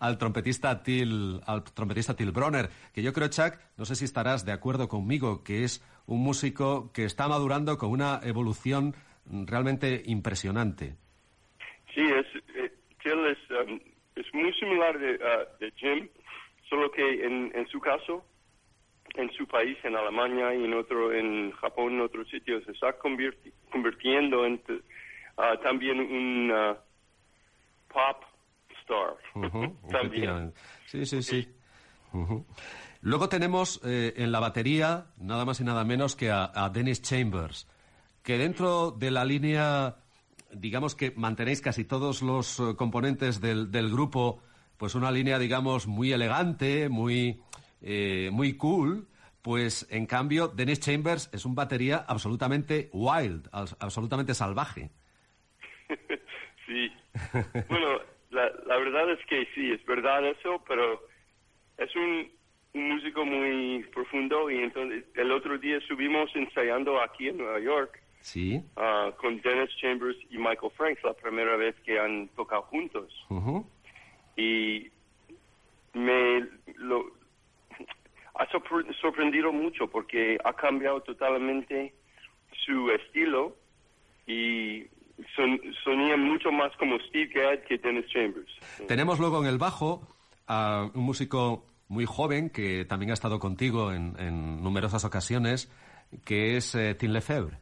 al 0.00 0.18
trompetista 0.18 0.82
Till, 0.82 1.40
al 1.46 1.62
trompetista 1.64 2.16
Till 2.16 2.30
Bronner, 2.30 2.70
que 2.92 3.02
yo 3.02 3.12
creo, 3.12 3.28
Chuck, 3.28 3.58
no 3.76 3.84
sé 3.84 3.94
si 3.94 4.04
estarás 4.04 4.44
de 4.44 4.52
acuerdo 4.52 4.88
conmigo, 4.88 5.44
que 5.44 5.64
es 5.64 5.84
un 6.06 6.20
músico 6.22 6.90
que 6.92 7.04
está 7.04 7.28
madurando 7.28 7.78
con 7.78 7.90
una 7.90 8.20
evolución 8.22 8.94
realmente 9.26 10.02
impresionante. 10.06 10.96
Sí, 11.94 12.00
es, 12.00 12.26
eh, 12.56 12.72
Till 13.02 13.26
es, 13.26 13.38
um, 13.50 13.78
es 14.16 14.26
muy 14.34 14.52
similar 14.54 14.98
de, 14.98 15.18
ah, 15.22 15.44
de 15.60 15.70
Jim, 15.76 16.08
solo 16.72 16.90
que 16.90 17.26
en, 17.26 17.52
en 17.54 17.68
su 17.68 17.78
caso, 17.80 18.24
en 19.16 19.30
su 19.34 19.46
país, 19.46 19.76
en 19.84 19.94
Alemania 19.94 20.54
y 20.54 20.64
en 20.64 20.72
otro, 20.72 21.12
en 21.12 21.50
Japón, 21.52 21.92
en 21.92 22.00
otros 22.00 22.26
sitios, 22.30 22.64
se 22.64 22.72
está 22.72 22.98
convirti- 22.98 23.52
convirtiendo 23.70 24.46
en 24.46 24.58
ah, 25.36 25.54
también 25.62 26.00
un 26.00 26.50
ah, 26.50 26.78
pop 27.92 28.22
star. 28.80 29.18
También. 29.90 30.54
Sí, 30.86 31.04
sí, 31.04 31.22
sí. 31.22 31.46
Luego 33.02 33.28
tenemos 33.28 33.82
eh, 33.84 34.14
en 34.16 34.32
la 34.32 34.40
batería 34.40 35.08
nada 35.18 35.44
más 35.44 35.60
y 35.60 35.64
nada 35.64 35.84
menos 35.84 36.16
que 36.16 36.30
a, 36.30 36.50
a 36.54 36.70
Dennis 36.70 37.02
Chambers, 37.02 37.68
que 38.22 38.38
dentro 38.38 38.92
de 38.92 39.10
la 39.10 39.26
línea, 39.26 39.96
digamos 40.52 40.94
que 40.94 41.12
mantenéis 41.16 41.60
casi 41.60 41.84
todos 41.84 42.22
los 42.22 42.60
eh, 42.60 42.76
componentes 42.76 43.42
del, 43.42 43.70
del 43.70 43.90
grupo, 43.90 44.42
pues 44.82 44.96
una 44.96 45.12
línea, 45.12 45.38
digamos, 45.38 45.86
muy 45.86 46.12
elegante, 46.12 46.88
muy, 46.88 47.38
eh, 47.82 48.30
muy 48.32 48.56
cool, 48.56 49.06
pues 49.40 49.86
en 49.92 50.06
cambio 50.06 50.48
Dennis 50.48 50.80
Chambers 50.80 51.30
es 51.32 51.44
un 51.44 51.54
batería 51.54 51.98
absolutamente 52.08 52.90
wild, 52.92 53.48
abs- 53.52 53.76
absolutamente 53.78 54.34
salvaje. 54.34 54.90
Sí. 56.66 56.90
Bueno, 57.68 58.00
la, 58.30 58.50
la 58.66 58.76
verdad 58.78 59.08
es 59.12 59.24
que 59.26 59.46
sí, 59.54 59.70
es 59.70 59.84
verdad 59.86 60.26
eso, 60.26 60.64
pero 60.66 61.00
es 61.78 61.94
un, 61.94 62.28
un 62.74 62.88
músico 62.88 63.24
muy 63.24 63.84
profundo 63.94 64.50
y 64.50 64.58
entonces 64.58 65.04
el 65.14 65.30
otro 65.30 65.58
día 65.58 65.76
estuvimos 65.76 66.28
ensayando 66.34 67.00
aquí 67.00 67.28
en 67.28 67.36
Nueva 67.38 67.60
York 67.60 68.02
Sí. 68.20 68.60
ah, 68.76 69.12
con 69.20 69.40
Dennis 69.42 69.70
Chambers 69.80 70.16
y 70.30 70.38
Michael 70.38 70.72
Franks, 70.76 71.04
la 71.04 71.12
primera 71.14 71.56
vez 71.56 71.76
que 71.84 72.00
han 72.00 72.26
tocado 72.30 72.62
juntos. 72.62 73.12
Ujú. 73.30 73.64
Y 74.36 74.90
me 75.94 76.40
lo 76.76 77.04
ha 78.34 78.46
sorpre- 78.48 78.92
sorprendido 79.00 79.52
mucho 79.52 79.88
porque 79.88 80.38
ha 80.44 80.52
cambiado 80.54 81.00
totalmente 81.02 81.92
su 82.64 82.90
estilo 82.90 83.56
y 84.26 84.84
son, 85.36 85.60
sonía 85.84 86.16
mucho 86.16 86.50
más 86.50 86.74
como 86.76 86.98
Steve 87.00 87.30
Gadd 87.34 87.58
que 87.66 87.78
Dennis 87.78 88.06
Chambers. 88.08 88.50
Tenemos 88.88 89.18
luego 89.20 89.40
en 89.42 89.48
el 89.48 89.58
bajo 89.58 90.06
a 90.46 90.90
un 90.94 91.02
músico 91.02 91.66
muy 91.88 92.06
joven 92.06 92.48
que 92.48 92.84
también 92.86 93.10
ha 93.10 93.14
estado 93.14 93.38
contigo 93.38 93.92
en, 93.92 94.14
en 94.18 94.62
numerosas 94.62 95.04
ocasiones, 95.04 95.70
que 96.24 96.56
es 96.56 96.74
eh, 96.74 96.94
Tim 96.94 97.10
Lefebvre. 97.12 97.58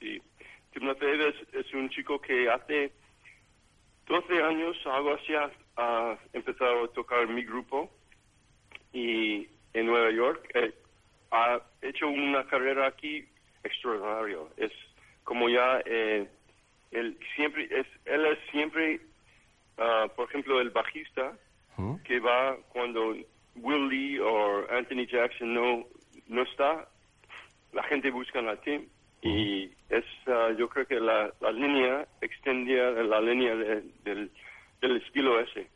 Sí. 0.00 0.20
Tim 0.72 0.84
Lefebvre 0.88 1.28
es, 1.28 1.66
es 1.66 1.72
un 1.74 1.88
chico 1.90 2.20
que 2.20 2.50
hace 2.50 2.92
12 4.08 4.42
años, 4.42 4.76
algo 4.86 5.14
así, 5.14 5.32
ha, 5.76 6.12
ha 6.12 6.18
empezado 6.32 6.84
a 6.84 6.88
tocar 6.92 7.26
mi 7.28 7.44
grupo 7.44 7.90
y 8.92 9.46
en 9.74 9.86
Nueva 9.86 10.10
York 10.10 10.48
eh, 10.54 10.72
ha 11.30 11.60
hecho 11.82 12.08
una 12.08 12.44
carrera 12.46 12.86
aquí 12.86 13.24
extraordinaria. 13.64 14.38
Es 14.56 14.72
como 15.24 15.48
ya 15.48 15.80
eh, 15.84 16.28
él 16.92 17.18
siempre 17.34 17.68
es 17.70 17.86
él 18.04 18.24
es 18.26 18.38
siempre, 18.50 19.00
ah, 19.78 20.06
por 20.14 20.28
ejemplo, 20.28 20.60
el 20.60 20.70
bajista 20.70 21.32
que 22.04 22.20
va 22.20 22.56
cuando 22.72 23.14
Will 23.56 23.88
Lee 23.88 24.18
o 24.18 24.66
Anthony 24.70 25.06
Jackson 25.06 25.52
no 25.52 25.84
no 26.28 26.42
está, 26.42 26.88
la 27.72 27.82
gente 27.84 28.10
busca 28.10 28.38
a 28.40 28.56
Tim 28.62 28.86
y 29.22 29.70
es 29.90 30.04
ah, 30.28 30.50
yo 30.56 30.68
creo 30.68 30.86
que 30.86 30.98
la, 31.00 31.30
la 31.40 31.52
línea 31.52 32.06
extendía 32.22 32.90
la 32.92 33.20
línea 33.20 33.54
de- 33.56 33.82
del, 34.04 34.30
del 34.80 34.96
estilo 34.96 35.40
ese. 35.40 35.68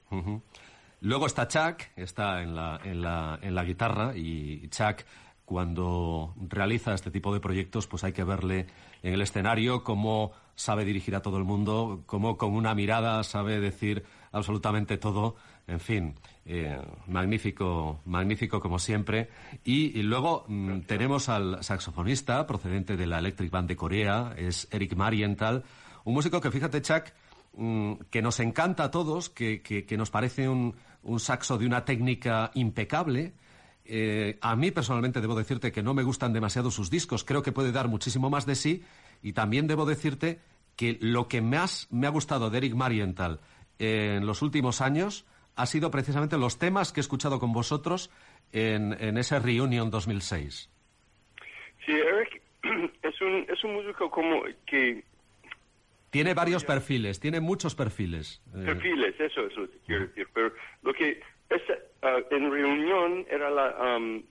Luego 1.00 1.26
está 1.26 1.48
Chuck, 1.48 1.82
está 1.96 2.42
en 2.42 2.54
la, 2.54 2.80
en 2.84 3.00
la, 3.00 3.38
en 3.40 3.54
la 3.54 3.64
guitarra 3.64 4.16
y 4.16 4.68
Chuck 4.68 5.02
cuando 5.44 6.34
realiza 6.48 6.94
este 6.94 7.10
tipo 7.10 7.34
de 7.34 7.40
proyectos 7.40 7.86
pues 7.86 8.04
hay 8.04 8.12
que 8.12 8.22
verle 8.22 8.66
en 9.02 9.14
el 9.14 9.20
escenario 9.22 9.82
cómo 9.82 10.32
sabe 10.54 10.84
dirigir 10.84 11.16
a 11.16 11.22
todo 11.22 11.38
el 11.38 11.44
mundo, 11.44 12.02
cómo 12.06 12.36
con 12.36 12.52
una 12.52 12.74
mirada 12.74 13.24
sabe 13.24 13.58
decir 13.58 14.04
absolutamente 14.30 14.98
todo. 14.98 15.36
En 15.66 15.80
fin, 15.80 16.14
eh, 16.46 16.78
magnífico, 17.06 18.00
magnífico 18.04 18.60
como 18.60 18.78
siempre. 18.78 19.28
Y, 19.64 19.98
y 19.98 20.02
luego 20.02 20.44
mm, 20.48 20.80
tenemos 20.80 21.28
al 21.28 21.64
saxofonista 21.64 22.46
procedente 22.46 22.96
de 22.96 23.06
la 23.06 23.18
Electric 23.20 23.50
Band 23.50 23.68
de 23.68 23.76
Corea, 23.76 24.34
es 24.36 24.68
Eric 24.70 24.94
Marienthal, 24.94 25.64
un 26.04 26.14
músico 26.14 26.40
que, 26.40 26.50
fíjate, 26.50 26.82
Chuck, 26.82 27.04
mm, 27.54 27.94
que 28.10 28.22
nos 28.22 28.40
encanta 28.40 28.84
a 28.84 28.90
todos, 28.90 29.30
que, 29.30 29.62
que- 29.62 29.84
que 29.86 29.96
nos 29.96 30.10
parece 30.10 30.48
un, 30.48 30.76
un 31.02 31.20
saxo 31.20 31.58
de 31.58 31.66
una 31.66 31.84
técnica 31.84 32.50
impecable. 32.54 33.32
Eh, 33.84 34.38
a 34.40 34.54
mí 34.56 34.70
personalmente 34.70 35.20
debo 35.20 35.34
decirte 35.34 35.72
que 35.72 35.82
no 35.82 35.94
me 35.94 36.02
gustan 36.02 36.32
demasiado 36.32 36.70
sus 36.70 36.90
discos, 36.90 37.24
creo 37.24 37.42
que 37.42 37.50
puede 37.52 37.72
dar 37.72 37.88
muchísimo 37.88 38.30
más 38.30 38.46
de 38.46 38.54
sí 38.54 38.84
y 39.22 39.32
también 39.32 39.66
debo 39.66 39.84
decirte 39.84 40.38
que 40.76 40.96
lo 41.00 41.26
que 41.28 41.40
más 41.40 41.88
me 41.90 42.06
ha 42.06 42.10
gustado 42.10 42.50
de 42.50 42.58
Eric 42.58 42.74
Marienthal 42.74 43.40
en 43.78 44.26
los 44.26 44.42
últimos 44.42 44.80
años 44.80 45.24
ha 45.56 45.66
sido 45.66 45.90
precisamente 45.90 46.38
los 46.38 46.58
temas 46.58 46.92
que 46.92 47.00
he 47.00 47.02
escuchado 47.02 47.40
con 47.40 47.52
vosotros 47.52 48.10
en, 48.52 48.92
en 49.00 49.18
ese 49.18 49.38
Reunion 49.40 49.90
2006. 49.90 50.70
Sí, 51.84 51.92
Eric 51.92 52.42
es 53.02 53.20
un, 53.20 53.46
es 53.48 53.64
un 53.64 53.74
músico 53.74 54.10
como 54.10 54.42
que 54.66 55.04
Tiene 56.10 56.34
varios 56.34 56.64
perfiles, 56.64 57.20
tiene 57.20 57.40
muchos 57.40 57.74
perfiles. 57.74 58.42
Eh, 58.54 58.62
perfiles, 58.66 59.14
eso 59.20 59.46
es 59.46 59.56
lo 59.56 59.70
que 59.70 59.78
quiero 59.86 60.06
decir. 60.08 60.26
Pero 60.34 60.52
lo 60.82 60.92
que 60.92 61.20
es, 61.50 61.62
ah, 62.02 62.18
en 62.30 62.50
reunión 62.50 63.26
era 63.30 63.48
la, 63.50 63.94
am, 63.94 64.22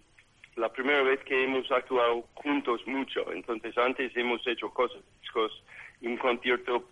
la 0.57 0.71
primera 0.73 1.01
vez 1.03 1.21
que 1.23 1.43
hemos 1.45 1.71
actuado 1.71 2.27
juntos 2.33 2.81
mucho. 2.85 3.31
Entonces 3.31 3.77
antes 3.77 4.15
hemos 4.17 4.45
hecho 4.45 4.69
cosas, 4.71 5.01
discos, 5.21 5.63
un 6.01 6.17
concierto, 6.17 6.89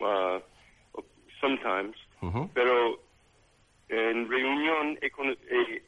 ah, 0.00 0.40
sometimes. 1.40 1.96
Pero 2.54 3.00
en 3.88 4.28
reunión 4.30 4.98
he, 5.02 5.10
cono- 5.10 5.36
he 5.50 5.82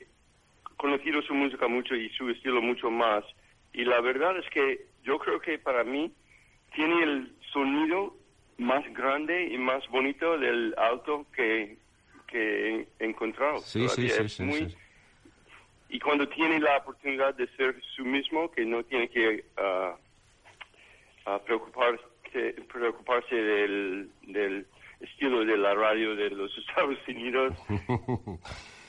conocido 0.76 1.22
su 1.22 1.34
música 1.34 1.68
mucho 1.68 1.94
y 1.94 2.08
su 2.10 2.28
estilo 2.30 2.60
mucho 2.60 2.90
más. 2.90 3.24
Y 3.72 3.84
la 3.84 4.00
verdad 4.00 4.36
es 4.38 4.48
que 4.50 4.86
yo 5.04 5.18
creo 5.18 5.40
que 5.40 5.58
para 5.58 5.84
mí 5.84 6.12
tiene 6.74 7.02
el 7.02 7.32
sonido 7.52 8.14
más 8.58 8.84
grande 8.94 9.46
y 9.46 9.58
más 9.58 9.86
bonito 9.88 10.38
del 10.38 10.74
alto 10.78 11.26
que, 11.34 11.76
que 12.26 12.86
he 12.98 13.04
encontrado. 13.04 13.58
Sí, 13.60 13.88
sí, 13.88 14.08
sí, 14.08 14.22
es 14.22 14.40
muy-. 14.40 14.74
Y 15.88 15.98
cuando 16.00 16.26
tiene 16.28 16.58
la 16.58 16.78
oportunidad 16.78 17.34
de 17.34 17.46
ser 17.56 17.80
su 17.94 18.04
mismo, 18.04 18.50
que 18.50 18.64
no 18.64 18.82
tiene 18.84 19.08
que 19.08 19.44
ah, 19.58 19.94
preocuparse, 21.44 22.02
preocuparse 22.72 23.34
del, 23.34 24.10
del 24.22 24.66
estilo 25.00 25.44
de 25.44 25.56
la 25.56 25.74
radio 25.74 26.14
de 26.16 26.30
los 26.30 26.56
Estados 26.66 26.98
Unidos. 27.08 27.54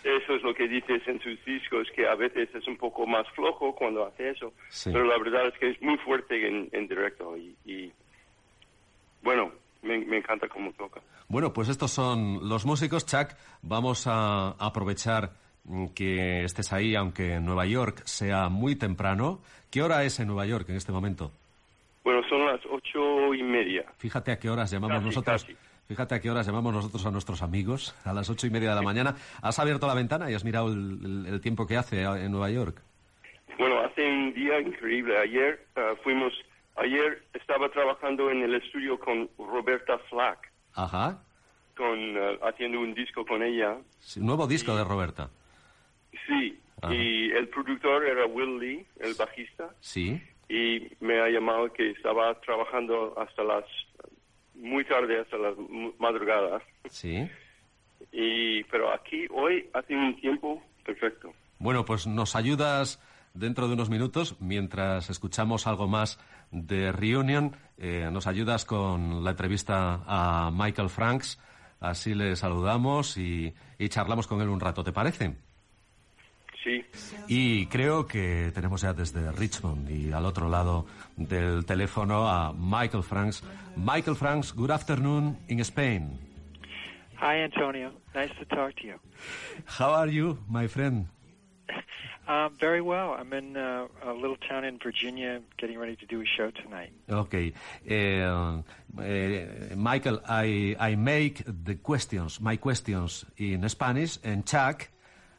Eso 0.03 0.35
es 0.35 0.43
lo 0.43 0.53
que 0.53 0.67
dices 0.67 1.01
en 1.07 1.21
sus 1.21 1.43
discos, 1.45 1.87
que 1.95 2.05
a 2.05 2.15
veces 2.15 2.49
es 2.53 2.67
un 2.67 2.75
poco 2.75 3.07
más 3.07 3.25
flojo 3.29 3.73
cuando 3.73 4.05
hace 4.05 4.31
eso, 4.31 4.51
Sí. 4.67 4.89
pero 4.91 5.05
la 5.05 5.17
verdad 5.17 5.47
es 5.47 5.53
que 5.57 5.69
es 5.69 5.81
muy 5.81 5.95
fuerte 5.99 6.45
en, 6.45 6.67
en 6.73 6.89
directo 6.89 7.37
y, 7.37 7.55
y, 7.63 7.89
bueno, 9.23 9.51
me, 9.81 9.97
me 10.05 10.17
encanta 10.17 10.47
cómo 10.47 10.71
toca. 10.73 11.01
Bueno, 11.27 11.51
pues 11.53 11.69
estos 11.69 11.91
son 11.91 12.47
los 12.47 12.65
músicos. 12.65 13.05
Chuck, 13.05 13.29
vamos 13.61 14.05
a 14.07 14.49
aprovechar 14.59 15.31
que 15.95 16.43
estés 16.43 16.73
ahí, 16.73 16.95
aunque 16.95 17.35
en 17.35 17.45
Nueva 17.45 17.65
York 17.65 18.01
sea 18.05 18.49
muy 18.49 18.75
temprano. 18.75 19.39
¿Qué 19.71 19.81
hora 19.81 20.03
es 20.03 20.19
en 20.19 20.27
Nueva 20.27 20.45
York 20.45 20.67
en 20.69 20.75
este 20.75 20.91
momento? 20.91 21.31
Bueno, 22.03 22.21
son 22.29 22.45
las 22.45 22.59
ocho 22.69 23.33
y 23.33 23.41
media. 23.43 23.85
Fíjate 23.97 24.31
a 24.33 24.37
qué 24.39 24.49
horas 24.49 24.69
llamamos 24.71 24.97
Casi, 24.97 25.05
nosotros. 25.05 25.43
casi. 25.43 25.57
Fíjate 25.87 26.15
a 26.15 26.19
qué 26.21 26.29
horas 26.31 26.45
llamamos 26.45 26.73
nosotros 26.73 27.05
a 27.05 27.11
nuestros 27.11 27.41
amigos, 27.41 27.95
a 28.05 28.13
las 28.13 28.29
ocho 28.29 28.45
y 28.47 28.49
media 28.49 28.69
de 28.69 28.75
la 28.75 28.81
mañana. 28.81 29.15
¿Has 29.41 29.59
abierto 29.59 29.87
la 29.87 29.93
ventana 29.93 30.29
y 30.29 30.33
has 30.33 30.43
mirado 30.43 30.67
el, 30.71 30.99
el- 31.03 31.33
el 31.33 31.41
tiempo 31.41 31.65
que 31.65 31.77
hace 31.77 32.01
en 32.03 32.31
Nueva 32.31 32.49
York? 32.49 32.81
Bueno, 33.57 33.79
hace 33.79 34.05
un 34.05 34.33
día 34.33 34.59
increíble. 34.59 35.17
Ayer 35.17 35.65
ah, 35.75 35.93
fuimos, 36.03 36.33
ayer 36.75 37.23
estaba 37.33 37.69
trabajando 37.69 38.29
en 38.29 38.41
el 38.43 38.55
estudio 38.55 38.99
con 38.99 39.29
Roberta 39.37 39.97
Flack, 40.09 40.51
Ajá. 40.73 41.23
con, 41.75 42.17
ah, 42.17 42.47
haciendo 42.49 42.79
un 42.79 42.93
disco 42.93 43.25
con 43.25 43.41
ella. 43.43 43.77
Sí, 43.99 44.19
nuevo 44.19 44.47
disco 44.47 44.75
de 44.75 44.83
Roberta. 44.83 45.29
Sí, 46.27 46.59
Ajá. 46.81 46.93
y 46.93 47.31
el 47.31 47.47
productor 47.49 48.05
era 48.05 48.25
Will 48.25 48.59
Lee, 48.59 48.85
el 48.99 49.13
bajista, 49.15 49.69
Sí. 49.79 50.21
y 50.49 50.87
me 50.99 51.19
ha 51.21 51.29
llamado 51.29 51.71
que 51.73 51.91
estaba 51.91 52.39
trabajando 52.41 53.13
hasta 53.19 53.43
las, 53.43 53.65
muy 54.55 54.85
tarde, 54.85 55.19
hasta 55.21 55.37
las 55.37 55.55
madrugadas. 55.99 56.61
Sí. 56.89 57.27
Y, 58.11 58.63
pero 58.65 58.91
aquí, 58.93 59.25
hoy, 59.31 59.67
hace 59.73 59.95
un 59.95 60.15
tiempo 60.19 60.61
perfecto. 60.85 61.33
Bueno, 61.59 61.85
pues 61.85 62.05
nos 62.05 62.35
ayudas 62.35 63.01
dentro 63.33 63.67
de 63.67 63.73
unos 63.73 63.89
minutos, 63.89 64.39
mientras 64.41 65.09
escuchamos 65.09 65.65
algo 65.65 65.87
más 65.87 66.19
de 66.53 66.91
Reunion, 66.91 67.55
eh, 67.77 68.09
nos 68.11 68.27
ayudas 68.27 68.63
con 68.63 69.23
la 69.23 69.31
entrevista 69.31 70.01
a 70.05 70.51
Michael 70.53 70.89
Franks, 70.89 71.39
así 71.79 72.13
le 72.13 72.35
saludamos 72.35 73.17
y, 73.17 73.53
y 73.77 73.89
charlamos 73.89 74.27
con 74.27 74.41
él 74.41 74.49
un 74.49 74.59
rato, 74.59 74.83
¿te 74.83 74.93
parece? 74.93 75.35
Sí. 76.63 76.85
Y 77.27 77.65
creo 77.65 78.07
que 78.07 78.51
tenemos 78.53 78.81
ya 78.81 78.93
desde 78.93 79.31
Richmond 79.33 79.89
y 79.89 80.13
al 80.13 80.25
otro 80.25 80.47
lado 80.47 80.85
del 81.17 81.65
teléfono 81.65 82.29
a 82.29 82.53
Michael 82.53 83.03
Franks. 83.03 83.43
Michael 83.75 84.15
Franks, 84.15 84.53
good 84.53 84.71
afternoon 84.71 85.37
in 85.49 85.59
Spain. 85.59 86.17
Hi, 87.19 87.41
Antonio. 87.41 87.91
Nice 88.13 88.33
to 88.39 88.45
talk 88.45 88.75
to 88.75 88.87
you. 88.87 88.99
How 89.65 89.93
are 89.93 90.11
you, 90.11 90.37
my 90.47 90.67
friend? 90.67 91.07
Uh, 92.33 92.49
very 92.59 92.81
well. 92.81 93.11
I'm 93.19 93.31
in 93.31 93.55
uh, 93.55 93.87
a 94.01 94.13
little 94.13 94.37
town 94.49 94.63
in 94.63 94.79
Virginia 94.79 95.39
getting 95.57 95.77
ready 95.77 95.95
to 95.97 96.05
do 96.07 96.19
a 96.19 96.25
show 96.25 96.49
tonight. 96.49 96.91
Okay. 97.07 97.53
Uh, 97.87 98.63
uh, 98.97 99.75
Michael, 99.75 100.19
I, 100.27 100.75
I 100.79 100.95
make 100.95 101.43
the 101.45 101.75
questions, 101.75 102.41
my 102.41 102.55
questions 102.55 103.23
in 103.37 103.69
Spanish, 103.69 104.17
and 104.23 104.47
Chuck 104.47 104.89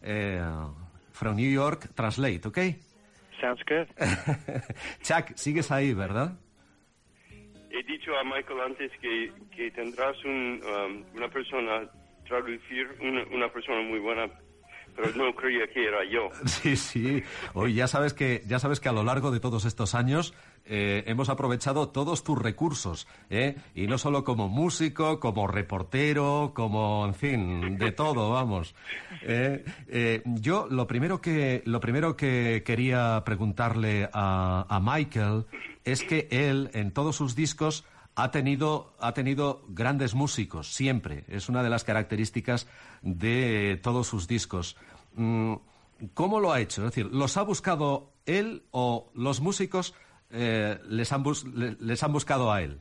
uh, 0.06 0.68
from 1.10 1.34
New 1.34 1.48
York 1.48 1.96
translate, 1.96 2.46
okay? 2.46 2.76
Sounds 3.40 3.62
good. 3.66 3.88
Chuck, 5.02 5.32
sigues 5.34 5.72
ahí, 5.72 5.94
¿verdad? 5.94 6.36
He 7.72 7.82
dicho 7.82 8.14
a 8.14 8.22
Michael 8.22 8.60
antes 8.60 8.92
que, 9.02 9.32
que 9.50 9.72
tendrás 9.72 10.14
un, 10.24 10.60
um, 10.62 11.04
una 11.16 11.28
persona 11.28 11.90
traducir, 12.28 12.86
una, 13.00 13.24
una 13.34 13.48
persona 13.48 13.82
muy 13.82 13.98
buena, 13.98 14.30
pero 14.94 15.10
no 15.16 15.34
creía 15.34 15.66
que 15.66 15.86
era 15.86 16.04
yo. 16.04 16.28
Sí, 16.46 16.76
sí. 16.76 17.22
Hoy 17.52 17.74
ya 17.74 17.86
sabes 17.88 18.14
que 18.14 18.42
ya 18.46 18.58
sabes 18.58 18.80
que 18.80 18.88
a 18.88 18.92
lo 18.92 19.02
largo 19.02 19.30
de 19.30 19.40
todos 19.40 19.64
estos 19.64 19.94
años 19.94 20.34
eh, 20.66 21.04
hemos 21.06 21.28
aprovechado 21.28 21.88
todos 21.88 22.24
tus 22.24 22.38
recursos, 22.38 23.06
¿eh? 23.28 23.56
y 23.74 23.86
no 23.86 23.98
solo 23.98 24.24
como 24.24 24.48
músico, 24.48 25.20
como 25.20 25.46
reportero, 25.46 26.52
como, 26.54 27.04
en 27.06 27.14
fin, 27.14 27.78
de 27.78 27.92
todo, 27.92 28.30
vamos. 28.30 28.74
Eh, 29.22 29.64
eh, 29.88 30.22
yo 30.24 30.66
lo 30.70 30.86
primero 30.86 31.20
que 31.20 31.62
lo 31.66 31.80
primero 31.80 32.16
que 32.16 32.62
quería 32.64 33.22
preguntarle 33.24 34.08
a, 34.12 34.66
a 34.68 34.80
Michael 34.80 35.44
es 35.84 36.02
que 36.02 36.28
él 36.30 36.70
en 36.72 36.92
todos 36.92 37.16
sus 37.16 37.34
discos 37.34 37.84
ha 38.16 38.30
tenido, 38.30 38.92
ha 39.00 39.12
tenido 39.12 39.62
grandes 39.68 40.14
músicos, 40.14 40.68
siempre. 40.68 41.24
Es 41.28 41.48
una 41.48 41.62
de 41.62 41.70
las 41.70 41.84
características 41.84 42.68
de 43.02 43.78
todos 43.82 44.06
sus 44.06 44.28
discos. 44.28 44.76
Mm, 45.14 45.54
¿Cómo 46.14 46.40
lo 46.40 46.52
ha 46.52 46.60
hecho? 46.60 46.82
Es 46.82 46.94
decir, 46.94 47.06
¿los 47.12 47.36
ha 47.36 47.42
buscado 47.42 48.10
él 48.26 48.62
o 48.70 49.10
los 49.14 49.40
músicos 49.40 49.94
eh, 50.30 50.78
les, 50.88 51.12
han 51.12 51.22
bus- 51.22 51.44
le- 51.44 51.76
les 51.80 52.02
han 52.02 52.12
buscado 52.12 52.52
a 52.52 52.62
él? 52.62 52.80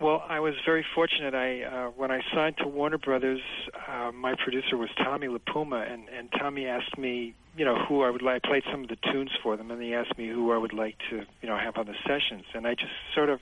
Well, 0.00 0.22
I 0.28 0.40
was 0.40 0.54
very 0.66 0.84
fortunate. 0.94 1.34
I 1.34 1.62
uh, 1.64 1.90
when 1.96 2.10
I 2.10 2.20
signed 2.34 2.56
to 2.58 2.66
Warner 2.66 2.98
Brothers, 2.98 3.40
uh, 3.88 4.10
my 4.12 4.34
producer 4.34 4.76
was 4.76 4.90
Tommy 4.96 5.28
LaPuma, 5.28 5.80
and 5.90 6.08
and 6.10 6.30
Tommy 6.32 6.66
asked 6.66 6.98
me, 6.98 7.32
you 7.56 7.64
know, 7.64 7.76
who 7.88 8.02
I 8.02 8.10
would 8.10 8.20
like. 8.20 8.42
I 8.44 8.46
played 8.46 8.64
some 8.70 8.82
of 8.82 8.88
the 8.88 8.96
tunes 9.12 9.30
for 9.42 9.56
them, 9.56 9.70
and 9.70 9.80
he 9.80 9.94
asked 9.94 10.18
me 10.18 10.28
who 10.28 10.52
I 10.52 10.58
would 10.58 10.72
like 10.74 10.96
to, 11.10 11.24
you 11.40 11.48
know, 11.48 11.56
have 11.56 11.78
on 11.78 11.86
the 11.86 11.94
sessions, 12.06 12.44
and 12.54 12.66
I 12.66 12.74
just 12.74 12.92
sort 13.14 13.30
of 13.30 13.40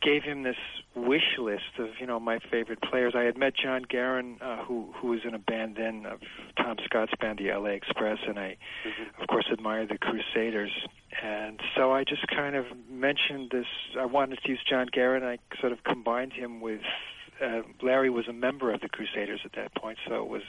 gave 0.00 0.22
him 0.22 0.42
this 0.42 0.56
wish 0.94 1.38
list 1.38 1.78
of 1.78 1.88
you 2.00 2.06
know 2.06 2.20
my 2.20 2.38
favorite 2.50 2.80
players. 2.82 3.14
I 3.16 3.22
had 3.22 3.36
met 3.36 3.54
John 3.56 3.84
Guerin, 3.88 4.38
uh, 4.40 4.64
who 4.64 4.92
who 4.96 5.08
was 5.08 5.20
in 5.24 5.34
a 5.34 5.38
band 5.38 5.76
then 5.76 6.06
of 6.06 6.20
Tom 6.56 6.76
Scott's 6.84 7.12
band, 7.20 7.38
the 7.38 7.52
LA 7.52 7.70
Express, 7.70 8.18
and 8.26 8.38
I, 8.38 8.56
of 9.20 9.26
course, 9.28 9.46
admired 9.52 9.88
the 9.88 9.98
Crusaders. 9.98 10.70
And 11.22 11.60
so 11.76 11.92
I 11.92 12.04
just 12.04 12.26
kind 12.28 12.54
of 12.54 12.66
mentioned 12.90 13.50
this. 13.50 13.66
I 13.98 14.06
wanted 14.06 14.38
to 14.42 14.48
use 14.48 14.60
John 14.68 14.86
Guerin. 14.92 15.24
I 15.24 15.38
sort 15.60 15.72
of 15.72 15.82
combined 15.84 16.32
him 16.32 16.60
with 16.60 16.80
uh, 17.44 17.62
Larry 17.82 18.10
was 18.10 18.28
a 18.28 18.32
member 18.32 18.72
of 18.72 18.80
the 18.80 18.88
Crusaders 18.88 19.40
at 19.44 19.52
that 19.52 19.74
point, 19.74 19.98
so 20.08 20.16
it 20.16 20.28
was. 20.28 20.42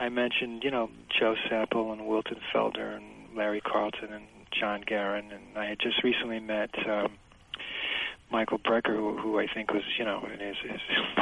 I 0.00 0.08
mentioned, 0.08 0.64
you 0.64 0.72
know, 0.72 0.90
Joe 1.20 1.36
Sapple 1.48 1.92
and 1.92 2.06
Wilton 2.08 2.38
Felder 2.52 2.96
and 2.96 3.36
Larry 3.36 3.60
Carlton 3.60 4.12
and 4.12 4.24
John 4.50 4.82
Guerin, 4.84 5.30
and 5.30 5.56
I 5.56 5.66
had 5.66 5.78
just 5.78 6.02
recently 6.02 6.40
met. 6.40 6.70
Um, 6.88 7.12
Michael 8.34 8.58
Brecker, 8.58 8.96
who, 8.96 9.16
who 9.16 9.38
I 9.38 9.46
think 9.46 9.72
was, 9.72 9.84
you 9.96 10.04
know, 10.04 10.26
in 10.26 10.40
his 10.40 10.56
his, 10.68 10.80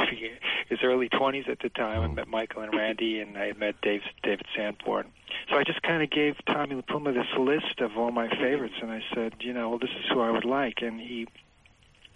his 0.69 0.79
early 0.83 1.09
20s 1.09 1.47
at 1.47 1.59
the 1.59 1.69
time. 1.69 2.01
I 2.01 2.07
hmm. 2.07 2.15
met 2.15 2.27
Michael 2.27 2.63
and 2.63 2.73
Randy, 2.73 3.19
and 3.19 3.37
I 3.37 3.53
met 3.53 3.79
Dave 3.81 4.01
David 4.23 4.47
Sanborn. 4.55 5.05
So 5.47 5.57
I 5.57 5.63
just 5.63 5.83
kind 5.83 6.01
of 6.01 6.09
gave 6.09 6.35
Tommy 6.47 6.81
LaPuma 6.81 7.13
this 7.13 7.27
list 7.37 7.81
of 7.81 7.97
all 7.97 8.09
my 8.09 8.29
favorites, 8.29 8.73
and 8.81 8.89
I 8.89 9.01
said, 9.13 9.35
you 9.41 9.53
know, 9.53 9.69
well, 9.69 9.77
this 9.77 9.91
is 9.91 10.09
who 10.11 10.21
I 10.21 10.31
would 10.31 10.43
like, 10.43 10.81
and 10.81 10.99
he 10.99 11.27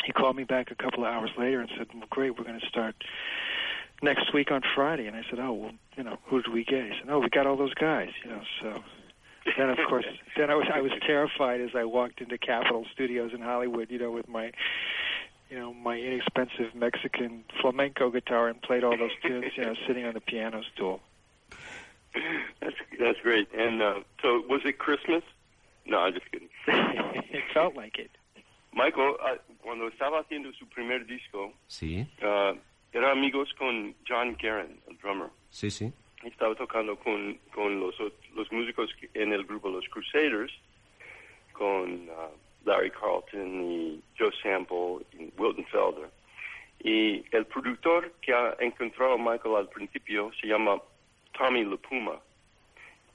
he 0.03 0.11
called 0.13 0.35
me 0.35 0.45
back 0.45 0.71
a 0.71 0.75
couple 0.75 1.05
of 1.05 1.13
hours 1.13 1.29
later 1.37 1.59
and 1.59 1.69
said, 1.77 1.87
well, 1.93 2.07
great, 2.09 2.35
we're 2.35 2.45
going 2.45 2.59
to 2.59 2.67
start 2.67 2.95
next 4.01 4.33
week 4.33 4.49
on 4.51 4.63
Friday. 4.73 5.05
And 5.05 5.15
I 5.15 5.21
said, 5.29 5.37
oh, 5.37 5.53
well, 5.53 5.71
you 5.95 6.03
know, 6.03 6.17
who 6.25 6.41
did 6.41 6.51
we 6.51 6.63
get? 6.63 6.85
He 6.85 6.93
said, 6.99 7.09
oh, 7.09 7.19
we 7.19 7.29
got 7.29 7.45
all 7.45 7.57
those 7.57 7.75
guys, 7.75 8.09
you 8.23 8.31
know, 8.31 8.41
so. 8.61 8.83
Then 9.55 9.69
of 9.69 9.77
course, 9.87 10.05
then 10.35 10.49
I 10.49 10.55
was 10.55 10.67
I 10.73 10.81
was 10.81 10.91
terrified 11.05 11.61
as 11.61 11.69
I 11.75 11.85
walked 11.85 12.21
into 12.21 12.37
Capitol 12.37 12.85
Studios 12.93 13.31
in 13.33 13.41
Hollywood, 13.41 13.89
you 13.89 13.99
know, 13.99 14.11
with 14.11 14.27
my, 14.27 14.51
you 15.49 15.57
know, 15.57 15.73
my 15.73 15.97
inexpensive 15.97 16.75
Mexican 16.75 17.43
flamenco 17.61 18.09
guitar 18.09 18.47
and 18.49 18.61
played 18.61 18.83
all 18.83 18.97
those 18.97 19.11
tunes, 19.23 19.45
you 19.55 19.63
know, 19.63 19.75
sitting 19.87 20.05
on 20.05 20.13
the 20.13 20.21
piano 20.21 20.61
stool. 20.73 20.99
That's 22.61 22.75
that's 22.99 23.19
great. 23.21 23.47
And 23.53 23.81
uh, 23.81 23.99
so, 24.21 24.43
was 24.49 24.61
it 24.65 24.79
Christmas? 24.79 25.23
No, 25.85 25.99
I'm 25.99 26.13
just 26.13 26.29
kidding. 26.31 26.49
it 26.67 27.43
felt 27.53 27.75
like 27.75 27.97
it. 27.97 28.11
Michael, 28.73 29.15
uh, 29.23 29.35
cuando 29.63 29.89
estaba 29.89 30.23
haciendo 30.23 30.51
su 30.59 30.65
primer 30.67 31.05
disco, 31.07 31.53
Sí, 31.69 32.05
uh, 32.21 32.53
era 32.93 33.11
amigos 33.11 33.53
con 33.57 33.95
John 34.07 34.35
Guerin, 34.39 34.77
el 34.89 34.97
drummer. 34.97 35.29
sí, 35.51 35.69
sí. 35.71 35.91
Estaba 36.23 36.55
tocando 36.55 36.95
con, 36.97 37.39
con 37.53 37.79
los, 37.79 37.95
los 38.35 38.51
músicos 38.51 38.89
en 39.13 39.33
el 39.33 39.45
grupo 39.45 39.69
Los 39.69 39.87
Crusaders, 39.89 40.51
con 41.53 42.09
uh, 42.09 42.65
Larry 42.65 42.91
Carlton 42.91 43.63
y 43.63 44.01
Joe 44.17 44.31
Sample 44.41 45.05
y 45.13 45.31
Wilton 45.37 45.65
Felder. 45.65 46.09
Y 46.79 47.23
el 47.35 47.45
productor 47.45 48.11
que 48.21 48.33
ha 48.33 48.55
encontrado 48.59 49.13
a 49.13 49.17
Michael 49.17 49.55
al 49.55 49.69
principio 49.69 50.31
se 50.39 50.47
llama 50.47 50.81
Tommy 51.37 51.63
LaPuma, 51.63 52.19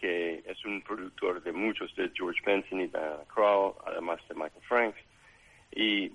que 0.00 0.42
es 0.46 0.64
un 0.64 0.82
productor 0.82 1.42
de 1.42 1.52
muchos, 1.52 1.94
de 1.94 2.10
George 2.14 2.40
Benson 2.44 2.80
y 2.80 2.86
Diana 2.88 3.24
Krall, 3.32 3.74
además 3.86 4.20
de 4.28 4.34
Michael 4.34 4.62
Franks. 4.66 4.98
Y 5.74 6.12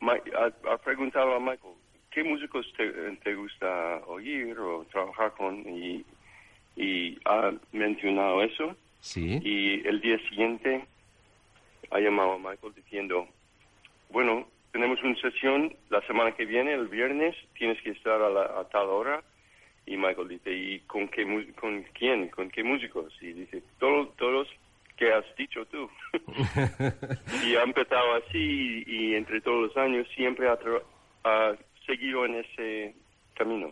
ha, 0.00 0.72
ha 0.72 0.78
preguntado 0.78 1.34
a 1.34 1.40
Michael, 1.40 1.74
¿qué 2.16 2.24
músicos 2.24 2.66
te, 2.78 2.88
te 3.22 3.34
gusta 3.34 4.00
oír 4.06 4.58
o 4.58 4.86
trabajar 4.90 5.32
con? 5.36 5.60
Y, 5.68 6.02
y 6.74 7.18
ha 7.26 7.52
mencionado 7.72 8.42
eso. 8.42 8.74
Sí. 9.00 9.38
Y 9.44 9.86
el 9.86 10.00
día 10.00 10.18
siguiente 10.30 10.82
ha 11.90 12.00
llamado 12.00 12.32
a 12.32 12.38
Michael 12.38 12.72
diciendo, 12.74 13.28
bueno, 14.08 14.48
tenemos 14.72 15.02
una 15.02 15.14
sesión 15.20 15.74
la 15.90 16.00
semana 16.06 16.32
que 16.32 16.46
viene, 16.46 16.72
el 16.72 16.88
viernes, 16.88 17.36
tienes 17.58 17.80
que 17.82 17.90
estar 17.90 18.20
a, 18.22 18.30
la- 18.30 18.60
a 18.60 18.64
tal 18.70 18.86
hora. 18.88 19.22
Y 19.84 19.98
Michael 19.98 20.28
dice, 20.28 20.50
¿y 20.52 20.78
con 20.86 21.08
qué 21.08 21.22
con 21.60 21.82
quién? 21.92 22.28
¿Con 22.30 22.48
qué 22.50 22.64
músicos? 22.64 23.12
Y 23.20 23.32
dice, 23.34 23.62
todos, 23.78 24.16
todos 24.16 24.48
que 24.96 25.12
has 25.12 25.24
dicho 25.36 25.66
tú. 25.66 25.88
y 27.46 27.54
ha 27.56 27.62
empezado 27.62 28.14
así 28.14 28.84
y, 28.86 29.10
y 29.10 29.14
entre 29.14 29.42
todos 29.42 29.68
los 29.68 29.76
años 29.76 30.08
siempre 30.16 30.48
ha, 30.48 30.58
tra- 30.58 30.82
ha 31.24 31.54
seguido 31.86 32.26
en 32.26 32.36
ese 32.36 32.94
camino. 33.34 33.70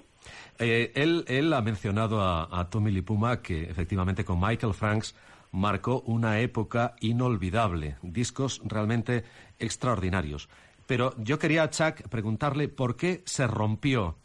Eh, 0.58 0.92
él, 0.94 1.24
él 1.28 1.52
ha 1.52 1.60
mencionado 1.62 2.20
a, 2.20 2.48
a 2.50 2.70
Tommy 2.70 2.90
Lipuma 2.90 3.42
que 3.42 3.64
efectivamente 3.64 4.24
con 4.24 4.40
Michael 4.40 4.74
Franks 4.74 5.14
marcó 5.52 6.00
una 6.06 6.40
época 6.40 6.94
inolvidable, 7.00 7.96
discos 8.02 8.60
realmente 8.64 9.24
extraordinarios. 9.58 10.48
Pero 10.86 11.14
yo 11.18 11.38
quería 11.38 11.62
a 11.62 11.70
Chuck 11.70 12.08
preguntarle 12.08 12.68
por 12.68 12.96
qué 12.96 13.22
se 13.24 13.46
rompió 13.46 14.16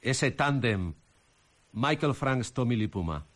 ese 0.00 0.30
tándem 0.30 0.94
Michael 1.72 2.14
Franks 2.14 2.54
Tommy 2.54 2.76
Lipuma. 2.76 3.26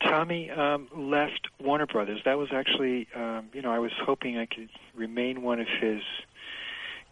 Tommy 0.00 0.50
um, 0.50 1.10
left 1.10 1.46
Warner 1.60 1.86
Brothers. 1.86 2.22
That 2.24 2.36
was 2.36 2.50
actually, 2.52 3.08
um, 3.14 3.48
you 3.54 3.62
know, 3.62 3.72
I 3.72 3.78
was 3.78 3.92
hoping 4.04 4.36
I 4.36 4.46
could 4.46 4.68
remain 4.94 5.42
one 5.42 5.60
of 5.60 5.68
his 5.80 6.02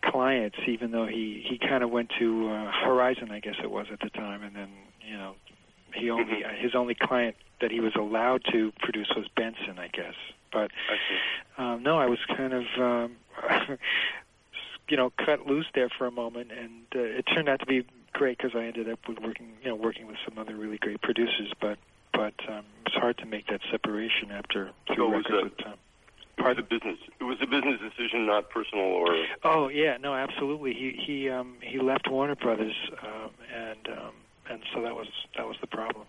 clients, 0.03 0.57
even 0.67 0.91
though 0.91 1.07
he 1.07 1.45
he 1.49 1.59
kind 1.59 1.83
of 1.83 1.91
went 1.91 2.11
to 2.19 2.49
uh, 2.51 2.71
Horizon, 2.85 3.31
I 3.31 3.41
guess 3.41 3.57
it 3.63 3.71
was 3.71 3.87
at 3.93 4.01
the 4.01 4.11
time, 4.11 4.43
and 4.43 4.55
then 4.55 4.69
you 5.07 5.17
know, 5.17 5.35
he 5.95 6.11
only 6.11 6.43
his 6.59 6.75
only 6.75 6.95
client 6.95 7.37
that 7.61 7.71
he 7.71 7.81
was 7.81 7.95
allowed 7.97 8.43
to 8.53 8.73
produce 8.81 9.11
was 9.17 9.27
Benson, 9.37 9.79
I 9.79 9.89
guess. 9.89 10.15
But 10.53 10.71
um, 11.59 11.83
no, 11.83 11.99
I 11.99 12.07
was 12.07 12.19
kind 12.37 12.53
of. 12.53 12.65
Um, 12.79 13.17
you 14.89 14.97
know, 14.97 15.13
cut 15.25 15.47
loose 15.47 15.67
there 15.75 15.89
for 15.97 16.07
a 16.07 16.11
moment, 16.11 16.51
and 16.53 16.85
uh, 16.95 16.99
it 16.99 17.23
turned 17.33 17.49
out 17.49 17.61
to 17.61 17.67
be 17.67 17.87
great 18.13 18.37
because 18.37 18.53
I 18.55 18.65
ended 18.65 18.91
up 18.91 18.99
with 19.09 19.19
working, 19.21 19.53
you 19.63 19.69
know, 19.71 19.75
working 19.77 20.07
with 20.07 20.17
some 20.29 20.39
other 20.39 20.55
really 20.57 20.79
great 20.79 21.01
producers. 21.01 21.53
But 21.61 21.79
but 22.13 22.35
um, 22.49 22.65
it 22.85 22.93
was 22.93 22.95
hard 22.95 23.17
to 23.19 23.27
make 23.27 23.47
that 23.47 23.61
separation 23.71 24.31
after 24.31 24.71
three 24.89 24.97
So 24.97 25.11
records 25.11 25.29
a- 25.31 25.45
with 25.45 25.59
Tom. 26.39 26.59
It 26.59 26.69
business. 26.69 26.99
It 27.21 27.25
was 27.25 27.39
a 27.41 27.47
business 27.47 27.81
decision, 27.81 28.27
not 28.27 28.51
personal 28.51 28.85
or. 28.85 29.17
Oh 29.45 29.69
yeah, 29.69 29.97
no, 29.99 30.15
absolutely. 30.15 30.75
He 30.75 30.99
he 31.05 31.31
um, 31.31 31.57
he 31.63 31.79
left 31.79 32.09
Warner 32.11 32.37
Brothers, 32.37 32.75
um, 33.03 33.31
and 33.55 33.89
um, 33.89 34.15
and 34.51 34.63
so 34.75 34.83
that 34.83 34.95
was 34.95 35.09
that 35.37 35.47
was 35.47 35.57
the 35.61 35.67
problem. 35.67 36.07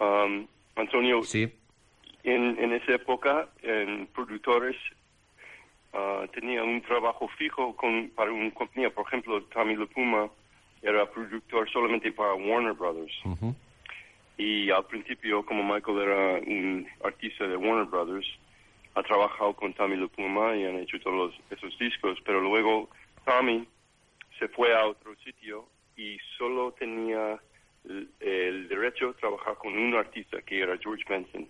Um, 0.00 0.48
Antonio, 0.76 1.22
sí. 1.22 1.50
en, 2.24 2.58
en 2.58 2.72
esa 2.72 2.94
época, 2.94 3.48
en 3.62 4.06
productores 4.08 4.76
ah, 5.92 6.26
tenía 6.32 6.62
un 6.62 6.80
trabajo 6.82 7.28
fijo 7.38 7.76
con, 7.76 8.10
para 8.10 8.32
una 8.32 8.50
compañía. 8.50 8.90
Por 8.90 9.06
ejemplo, 9.06 9.42
Tommy 9.44 9.76
Lepuma 9.76 10.28
era 10.82 11.06
productor 11.10 11.70
solamente 11.70 12.10
para 12.12 12.34
Warner 12.34 12.72
Brothers. 12.72 13.12
Y 14.36 14.70
al 14.70 14.84
principio, 14.86 15.46
como 15.46 15.62
Michael 15.62 15.98
era 15.98 16.32
un 16.40 16.86
artista 17.04 17.46
de 17.46 17.56
Warner 17.56 17.84
Brothers, 17.84 18.26
ha 18.94 19.02
trabajado 19.02 19.54
con 19.54 19.72
Tommy 19.74 19.96
LaPuma 19.96 20.56
y 20.56 20.64
han 20.64 20.76
hecho 20.76 20.98
todos 21.00 21.16
los- 21.32 21.40
esos 21.58 21.76
discos, 21.78 22.18
pero 22.24 22.40
luego 22.40 22.88
Tommy 23.24 23.66
se 24.38 24.48
fue 24.48 24.74
a 24.74 24.86
otro 24.86 25.14
sitio 25.24 25.66
y 25.96 26.16
solo 26.38 26.72
tenía 26.72 27.38
el, 27.84 28.08
el 28.20 28.66
derecho 28.68 29.10
a 29.10 29.12
trabajar 29.14 29.56
con 29.58 29.76
un 29.76 29.94
artista 29.94 30.40
que 30.42 30.60
era 30.62 30.76
George 30.78 31.04
Benson 31.08 31.46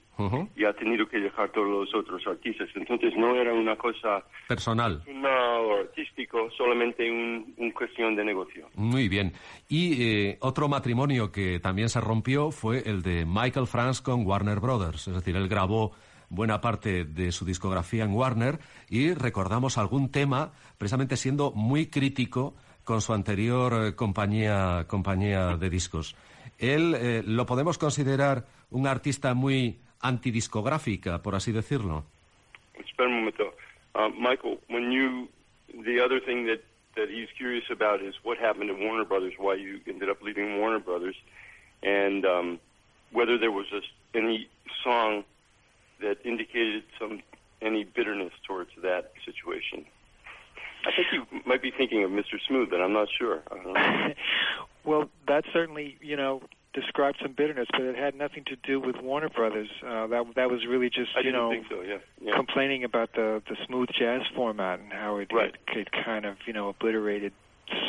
y 0.56 0.64
ha 0.64 0.72
tenido 0.72 1.06
que 1.08 1.18
dejar 1.18 1.50
todos 1.50 1.68
los 1.68 1.94
otros 1.94 2.26
artistas. 2.26 2.68
Entonces 2.74 3.14
no 3.16 3.36
era 3.36 3.52
una 3.52 3.76
cosa 3.76 4.24
Personal. 4.48 5.00
o 5.06 5.74
artístico, 5.80 6.50
solamente 6.56 7.08
un, 7.10 7.54
un 7.56 7.70
cuestión 7.70 8.16
de 8.16 8.24
negocio. 8.24 8.68
Muy 8.74 9.08
bien. 9.08 9.32
Y 9.68 10.02
eh, 10.02 10.38
otro 10.40 10.68
matrimonio 10.68 11.30
que 11.30 11.60
también 11.60 11.88
se 11.88 12.00
rompió 12.00 12.50
fue 12.50 12.78
el 12.88 13.02
de 13.02 13.24
Michael 13.26 13.66
Franks 13.68 14.00
con 14.00 14.26
Warner 14.26 14.58
Brothers. 14.60 15.06
Es 15.08 15.14
decir, 15.14 15.36
él 15.36 15.48
grabó 15.48 15.92
buena 16.34 16.60
parte 16.60 17.04
de 17.04 17.32
su 17.32 17.44
discografía 17.44 18.04
en 18.04 18.12
Warner 18.12 18.58
y 18.88 19.14
recordamos 19.14 19.78
algún 19.78 20.10
tema 20.10 20.52
precisamente 20.78 21.16
siendo 21.16 21.52
muy 21.52 21.86
crítico 21.86 22.54
con 22.84 23.00
su 23.00 23.12
anterior 23.12 23.72
eh, 23.86 23.94
compañía, 23.94 24.84
compañía 24.86 25.56
de 25.56 25.70
discos. 25.70 26.14
Él 26.58 26.94
eh, 26.94 27.22
lo 27.26 27.46
podemos 27.46 27.78
considerar 27.78 28.44
un 28.70 28.86
artista 28.86 29.34
muy 29.34 29.78
antidiscográfica, 30.00 31.22
por 31.22 31.34
así 31.34 31.52
decirlo. 31.52 32.04
Espera 32.74 33.08
un 33.08 33.16
momento. 33.16 33.54
Uh, 33.94 34.08
Michael, 34.10 34.58
when 34.68 34.90
you, 34.90 35.28
the 35.84 36.00
other 36.00 36.20
thing 36.20 36.46
that, 36.46 36.60
that 36.96 37.08
he's 37.08 37.28
curious 37.36 37.64
about 37.70 38.02
is 38.02 38.14
what 38.22 38.38
happened 38.38 38.68
to 38.68 38.74
Warner 38.74 39.04
Brothers, 39.04 39.34
why 39.38 39.54
you 39.54 39.80
ended 39.86 40.10
up 40.10 40.20
leaving 40.22 40.58
Warner 40.58 40.80
Brothers, 40.80 41.16
and 41.82 42.26
um, 42.26 42.58
whether 43.12 43.38
there 43.38 43.52
was 43.52 43.66
a, 43.72 43.80
Smooth, 52.54 52.70
but 52.70 52.80
I'm 52.80 52.92
not 52.92 53.08
sure. 53.18 53.42
I 53.50 53.54
don't 53.54 53.72
know. 53.72 54.14
Well, 54.86 55.08
that 55.28 55.44
certainly, 55.50 55.96
you 56.02 56.14
know, 56.14 56.42
described 56.74 57.16
some 57.22 57.32
bitterness, 57.32 57.68
but 57.72 57.80
it 57.80 57.96
had 57.96 58.14
nothing 58.14 58.44
to 58.48 58.56
do 58.56 58.78
with 58.78 58.96
Warner 59.00 59.30
Brothers. 59.30 59.70
Uh, 59.82 60.06
that 60.08 60.26
that 60.36 60.50
was 60.50 60.66
really 60.66 60.90
just, 60.90 61.10
I 61.16 61.20
you 61.20 61.32
know, 61.32 61.54
so. 61.70 61.80
Yeah. 61.80 61.96
yeah. 62.20 62.36
complaining 62.36 62.84
about 62.84 63.14
the 63.14 63.42
the 63.48 63.56
smooth 63.66 63.88
jazz 63.98 64.20
format 64.36 64.80
and 64.80 64.92
how 64.92 65.16
it, 65.16 65.30
it, 65.32 65.56
it 65.74 65.88
kind 66.04 66.26
of, 66.26 66.36
you 66.46 66.52
know, 66.52 66.68
obliterated 66.68 67.32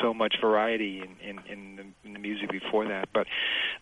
so 0.01 0.13
much 0.13 0.35
variety 0.39 1.01
in 1.01 1.09
in 1.21 1.39
in 1.51 1.75
the, 1.75 2.07
in 2.07 2.13
the 2.13 2.19
music 2.19 2.49
before 2.49 2.87
that. 2.87 3.09
But 3.13 3.27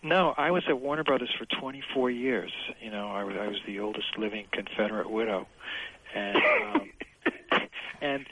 no, 0.02 0.34
I 0.36 0.50
was 0.50 0.64
at 0.68 0.80
Warner 0.80 1.04
Brothers 1.04 1.30
for 1.38 1.46
24 1.46 2.10
years. 2.10 2.50
You 2.80 2.90
know, 2.90 3.10
I 3.10 3.22
was 3.22 3.36
I 3.40 3.46
was 3.46 3.58
the 3.66 3.78
oldest 3.78 4.18
living 4.18 4.46
Confederate 4.50 5.08
widow, 5.08 5.46
and 6.14 6.36
um, 6.36 6.90
and 8.00 8.26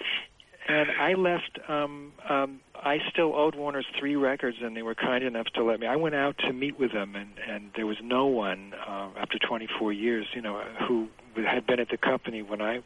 and 0.82 1.00
I 1.00 1.14
left. 1.14 1.58
Um, 1.68 2.12
um, 2.28 2.60
I 2.74 2.98
still 3.10 3.34
owed 3.34 3.54
Warner's 3.54 3.86
three 3.98 4.16
records, 4.16 4.56
and 4.60 4.76
they 4.76 4.82
were 4.82 4.94
kind 4.94 5.22
enough 5.22 5.46
to 5.54 5.62
let 5.62 5.80
me. 5.80 5.86
I 5.86 5.96
went 5.96 6.14
out 6.14 6.36
to 6.38 6.52
meet 6.52 6.78
with 6.78 6.92
them, 6.92 7.14
and 7.14 7.30
and 7.48 7.70
there 7.76 7.86
was 7.86 7.98
no 8.02 8.26
one 8.26 8.74
uh, 8.74 9.10
after 9.16 9.38
24 9.38 9.92
years, 9.92 10.26
you 10.34 10.42
know, 10.42 10.62
who 10.86 11.08
had 11.36 11.66
been 11.66 11.80
at 11.80 11.88
the 11.88 11.96
company 11.96 12.42
when 12.42 12.60
I 12.60 12.82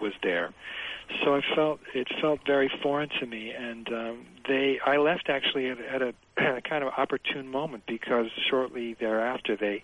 was 0.00 0.12
there. 0.22 0.54
So 1.24 1.34
I 1.34 1.40
felt 1.54 1.80
it 1.94 2.06
felt 2.20 2.40
very 2.46 2.70
foreign 2.82 3.08
to 3.20 3.26
me, 3.26 3.50
and 3.50 3.88
um, 3.88 4.26
they 4.46 4.78
I 4.84 4.98
left 4.98 5.28
actually 5.28 5.68
at, 5.68 5.78
at 5.80 6.02
a, 6.02 6.14
a 6.38 6.60
kind 6.68 6.84
of 6.84 6.92
opportune 6.96 7.48
moment 7.48 7.84
because 7.86 8.26
shortly 8.48 8.94
thereafter 8.94 9.56
they 9.56 9.82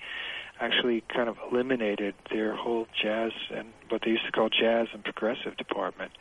actually 0.61 1.03
kind 1.13 1.29
of 1.29 1.37
eliminated 1.51 2.15
their 2.31 2.55
whole 2.55 2.87
jazz 3.03 3.33
and 3.55 3.69
what 3.89 4.03
they 4.05 4.11
used 4.11 4.25
to 4.25 4.33
call 4.33 4.49
jazz 4.49 4.87
and 4.95 5.05
progressive 5.05 5.57
department. 5.57 6.13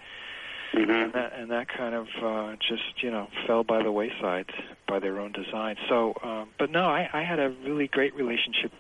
And, 0.73 1.13
that, 1.13 1.33
and 1.33 1.51
that 1.51 1.67
kind 1.67 1.95
of 1.95 2.07
uh, 2.21 2.55
just 2.67 3.03
you 3.03 3.11
know 3.11 3.27
fell 3.47 3.63
by 3.63 3.83
the 3.83 3.91
wayside 3.91 4.51
by 4.87 4.99
their 4.99 5.19
own 5.19 5.31
design. 5.31 5.75
So, 5.87 6.13
um, 6.23 6.49
but 6.57 6.71
no, 6.71 6.85
I, 6.85 7.09
I 7.13 7.23
had 7.23 7.39
a 7.39 7.49
really 7.63 7.87
great 7.87 8.15
relationship 8.15 8.71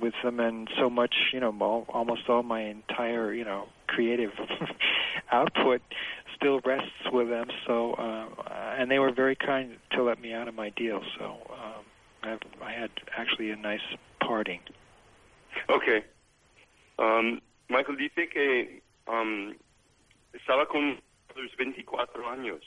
with 0.00 0.14
them, 0.22 0.40
and 0.40 0.68
so 0.78 0.88
much 0.88 1.14
you 1.32 1.40
know 1.40 1.54
all, 1.60 1.86
almost 1.88 2.28
all 2.28 2.42
my 2.42 2.62
entire 2.62 3.32
you 3.32 3.44
know 3.44 3.68
creative 3.86 4.32
output 5.32 5.82
still 6.34 6.60
rests 6.64 6.90
with 7.12 7.28
them. 7.28 7.48
So, 7.66 7.92
uh, 7.94 8.74
and 8.78 8.90
they 8.90 8.98
were 8.98 9.12
very 9.12 9.36
kind 9.36 9.76
to 9.92 10.02
let 10.02 10.20
me 10.20 10.32
out 10.32 10.48
of 10.48 10.54
my 10.54 10.70
deal. 10.70 11.02
So, 11.18 11.36
um, 11.52 11.84
I, 12.22 12.38
I 12.64 12.72
had 12.72 12.90
actually 13.16 13.50
a 13.50 13.56
nice 13.56 13.80
parting. 14.20 14.60
Ok. 15.68 16.04
Um, 16.98 17.40
Michael 17.68 17.96
dice 17.96 18.28
que 18.32 18.82
um, 19.06 19.54
estaba 20.34 20.66
con 21.32 21.44
los 21.44 21.56
24 21.56 22.30
años 22.30 22.60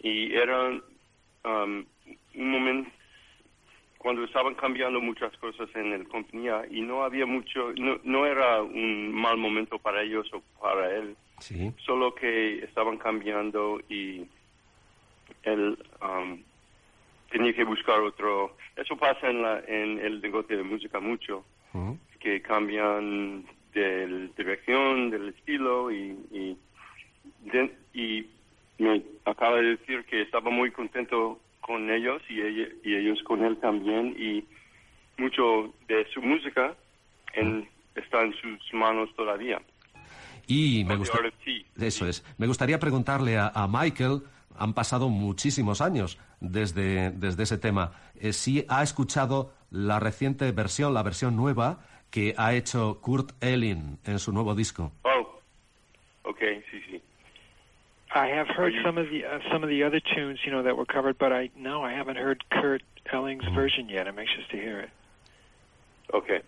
y 0.00 0.34
era 0.34 0.68
um, 0.68 1.84
un 2.34 2.50
momento 2.50 2.90
cuando 3.98 4.24
estaban 4.24 4.54
cambiando 4.54 5.00
muchas 5.00 5.36
cosas 5.38 5.68
en 5.74 5.90
la 5.90 6.04
compañía 6.04 6.62
y 6.70 6.80
no 6.80 7.02
había 7.02 7.26
mucho, 7.26 7.72
no, 7.76 7.98
no 8.04 8.24
era 8.26 8.62
un 8.62 9.12
mal 9.12 9.36
momento 9.36 9.78
para 9.78 10.02
ellos 10.02 10.30
o 10.32 10.42
para 10.60 10.94
él, 10.94 11.16
Sí. 11.40 11.72
solo 11.84 12.14
que 12.14 12.60
estaban 12.60 12.98
cambiando 12.98 13.80
y 13.88 14.24
él 15.42 15.76
um, 16.00 16.40
tenía 17.30 17.52
que 17.52 17.64
buscar 17.64 18.00
otro. 18.00 18.56
Eso 18.76 18.96
pasa 18.96 19.28
en, 19.28 19.42
la, 19.42 19.60
en 19.66 19.98
el 19.98 20.20
negocio 20.22 20.56
de 20.56 20.62
música 20.62 21.00
mucho, 21.00 21.44
que 22.20 22.40
cambian 22.42 23.44
de 23.74 24.28
dirección, 24.36 25.10
del 25.10 25.28
estilo 25.30 25.90
y, 25.90 26.16
y, 26.30 26.56
de- 27.52 27.74
y 27.94 28.26
me 28.78 29.02
acaba 29.24 29.56
de 29.56 29.76
decir 29.76 30.04
que 30.04 30.22
estaba 30.22 30.50
muy 30.50 30.70
contento 30.70 31.40
con 31.60 31.90
ellos 31.90 32.22
y, 32.28 32.40
ella- 32.40 32.68
y 32.84 32.94
ellos 32.94 33.22
con 33.24 33.44
él 33.44 33.56
también 33.58 34.14
y 34.18 34.44
mucho 35.20 35.72
de 35.88 36.06
su 36.12 36.20
música 36.22 36.74
en, 37.34 37.68
está 37.94 38.22
en 38.22 38.32
sus 38.34 38.72
manos 38.74 39.08
todavía. 39.16 39.60
Y 40.46 40.84
me 40.84 40.96
gusta... 40.96 41.18
Eso 41.80 42.06
es. 42.06 42.24
Me 42.38 42.46
gustaría 42.46 42.78
preguntarle 42.78 43.36
a, 43.36 43.48
a 43.48 43.66
Michael, 43.66 44.22
han 44.58 44.74
pasado 44.74 45.08
muchísimos 45.08 45.80
años 45.80 46.18
desde, 46.40 47.10
desde 47.10 47.42
ese 47.42 47.58
tema, 47.58 47.92
eh, 48.20 48.32
si 48.32 48.64
ha 48.68 48.82
escuchado 48.82 49.52
la 49.70 49.98
reciente 49.98 50.50
versión, 50.52 50.94
la 50.94 51.02
versión 51.02 51.34
nueva 51.36 51.80
que 52.10 52.34
ha 52.38 52.54
hecho 52.54 53.00
Kurt 53.00 53.32
Elling 53.42 53.98
en 54.04 54.18
su 54.18 54.32
nuevo 54.32 54.54
disco. 54.54 54.92
Oh, 55.02 55.40
okay, 56.22 56.62
sí, 56.70 56.80
sí. 56.88 57.02
I 58.14 58.28
have 58.28 58.48
heard 58.48 58.72
some 58.84 58.98
of 58.98 59.10
the 59.10 59.24
uh, 59.24 59.40
some 59.50 59.62
of 59.62 59.68
the 59.68 59.82
other 59.82 60.00
tunes, 60.00 60.38
you 60.44 60.52
know, 60.52 60.62
that 60.62 60.76
were 60.76 60.86
covered, 60.86 61.18
but 61.18 61.32
I 61.32 61.50
no, 61.56 61.82
I 61.82 61.92
haven't 61.92 62.16
heard 62.16 62.44
Kurt 62.50 62.82
Elling's 63.12 63.44
version 63.54 63.88
yet. 63.88 64.06
I'm 64.06 64.18
anxious 64.18 64.46
to 64.50 64.56
hear 64.56 64.80
it. 64.80 64.90
Okay. 66.14 66.40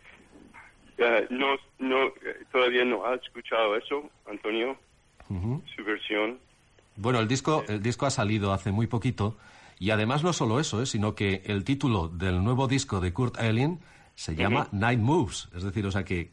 Eh, 0.99 1.27
no, 1.31 1.57
no, 1.79 2.13
todavía 2.53 2.85
no 2.85 3.05
ha 3.05 3.15
escuchado 3.15 3.77
eso, 3.77 4.11
Antonio, 4.29 4.77
Ujú. 5.29 5.63
su 5.77 5.85
versión. 5.85 6.39
Bueno, 6.97 7.21
el 7.21 7.29
disco, 7.29 7.65
el 7.69 7.81
disco 7.81 8.07
ha 8.07 8.11
salido 8.11 8.53
hace 8.53 8.73
muy 8.73 8.89
poquito 8.89 9.37
y 9.79 9.91
además 9.91 10.25
no 10.25 10.33
solo 10.33 10.59
eso, 10.59 10.83
¿eh? 10.83 10.87
sino 10.87 11.15
que 11.15 11.43
el 11.47 11.63
título 11.63 12.09
del 12.09 12.43
nuevo 12.43 12.67
disco 12.67 13.01
de 13.01 13.13
Kurt 13.13 13.39
Elling 13.41 13.79
se 14.17 14.35
llama 14.35 14.67
Night 14.73 14.99
Moves, 14.99 15.49
es 15.55 15.63
decir, 15.63 15.87
o 15.87 15.93
sea 15.93 16.05
que 16.05 16.33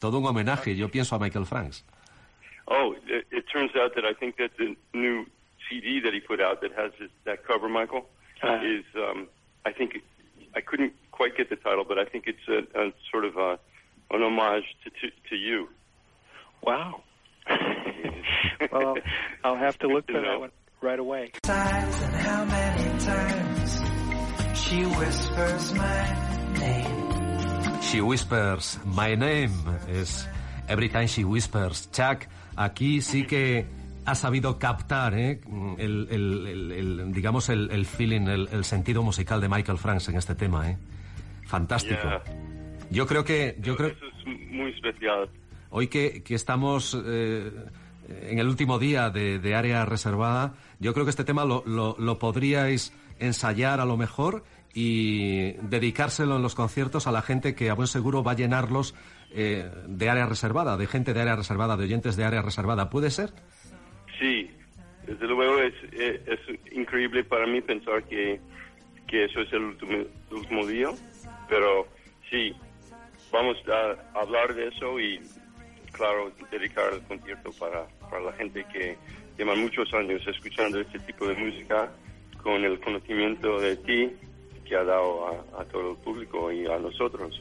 todo 0.00 0.18
un 0.18 0.26
homenaje, 0.26 0.74
yo 0.74 0.90
pienso 0.90 1.14
a 1.14 1.20
Michael 1.20 1.46
Franks. 1.46 1.84
Oh, 2.68 2.94
it, 3.06 3.26
it 3.30 3.44
turns 3.52 3.70
out 3.76 3.94
that 3.94 4.04
I 4.04 4.12
think 4.12 4.36
that 4.38 4.50
the 4.58 4.74
new 4.94 5.26
CD 5.68 6.00
that 6.00 6.12
he 6.14 6.20
put 6.20 6.40
out 6.40 6.60
that 6.62 6.72
has 6.72 6.92
his, 6.98 7.10
that 7.24 7.44
cover, 7.46 7.68
Michael, 7.68 8.06
Uh-huh. 8.42 8.58
is 8.64 8.84
um, 8.96 9.28
I 9.64 9.72
think 9.72 10.02
I 10.54 10.60
couldn't 10.60 10.92
quite 11.12 11.36
get 11.36 11.48
the 11.48 11.56
title, 11.56 11.84
but 11.86 11.98
I 11.98 12.04
think 12.04 12.24
it's 12.26 12.46
a, 12.48 12.58
a 12.80 12.92
sort 13.10 13.24
of 13.24 13.36
a, 13.36 13.58
an 14.10 14.22
homage 14.22 14.64
to, 14.84 14.90
to 14.90 15.10
to 15.30 15.36
you. 15.36 15.68
Wow. 16.62 17.02
well, 18.72 18.96
I'll 19.44 19.56
have 19.56 19.78
to 19.80 19.88
look 19.88 20.06
for 20.06 20.12
You 20.12 20.22
that 20.22 20.40
one 20.40 20.50
right 20.80 20.98
away. 20.98 21.30
times 21.42 22.00
and 22.02 22.14
how 22.16 22.44
many 22.44 22.98
times 23.00 24.58
she 24.58 24.82
whispers 24.84 25.72
my 25.74 26.52
name. 26.58 27.82
She 27.82 28.00
Whispers 28.00 28.78
My 28.84 29.14
Name 29.14 29.52
is 29.88 30.26
Every 30.68 30.88
Time 30.88 31.06
She 31.06 31.22
Whispers. 31.24 31.86
Chuck, 31.92 32.26
aquí 32.56 33.00
sí 33.02 33.24
que 33.26 33.66
ha 34.04 34.14
sabido 34.14 34.58
captar 34.58 35.14
¿eh? 35.18 35.40
el, 35.78 36.08
el- 36.10 36.46
el- 36.46 36.72
el- 36.72 37.12
digamos 37.12 37.48
el, 37.48 37.70
el 37.70 37.86
feeling, 37.86 38.22
el, 38.28 38.48
el 38.52 38.64
sentido 38.64 39.02
musical 39.02 39.40
de 39.40 39.48
Michael 39.48 39.78
Franks 39.78 40.08
en 40.08 40.16
este 40.16 40.34
tema. 40.34 40.70
¿eh? 40.70 40.78
Fantástico. 41.46 42.00
Yeah. 42.02 42.22
Yo 42.90 43.06
creo 43.06 43.24
que 43.24 43.56
yo 43.60 43.76
creo 43.76 43.88
Eso 43.90 44.06
es 44.06 44.50
muy 44.52 44.70
especial. 44.72 45.28
hoy 45.70 45.88
que, 45.88 46.22
que 46.22 46.34
estamos 46.36 46.96
eh, 47.04 47.50
en 48.08 48.38
el 48.38 48.46
último 48.46 48.78
día 48.78 49.10
de, 49.10 49.38
de 49.40 49.54
área 49.56 49.84
reservada, 49.84 50.54
yo 50.78 50.94
creo 50.94 51.04
que 51.04 51.10
este 51.10 51.24
tema 51.24 51.44
lo, 51.44 51.64
lo- 51.66 51.96
lo 51.98 52.18
podríais 52.20 52.92
ensayar 53.18 53.80
a 53.80 53.84
lo 53.84 53.96
mejor 53.96 54.44
y 54.72 55.52
dedicárselo 55.62 56.36
en 56.36 56.42
los 56.42 56.54
conciertos 56.54 57.06
a 57.06 57.12
la 57.12 57.22
gente 57.22 57.54
que 57.54 57.70
a 57.70 57.74
buen 57.74 57.88
seguro 57.88 58.22
va 58.22 58.32
a 58.32 58.36
llenarlos 58.36 58.94
eh, 59.32 59.70
de 59.86 60.10
área 60.10 60.26
reservada, 60.26 60.76
de 60.76 60.86
gente 60.86 61.12
de 61.12 61.20
área 61.20 61.36
reservada, 61.36 61.76
de 61.76 61.84
oyentes 61.84 62.16
de 62.16 62.24
área 62.24 62.42
reservada. 62.42 62.90
¿Puede 62.90 63.10
ser? 63.10 63.30
Sí, 64.18 64.50
desde 65.06 65.26
luego 65.26 65.60
es, 65.60 65.74
es, 65.92 66.20
es 66.26 66.72
increíble 66.72 67.24
para 67.24 67.46
mí 67.46 67.60
pensar 67.60 68.02
que, 68.04 68.40
que 69.06 69.24
eso 69.24 69.40
es 69.40 69.52
el 69.52 69.62
último, 70.30 70.66
día, 70.66 70.88
pero 71.48 71.86
sí, 72.30 72.52
vamos 73.30 73.56
a 73.68 74.18
hablar 74.18 74.54
de 74.54 74.68
eso 74.68 74.98
y, 74.98 75.20
claro, 75.92 76.32
dedicar 76.50 76.92
el 76.92 77.02
concierto 77.02 77.50
para, 77.58 77.86
para 78.10 78.24
la 78.24 78.32
gente 78.32 78.64
que 78.72 78.96
lleva 79.38 79.54
muchos 79.54 79.92
años 79.94 80.26
escuchando 80.26 80.80
este 80.80 80.98
tipo 81.00 81.26
de 81.28 81.34
música 81.34 81.92
con 82.42 82.64
el 82.64 82.80
conocimiento 82.80 83.60
de 83.60 83.76
ti 83.76 84.12
que 84.64 84.76
ha 84.76 84.82
dado 84.82 85.28
a 85.56 85.64
todo 85.66 85.92
el 85.92 85.96
público 85.98 86.50
y 86.50 86.66
a 86.66 86.78
nosotros. 86.78 87.40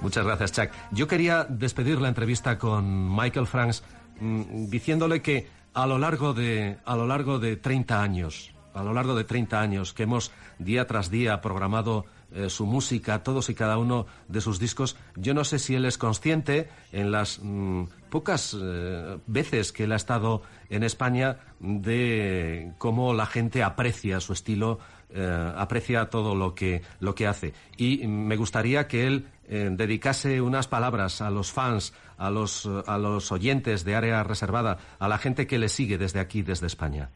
Muchas 0.00 0.24
gracias, 0.24 0.52
Chuck. 0.52 0.70
Yo 0.92 1.06
quería 1.08 1.44
despedir 1.44 2.00
la 2.00 2.08
entrevista 2.08 2.58
con 2.58 3.14
Michael 3.14 3.46
Franks 3.46 3.82
mm, 4.20 4.66
diciéndole 4.68 5.22
que 5.22 5.48
a 5.72 5.86
lo 5.86 5.98
largo 5.98 6.34
de 6.34 6.78
a 6.84 6.96
lo 6.96 7.06
largo 7.06 7.38
de 7.38 7.56
30 7.56 8.02
años, 8.02 8.54
a 8.74 8.82
lo 8.82 8.92
largo 8.92 9.14
de 9.14 9.24
30 9.24 9.60
años 9.60 9.92
que 9.92 10.04
hemos 10.04 10.30
día 10.58 10.86
tras 10.86 11.10
día 11.10 11.40
programado 11.40 12.04
eh, 12.32 12.50
su 12.50 12.66
música, 12.66 13.22
todos 13.22 13.48
y 13.48 13.54
cada 13.54 13.78
uno 13.78 14.06
de 14.26 14.40
sus 14.40 14.58
discos, 14.58 14.96
yo 15.14 15.34
no 15.34 15.44
sé 15.44 15.60
si 15.60 15.76
él 15.76 15.84
es 15.84 15.98
consciente 15.98 16.68
en 16.90 17.12
las 17.12 17.38
mm, 17.40 17.84
pocas 18.10 18.56
eh, 18.60 19.18
veces 19.28 19.70
que 19.70 19.84
él 19.84 19.92
ha 19.92 19.96
estado 19.96 20.42
en 20.68 20.82
España 20.82 21.38
de 21.60 22.72
cómo 22.78 23.14
la 23.14 23.26
gente 23.26 23.62
aprecia 23.62 24.18
su 24.18 24.32
estilo, 24.32 24.80
eh, 25.14 25.52
aprecia 25.56 26.06
todo 26.06 26.34
lo 26.34 26.54
que, 26.54 26.82
lo 27.00 27.14
que 27.14 27.26
hace. 27.26 27.54
Y 27.76 28.06
me 28.06 28.36
gustaría 28.36 28.88
que 28.88 29.06
él 29.06 29.26
eh, 29.48 29.68
dedicase 29.70 30.40
unas 30.40 30.66
palabras 30.66 31.22
a 31.22 31.30
los 31.30 31.52
fans, 31.52 31.94
a 32.18 32.30
los, 32.30 32.66
a 32.66 32.98
los 32.98 33.30
oyentes 33.30 33.84
de 33.84 33.94
área 33.94 34.22
reservada, 34.24 34.78
a 34.98 35.08
la 35.08 35.18
gente 35.18 35.46
que 35.46 35.58
le 35.58 35.68
sigue 35.68 35.98
desde 35.98 36.20
aquí, 36.20 36.42
desde 36.42 36.66
España. 36.66 37.10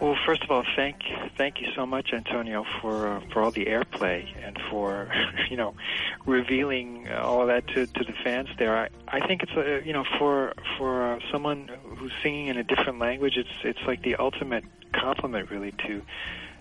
Well, 0.00 0.14
first 0.24 0.44
of 0.44 0.50
all, 0.52 0.62
thank 0.76 0.98
thank 1.36 1.60
you 1.60 1.72
so 1.74 1.84
much, 1.84 2.12
Antonio, 2.12 2.64
for 2.80 3.08
uh, 3.08 3.20
for 3.32 3.42
all 3.42 3.50
the 3.50 3.66
airplay 3.66 4.24
and 4.46 4.56
for 4.70 5.10
you 5.50 5.56
know 5.56 5.74
revealing 6.24 7.08
all 7.08 7.46
that 7.46 7.66
to, 7.74 7.86
to 7.86 8.04
the 8.04 8.12
fans 8.22 8.48
there. 8.58 8.76
I, 8.76 8.88
I 9.08 9.26
think 9.26 9.42
it's 9.42 9.52
uh, 9.56 9.80
you 9.84 9.92
know 9.92 10.04
for 10.16 10.54
for 10.76 11.14
uh, 11.14 11.18
someone 11.32 11.68
who's 11.96 12.12
singing 12.22 12.46
in 12.46 12.56
a 12.56 12.62
different 12.62 13.00
language, 13.00 13.36
it's 13.36 13.50
it's 13.64 13.84
like 13.88 14.02
the 14.02 14.14
ultimate 14.16 14.62
compliment, 14.92 15.50
really, 15.50 15.72
to 15.88 16.02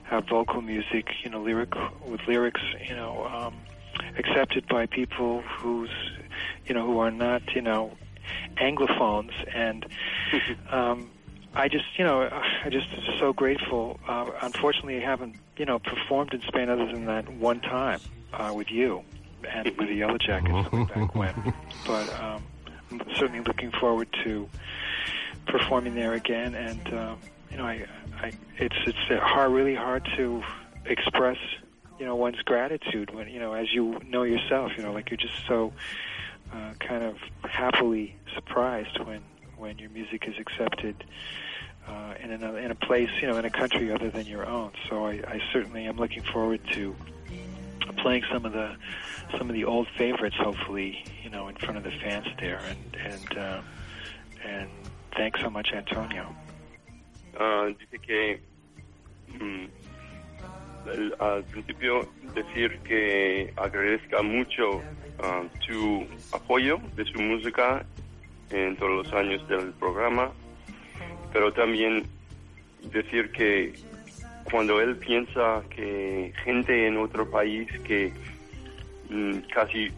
have 0.10 0.28
vocal 0.28 0.62
music, 0.62 1.10
you 1.24 1.30
know, 1.30 1.42
lyric 1.42 1.74
with 2.06 2.22
lyrics, 2.28 2.62
you 2.88 2.96
know, 2.96 3.26
um, 3.26 3.56
accepted 4.18 4.68
by 4.68 4.86
people 4.86 5.42
who's 5.42 5.90
you 6.66 6.74
know 6.74 6.86
who 6.86 7.00
are 7.00 7.12
not 7.12 7.42
you 7.56 7.62
know 7.62 7.92
anglophones 8.58 9.34
and. 9.54 9.86
Um, 10.72 11.10
I 11.56 11.70
just, 11.70 11.86
you 11.98 12.04
know, 12.04 12.22
I 12.22 12.70
just 12.70 12.88
so 13.20 13.34
grateful. 13.34 14.00
Uh, 14.08 14.30
unfortunately, 14.42 14.98
I 14.98 15.00
haven't, 15.00 15.38
you 15.58 15.66
know, 15.66 15.80
performed 15.80 16.34
in 16.34 16.42
Spain 16.42 16.70
other 16.70 16.86
than 16.86 17.06
that 17.06 17.28
one 17.34 17.62
time 17.62 18.00
uh, 18.34 18.54
with 18.56 18.70
you 18.70 19.02
and 19.50 19.66
with 19.78 19.88
the 19.88 19.96
Yellow 19.96 20.20
Jackets 20.20 20.70
back 20.70 21.16
when. 21.16 21.54
But 21.86 22.14
um, 22.22 22.44
I'm 22.92 23.02
certainly 23.16 23.40
looking 23.40 23.72
forward 23.72 24.10
to 24.24 24.50
performing 25.48 25.96
there 25.96 26.14
again, 26.14 26.54
and 26.54 26.94
um, 26.94 27.20
you 27.50 27.58
know, 27.58 27.66
I, 27.66 27.86
I, 28.22 28.32
it's 28.58 28.76
it's 28.86 29.22
hard, 29.22 29.52
really 29.52 29.76
hard 29.76 30.08
to 30.18 30.44
express, 30.86 31.38
you 32.00 32.06
know, 32.06 32.16
one's 32.16 32.42
gratitude 32.42 33.14
when 33.14 33.28
you 33.28 33.40
know, 33.40 33.54
as 33.54 33.74
you 33.74 34.00
know 34.08 34.24
yourself, 34.24 34.72
you 34.76 34.84
know, 34.84 34.92
like 34.92 35.10
you're 35.10 35.18
just 35.18 35.46
so 35.48 35.74
uh, 36.52 36.74
kind 36.80 37.04
of 37.04 37.18
happily 37.44 38.16
surprised 38.34 39.00
when 39.06 39.22
when 39.58 39.78
your 39.78 39.90
music 39.90 40.28
is 40.28 40.36
accepted 40.40 41.04
uh, 41.88 42.14
in 42.20 42.32
another 42.32 42.60
in 42.60 42.72
a 42.72 42.76
place, 42.76 43.10
you 43.22 43.28
know, 43.28 43.38
in 43.38 43.46
a 43.46 43.50
country 43.50 43.92
other 43.92 44.10
than 44.10 44.26
your 44.26 44.46
own. 44.46 44.72
So 44.90 45.06
I, 45.06 45.14
I 45.28 45.42
certainly 45.52 45.86
am 45.86 45.98
looking 45.98 46.24
forward 46.24 46.62
to 46.74 46.96
playing 47.98 48.24
some 48.32 48.46
of 48.46 48.54
the 48.54 48.76
some 49.38 49.50
of 49.50 49.54
the 49.54 49.66
old 49.66 49.88
favorites, 49.98 50.36
hopefully, 50.38 51.04
you 51.24 51.30
know, 51.30 51.48
in 51.48 51.56
front 51.56 51.78
of 51.78 51.84
the 51.84 51.92
fans 51.92 52.28
there. 52.40 52.62
And 52.68 52.98
and 53.14 53.38
uh, 53.38 53.62
and 54.44 54.70
thanks 55.16 55.40
so 55.42 55.50
much, 55.50 55.72
Antonio. 55.72 56.36
Ah, 57.40 57.68
dice 57.68 58.00
que 58.00 58.40
mm, 59.40 59.66
al 61.20 61.44
principio 61.44 62.08
decir 62.34 62.80
que 62.80 63.54
agradezca 63.56 64.24
mucho 64.24 64.82
ah, 65.20 65.44
tu 65.68 66.08
apoyo 66.32 66.80
de 66.96 67.06
su 67.06 67.20
música 67.22 67.86
en 68.50 68.76
todos 68.78 69.06
los 69.06 69.14
años 69.14 69.48
del 69.48 69.72
programa, 69.74 70.32
pero 71.32 71.54
también 71.54 72.04
decir 72.92 73.32
que 73.32 73.74
cuando 74.50 74.82
él 74.82 74.96
piensa 74.96 75.62
que 75.70 76.34
gente 76.44 76.88
en 76.88 76.98
otro 76.98 77.30
país 77.30 77.68
que 77.82 78.12
mm, 79.10 79.40
casi 79.54 79.92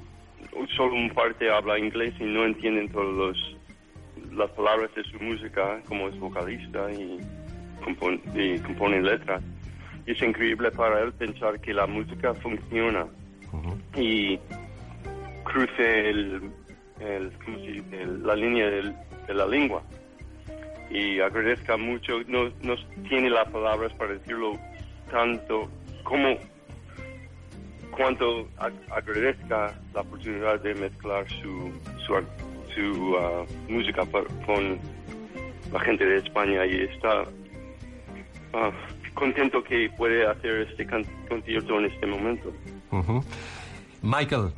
solo 0.75 0.95
un 0.95 1.09
parte 1.11 1.49
habla 1.49 1.79
inglés 1.79 2.13
y 2.19 2.25
no 2.25 2.45
entienden 2.45 2.89
todos 2.89 3.15
los 3.15 3.58
las 4.39 4.49
palabras 4.51 4.89
de 4.95 5.03
su 5.03 5.19
música 5.19 5.81
como 5.87 6.07
es 6.09 6.17
vocalista 6.19 6.91
y, 6.91 7.19
compon- 7.83 8.21
y 8.33 8.59
compone 8.61 9.01
letras. 9.01 9.41
Y 10.05 10.11
es 10.13 10.21
increíble 10.23 10.71
para 10.71 11.01
él 11.01 11.11
pensar 11.13 11.59
que 11.59 11.73
la 11.73 11.85
música 11.85 12.33
funciona 12.35 13.05
y 13.95 14.39
cruce 15.43 16.09
el, 16.09 16.51
el-. 16.99 17.31
El- 17.91 18.23
la 18.25 18.35
línea 18.35 18.69
del- 18.69 18.95
de 19.27 19.33
la 19.33 19.45
lengua. 19.45 19.83
Y 20.89 21.19
agradezca 21.19 21.77
mucho, 21.77 22.19
no, 22.27 22.49
no 22.61 22.75
tiene 23.07 23.29
las 23.29 23.47
palabras 23.49 23.93
para 23.93 24.13
decirlo 24.13 24.53
tanto 25.11 25.69
como 26.03 26.35
cuanto 27.91 28.47
ag- 28.57 28.73
agradezca 28.91 29.73
la 29.93 30.01
oportunidad 30.01 30.59
de 30.61 30.73
mezclar 30.75 31.27
su, 31.41 31.71
su, 32.05 32.15
su 32.75 33.15
ah, 33.17 33.45
música 33.67 34.05
par- 34.05 34.27
con 34.45 34.79
la 35.71 35.79
gente 35.81 36.05
de 36.05 36.17
España 36.17 36.65
y 36.65 36.81
está 36.81 37.23
ah, 38.53 38.71
contento 39.13 39.63
que 39.63 39.89
puede 39.97 40.25
hacer 40.27 40.67
este 40.69 40.87
concierto 41.27 41.79
en 41.79 41.85
este 41.85 42.05
momento. 42.07 42.53
Mhm. 42.91 43.21
Michael, 44.01 44.53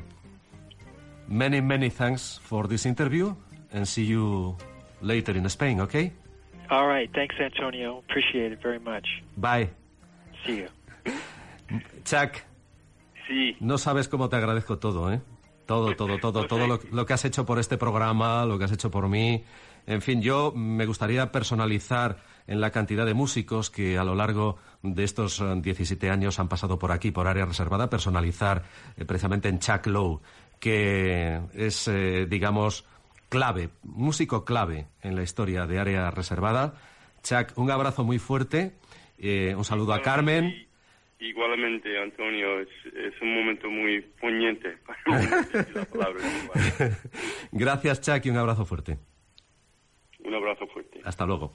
many, 1.28 1.62
many 1.62 1.90
thanks 1.90 2.40
for 2.44 2.68
this 2.68 2.86
interview 2.86 3.34
and 3.74 3.86
see 3.86 4.06
you 4.06 4.56
later 5.02 5.36
in 5.36 5.46
Spain, 5.48 5.80
okay? 5.82 6.12
All 6.70 6.88
right, 6.88 7.10
thanks, 7.14 7.36
Antonio. 7.40 7.98
Appreciate 8.00 8.54
it 8.54 8.60
very 8.62 8.80
much. 8.80 9.06
Bye. 9.36 9.70
See 10.46 10.58
you. 10.60 10.68
Chuck. 12.06 12.36
Sí. 13.28 13.56
No 13.60 13.78
sabes 13.78 14.08
cómo 14.08 14.30
te 14.30 14.36
agradezco 14.38 14.78
todo, 14.78 15.12
¿eh? 15.12 15.22
Todo, 15.72 15.96
todo, 15.96 16.20
todo, 16.20 16.48
todo 16.48 16.68
lo, 16.68 16.82
lo 16.92 17.06
que 17.06 17.14
has 17.14 17.24
hecho 17.24 17.46
por 17.46 17.58
este 17.58 17.78
programa, 17.78 18.46
lo 18.46 18.60
que 18.60 18.66
has 18.66 18.74
hecho 18.74 18.92
por 18.92 19.08
mí. 19.08 19.42
En 19.88 20.02
fin, 20.02 20.22
yo 20.22 20.52
me 20.54 20.86
gustaría 20.86 21.32
personalizar 21.32 22.18
en 22.46 22.60
la 22.60 22.72
cantidad 22.72 23.06
de 23.06 23.14
músicos 23.14 23.70
que 23.70 23.98
a 23.98 24.04
lo 24.04 24.14
largo 24.14 24.58
de 24.84 25.06
estos 25.06 25.40
eh, 25.40 25.46
17 25.56 26.10
años 26.10 26.42
han 26.42 26.50
pasado 26.50 26.78
por 26.78 26.92
aquí, 26.92 27.12
por 27.12 27.26
área 27.26 27.46
reservada, 27.46 27.90
personalizar 27.90 28.64
eh, 28.98 29.06
precisamente 29.06 29.48
en 29.48 29.60
Chuck 29.60 29.88
Lowe, 29.88 30.20
que 30.60 31.40
es, 31.54 31.88
eh, 31.88 32.28
digamos, 32.30 32.84
clave, 33.30 33.70
músico 33.84 34.44
clave 34.44 34.88
en 35.02 35.16
la 35.16 35.24
historia 35.24 35.68
de 35.68 35.80
área 35.80 36.12
reservada. 36.12 36.74
Chuck, 37.24 37.58
un 37.58 37.72
abrazo 37.72 38.04
muy 38.04 38.20
fuerte, 38.20 38.76
eh, 39.18 39.56
un 39.56 39.64
saludo 39.64 39.94
a 39.94 40.02
Carmen. 40.02 40.68
Igualmente, 41.22 42.02
Antonio, 42.02 42.62
es, 42.62 42.68
es 42.96 43.22
un 43.22 43.36
momento 43.36 43.70
muy 43.70 44.02
igual. 46.44 46.98
Gracias, 47.52 48.02
Chuck, 48.02 48.26
y 48.26 48.32
un 48.32 48.38
abrazo 48.38 48.66
fuerte. 48.66 48.98
Un 50.26 50.34
abrazo 50.34 50.66
fuerte. 50.66 51.00
Hasta 51.04 51.26
luego. 51.28 51.54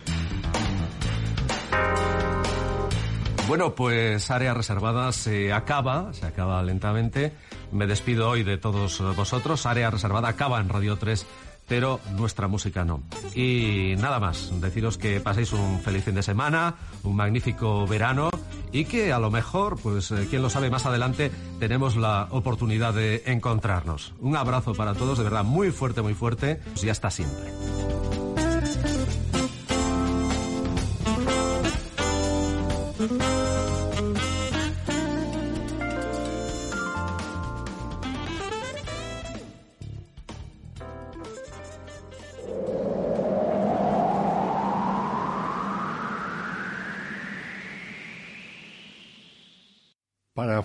Bueno, 3.49 3.75
pues 3.77 4.29
área 4.33 4.55
reservada 4.55 5.13
se 5.13 5.53
acaba, 5.53 6.13
se 6.13 6.27
acaba 6.27 6.63
lentamente. 6.63 7.33
Me 7.71 7.87
despido 7.87 8.29
hoy 8.29 8.43
de 8.43 8.59
todos 8.59 9.01
vosotros. 9.17 9.67
Área 9.67 9.91
reservada 9.91 10.29
acaba 10.29 10.61
en 10.61 10.69
Radio 10.69 10.97
3, 10.97 11.27
pero 11.69 12.01
nuestra 12.13 12.49
música 12.49 12.85
no. 12.85 13.03
Y 13.35 13.95
nada 13.99 14.21
más, 14.21 14.53
deciros 14.61 14.99
que 14.99 15.21
paséis 15.21 15.53
un 15.53 15.81
feliz 15.81 16.05
fin 16.05 16.15
de 16.15 16.23
semana, 16.23 16.77
un 17.03 17.17
magnífico 17.17 17.87
verano 17.87 18.31
y 18.73 18.85
que 18.85 19.13
a 19.13 19.19
lo 19.19 19.31
mejor, 19.31 19.79
pues 19.81 20.11
eh, 20.11 20.27
quién 20.29 20.43
lo 20.43 20.51
sabe, 20.51 20.71
más 20.71 20.87
adelante 20.87 21.31
tenemos 21.59 21.97
la 21.97 22.29
oportunidad 22.31 22.95
de 22.95 23.23
encontrarnos. 23.27 24.15
Un 24.21 24.37
abrazo 24.37 24.75
para 24.75 24.95
todos, 24.95 25.19
de 25.19 25.25
verdad, 25.25 25.45
muy 25.45 25.71
fuerte, 25.71 26.03
muy 26.03 26.15
fuerte 26.15 26.61
y 26.83 26.89
hasta 26.89 27.11
siempre. 27.11 27.53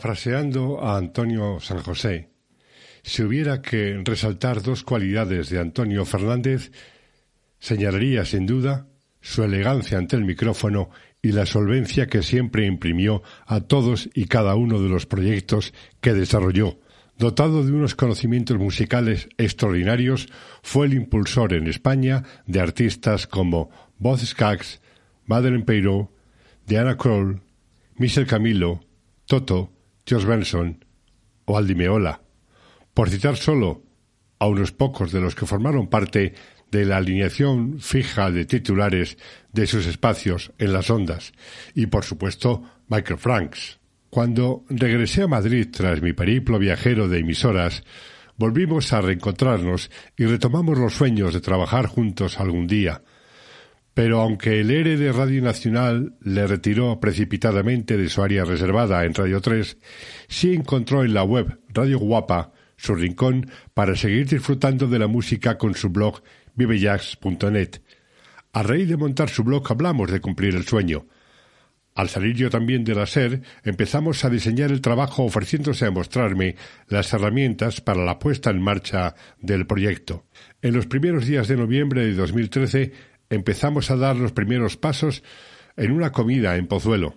Parafraseando 0.02 0.84
a 0.84 0.98
Antonio 0.98 1.60
San 1.60 1.84
José, 1.84 2.32
si 3.04 3.22
hubiera 3.22 3.62
que 3.62 4.02
resaltar 4.04 4.64
dos 4.64 4.82
cualidades 4.82 5.52
de 5.52 5.60
Antonio 5.60 6.06
Fernández, 6.06 6.72
señalaría 7.60 8.26
sin 8.26 8.48
duda 8.48 8.88
su 9.22 9.44
elegancia 9.44 10.00
ante 10.00 10.16
el 10.16 10.26
micrófono 10.26 10.90
y 11.22 11.34
la 11.34 11.46
solvencia 11.46 12.08
que 12.08 12.24
siempre 12.24 12.66
imprimió 12.66 13.22
a 13.46 13.62
todos 13.62 14.10
y 14.16 14.26
cada 14.26 14.56
uno 14.56 14.82
de 14.82 14.90
los 14.90 15.06
proyectos 15.06 15.72
que 16.00 16.16
desarrolló. 16.16 16.80
Dotado 17.20 17.64
de 17.64 17.72
unos 17.72 17.94
conocimientos 17.94 18.58
musicales 18.58 19.30
extraordinarios, 19.38 20.30
fue 20.64 20.88
el 20.88 20.96
impulsor 20.96 21.54
en 21.54 21.68
España 21.68 22.24
de 22.48 22.60
artistas 22.60 23.28
como 23.28 23.70
Boz 24.00 24.26
Scaggs, 24.26 24.82
Madeleine 25.26 25.64
Peiro, 25.64 26.12
Diana 26.66 26.98
Kroll, 26.98 27.44
Michel 27.98 28.26
Camilo, 28.26 28.80
Toto, 29.28 29.72
George 30.06 30.28
Benson 30.28 30.86
o 31.46 31.58
Aldi 31.58 31.76
Meola, 31.76 32.22
por 32.94 33.10
citar 33.10 33.38
solo 33.38 33.84
a 34.40 34.48
unos 34.48 34.72
pocos 34.72 35.12
de 35.12 35.22
los 35.22 35.36
que 35.36 35.46
formaron 35.46 35.88
parte 35.88 36.34
de 36.72 36.86
la 36.86 36.98
alineación 36.98 37.80
fija 37.80 38.32
de 38.32 38.46
titulares 38.46 39.18
de 39.52 39.68
sus 39.68 39.86
espacios 39.86 40.52
en 40.58 40.74
las 40.74 40.90
ondas, 40.90 41.34
y 41.76 41.88
por 41.88 42.04
supuesto 42.04 42.64
Michael 42.88 43.20
Franks. 43.20 43.80
Cuando 44.10 44.66
regresé 44.70 45.24
a 45.24 45.28
Madrid 45.28 45.68
tras 45.72 46.02
mi 46.02 46.14
periplo 46.14 46.60
viajero 46.60 47.08
de 47.08 47.20
emisoras, 47.20 47.84
volvimos 48.38 48.92
a 48.94 49.02
reencontrarnos 49.02 49.92
y 50.18 50.26
retomamos 50.26 50.78
los 50.78 50.94
sueños 50.94 51.34
de 51.34 51.42
trabajar 51.42 51.86
juntos 51.86 52.40
algún 52.40 52.68
día. 52.68 53.04
Pero 53.94 54.22
aunque 54.22 54.62
el 54.62 54.72
ERE 54.72 54.98
de 54.98 55.12
Radio 55.12 55.42
Nacional 55.42 56.16
le 56.22 56.48
retiró 56.48 57.00
precipitadamente 57.00 57.98
de 57.98 58.10
su 58.10 58.24
área 58.24 58.46
reservada 58.46 59.04
en 59.04 59.14
Radio 59.14 59.42
3, 59.42 59.78
sí 60.28 60.54
encontró 60.54 61.04
en 61.04 61.14
la 61.14 61.24
web 61.24 61.60
Radio 61.70 62.00
Guapa 62.00 62.54
su 62.78 62.96
rincón 62.96 63.52
para 63.74 63.96
seguir 63.96 64.28
disfrutando 64.28 64.88
de 64.88 65.00
la 65.00 65.08
música 65.08 65.58
con 65.58 65.76
su 65.76 65.90
blog 65.90 66.24
vivejazz.net. 66.56 67.82
A 68.54 68.64
raíz 68.64 68.90
de 68.90 68.98
montar 68.98 69.30
su 69.30 69.44
blog 69.44 69.70
hablamos 69.70 70.12
de 70.12 70.20
cumplir 70.20 70.56
el 70.56 70.66
sueño. 70.66 71.06
Al 71.94 72.08
salir 72.08 72.36
yo 72.36 72.50
también 72.50 72.86
de 72.86 72.96
la 72.96 73.06
SER, 73.06 73.42
empezamos 73.64 74.24
a 74.24 74.30
diseñar 74.30 74.72
el 74.72 74.80
trabajo 74.80 75.24
ofreciéndose 75.24 75.86
a 75.86 75.92
mostrarme 75.92 76.56
las 76.88 77.12
herramientas 77.12 77.82
para 77.82 78.06
la 78.06 78.18
puesta 78.18 78.50
en 78.50 78.62
marcha 78.62 79.16
del 79.40 79.68
proyecto. 79.68 80.26
En 80.62 80.74
los 80.74 80.88
primeros 80.88 81.28
días 81.28 81.50
de 81.50 81.58
noviembre 81.58 82.06
de 82.06 82.14
2013 82.14 82.94
empezamos 83.32 83.90
a 83.90 83.96
dar 83.96 84.16
los 84.18 84.34
primeros 84.34 84.78
pasos 84.78 85.24
en 85.76 85.92
una 85.92 86.12
comida 86.12 86.58
en 86.58 86.68
Pozuelo. 86.68 87.16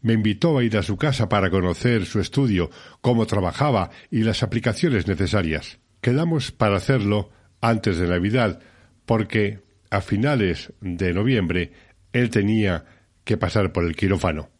Me 0.00 0.14
invitó 0.14 0.58
a 0.58 0.64
ir 0.64 0.76
a 0.76 0.82
su 0.82 0.96
casa 0.96 1.28
para 1.28 1.50
conocer 1.50 2.06
su 2.06 2.18
estudio, 2.18 2.70
cómo 3.00 3.26
trabajaba 3.26 3.90
y 4.10 4.24
las 4.24 4.42
aplicaciones 4.42 5.06
necesarias. 5.06 5.78
Quedamos 6.00 6.50
para 6.50 6.76
hacerlo 6.76 7.30
antes 7.60 7.98
de 7.98 8.08
Navidad, 8.08 8.60
porque 9.06 9.60
a 9.90 10.00
finales 10.00 10.72
de 10.80 11.12
noviembre 11.14 11.72
él 12.12 12.30
tenía 12.30 12.84
que 13.24 13.36
pasar 13.36 13.72
por 13.72 13.84
el 13.84 13.94
quirófano. 13.94 14.50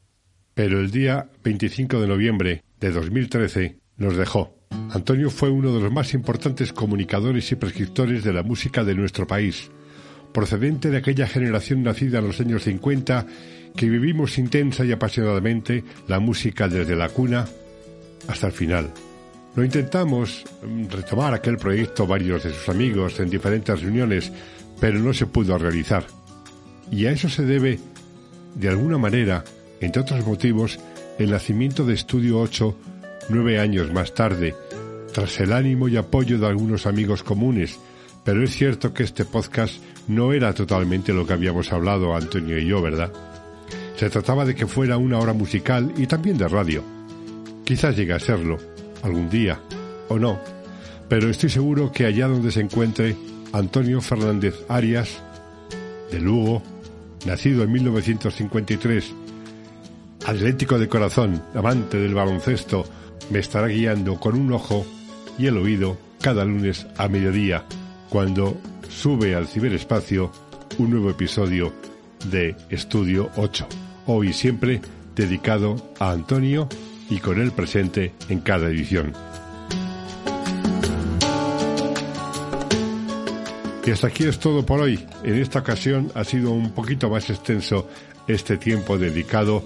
Pero 0.55 0.79
el 0.79 0.91
día 0.91 1.31
25 1.43 2.01
de 2.01 2.07
noviembre 2.07 2.65
de 2.79 2.91
2013 2.91 3.79
nos 3.97 4.17
dejó. 4.17 4.57
Antonio 4.91 5.31
fue 5.31 5.51
uno 5.51 5.75
de 5.75 5.81
los 5.81 5.93
más 5.93 6.15
importantes 6.15 6.73
comunicadores 6.73 7.51
y 7.51 7.57
prescriptores 7.57 8.25
de 8.25 8.33
la 8.33 8.43
música 8.43 8.85
de 8.85 8.95
nuestro 8.95 9.27
país, 9.27 9.71
procedente 10.33 10.91
de 10.91 10.99
aquella 10.99 11.27
generación 11.27 11.83
nacida 11.83 12.19
en 12.19 12.27
los 12.27 12.41
años 12.41 12.65
50 12.65 13.27
que 13.77 13.89
vivimos 13.89 14.39
intensa 14.39 14.85
y 14.85 14.93
apasionadamente 14.93 15.85
la 16.09 16.21
música 16.21 16.69
desde 16.69 16.97
la 16.97 17.09
cuna 17.09 17.47
hasta 18.29 18.47
el 18.47 18.53
final. 18.53 18.91
Lo 19.55 19.65
intentamos 19.65 20.45
mm, 20.63 20.87
retomar 20.87 21.35
aquel 21.35 21.57
proyecto 21.57 22.07
varios 22.07 22.45
de 22.45 22.53
sus 22.53 22.69
amigos 22.69 23.21
en 23.21 23.31
diferentes 23.31 23.81
reuniones, 23.81 24.33
pero 24.81 24.99
no 24.99 25.13
se 25.13 25.27
pudo 25.27 25.59
realizar. 25.59 26.05
Y 26.91 27.07
a 27.07 27.13
eso 27.13 27.29
se 27.29 27.45
debe, 27.45 27.79
de 28.55 28.69
alguna 28.69 28.99
manera, 28.99 29.45
entre 29.81 30.03
otros 30.03 30.27
motivos, 30.27 30.79
el 31.19 31.31
nacimiento 31.31 31.85
de 31.85 31.95
Estudio 31.95 32.39
8 32.41 32.77
nueve 33.29 33.59
años 33.59 33.93
más 33.93 34.15
tarde, 34.15 34.55
tras 35.13 35.39
el 35.41 35.53
ánimo 35.53 35.89
y 35.89 35.97
apoyo 35.97 36.39
de 36.39 36.47
algunos 36.47 36.87
amigos 36.87 37.23
comunes, 37.23 37.79
pero 38.25 38.43
es 38.43 38.51
cierto 38.55 38.93
que 38.93 39.03
este 39.03 39.25
podcast 39.25 39.75
no 40.09 40.33
era 40.33 40.55
totalmente 40.55 41.13
lo 41.13 41.27
que 41.27 41.33
habíamos 41.33 41.73
hablado 41.73 42.15
Antonio 42.15 42.59
y 42.59 42.67
yo, 42.67 42.81
¿verdad? 42.83 43.13
Se 43.97 44.11
trataba 44.11 44.45
de 44.45 44.55
que 44.55 44.67
fuera 44.67 44.97
una 44.97 45.19
hora 45.19 45.33
musical 45.33 45.93
y 45.97 46.07
también 46.07 46.39
de 46.39 46.49
radio. 46.49 46.83
Quizás 47.65 47.97
llegue 47.97 48.13
a 48.13 48.19
serlo, 48.19 48.59
algún 49.03 49.29
día, 49.29 49.61
o 50.09 50.19
no, 50.19 50.41
pero 51.09 51.29
estoy 51.29 51.51
seguro 51.51 51.93
que 51.93 52.07
allá 52.07 52.29
donde 52.29 52.51
se 52.51 52.61
encuentre 52.61 53.17
Antonio 53.53 54.01
Fernández 54.01 54.55
Arias, 54.69 55.21
de 56.11 56.21
Lugo, 56.21 56.63
nacido 57.27 57.63
en 57.63 57.73
1953, 57.73 59.13
atlético 60.27 60.79
de 60.79 60.89
corazón, 60.89 61.43
amante 61.55 61.99
del 61.99 62.15
baloncesto, 62.15 62.85
me 63.31 63.39
estará 63.39 63.69
guiando 63.69 64.19
con 64.19 64.35
un 64.35 64.53
ojo 64.53 64.85
y 65.39 65.47
el 65.47 65.57
oído 65.57 65.97
cada 66.21 66.45
lunes 66.45 66.87
a 66.97 67.09
mediodía, 67.09 67.65
cuando 68.13 68.59
sube 68.91 69.35
al 69.35 69.49
ciberespacio 69.49 70.31
un 70.77 70.91
nuevo 70.91 71.09
episodio 71.09 71.73
de 72.31 72.55
Estudio 72.69 73.31
8. 73.37 73.67
Hoy 74.07 74.35
siempre 74.35 74.83
dedicado 75.17 75.95
a 75.99 76.11
Antonio 76.11 76.69
y 77.09 77.21
con 77.21 77.41
él 77.41 77.53
presente 77.53 78.13
en 78.29 78.41
cada 78.41 78.69
edición. 78.69 79.15
Y 83.87 83.91
hasta 83.91 84.09
aquí 84.09 84.25
es 84.25 84.39
todo 84.39 84.67
por 84.67 84.83
hoy. 84.83 85.03
En 85.25 85.37
esta 85.37 85.61
ocasión 85.61 86.13
ha 86.15 86.25
sido 86.25 86.51
un 86.51 86.73
poquito 86.73 87.09
más 87.09 87.31
extenso 87.31 87.89
este 88.29 88.59
tiempo 88.59 88.99
dedicado 88.99 89.65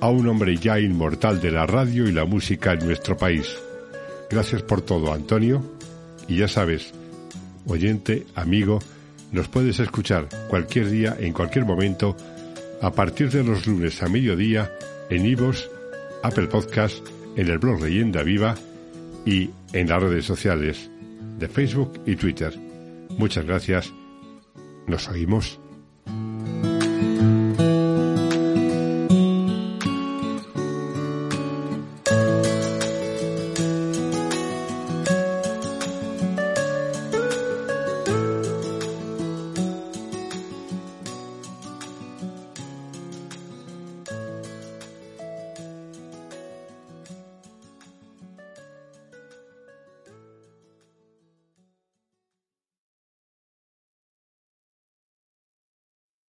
a 0.00 0.10
un 0.10 0.28
hombre 0.28 0.58
ya 0.58 0.78
inmortal 0.78 1.40
de 1.40 1.50
la 1.50 1.66
radio 1.66 2.06
y 2.06 2.12
la 2.12 2.26
música 2.26 2.74
en 2.74 2.84
nuestro 2.84 3.16
país. 3.16 3.46
Gracias 4.28 4.60
por 4.60 4.82
todo, 4.82 5.10
Antonio. 5.10 5.62
Y 6.28 6.36
ya 6.36 6.48
sabes, 6.48 6.92
oyente, 7.66 8.26
amigo, 8.34 8.78
nos 9.32 9.48
puedes 9.48 9.80
escuchar 9.80 10.28
cualquier 10.48 10.90
día, 10.90 11.16
en 11.18 11.32
cualquier 11.32 11.64
momento, 11.64 12.16
a 12.80 12.92
partir 12.92 13.30
de 13.30 13.44
los 13.44 13.66
lunes 13.66 14.02
a 14.02 14.08
mediodía, 14.08 14.72
en 15.08 15.26
Ivos, 15.26 15.70
Apple 16.22 16.48
Podcast, 16.48 17.06
en 17.36 17.48
el 17.48 17.58
blog 17.58 17.82
Leyenda 17.82 18.22
Viva 18.22 18.54
y 19.24 19.50
en 19.72 19.88
las 19.88 20.02
redes 20.02 20.24
sociales 20.24 20.90
de 21.38 21.48
Facebook 21.48 22.00
y 22.06 22.16
Twitter. 22.16 22.54
Muchas 23.16 23.44
gracias. 23.44 23.92
Nos 24.86 25.08
oímos. 25.08 25.58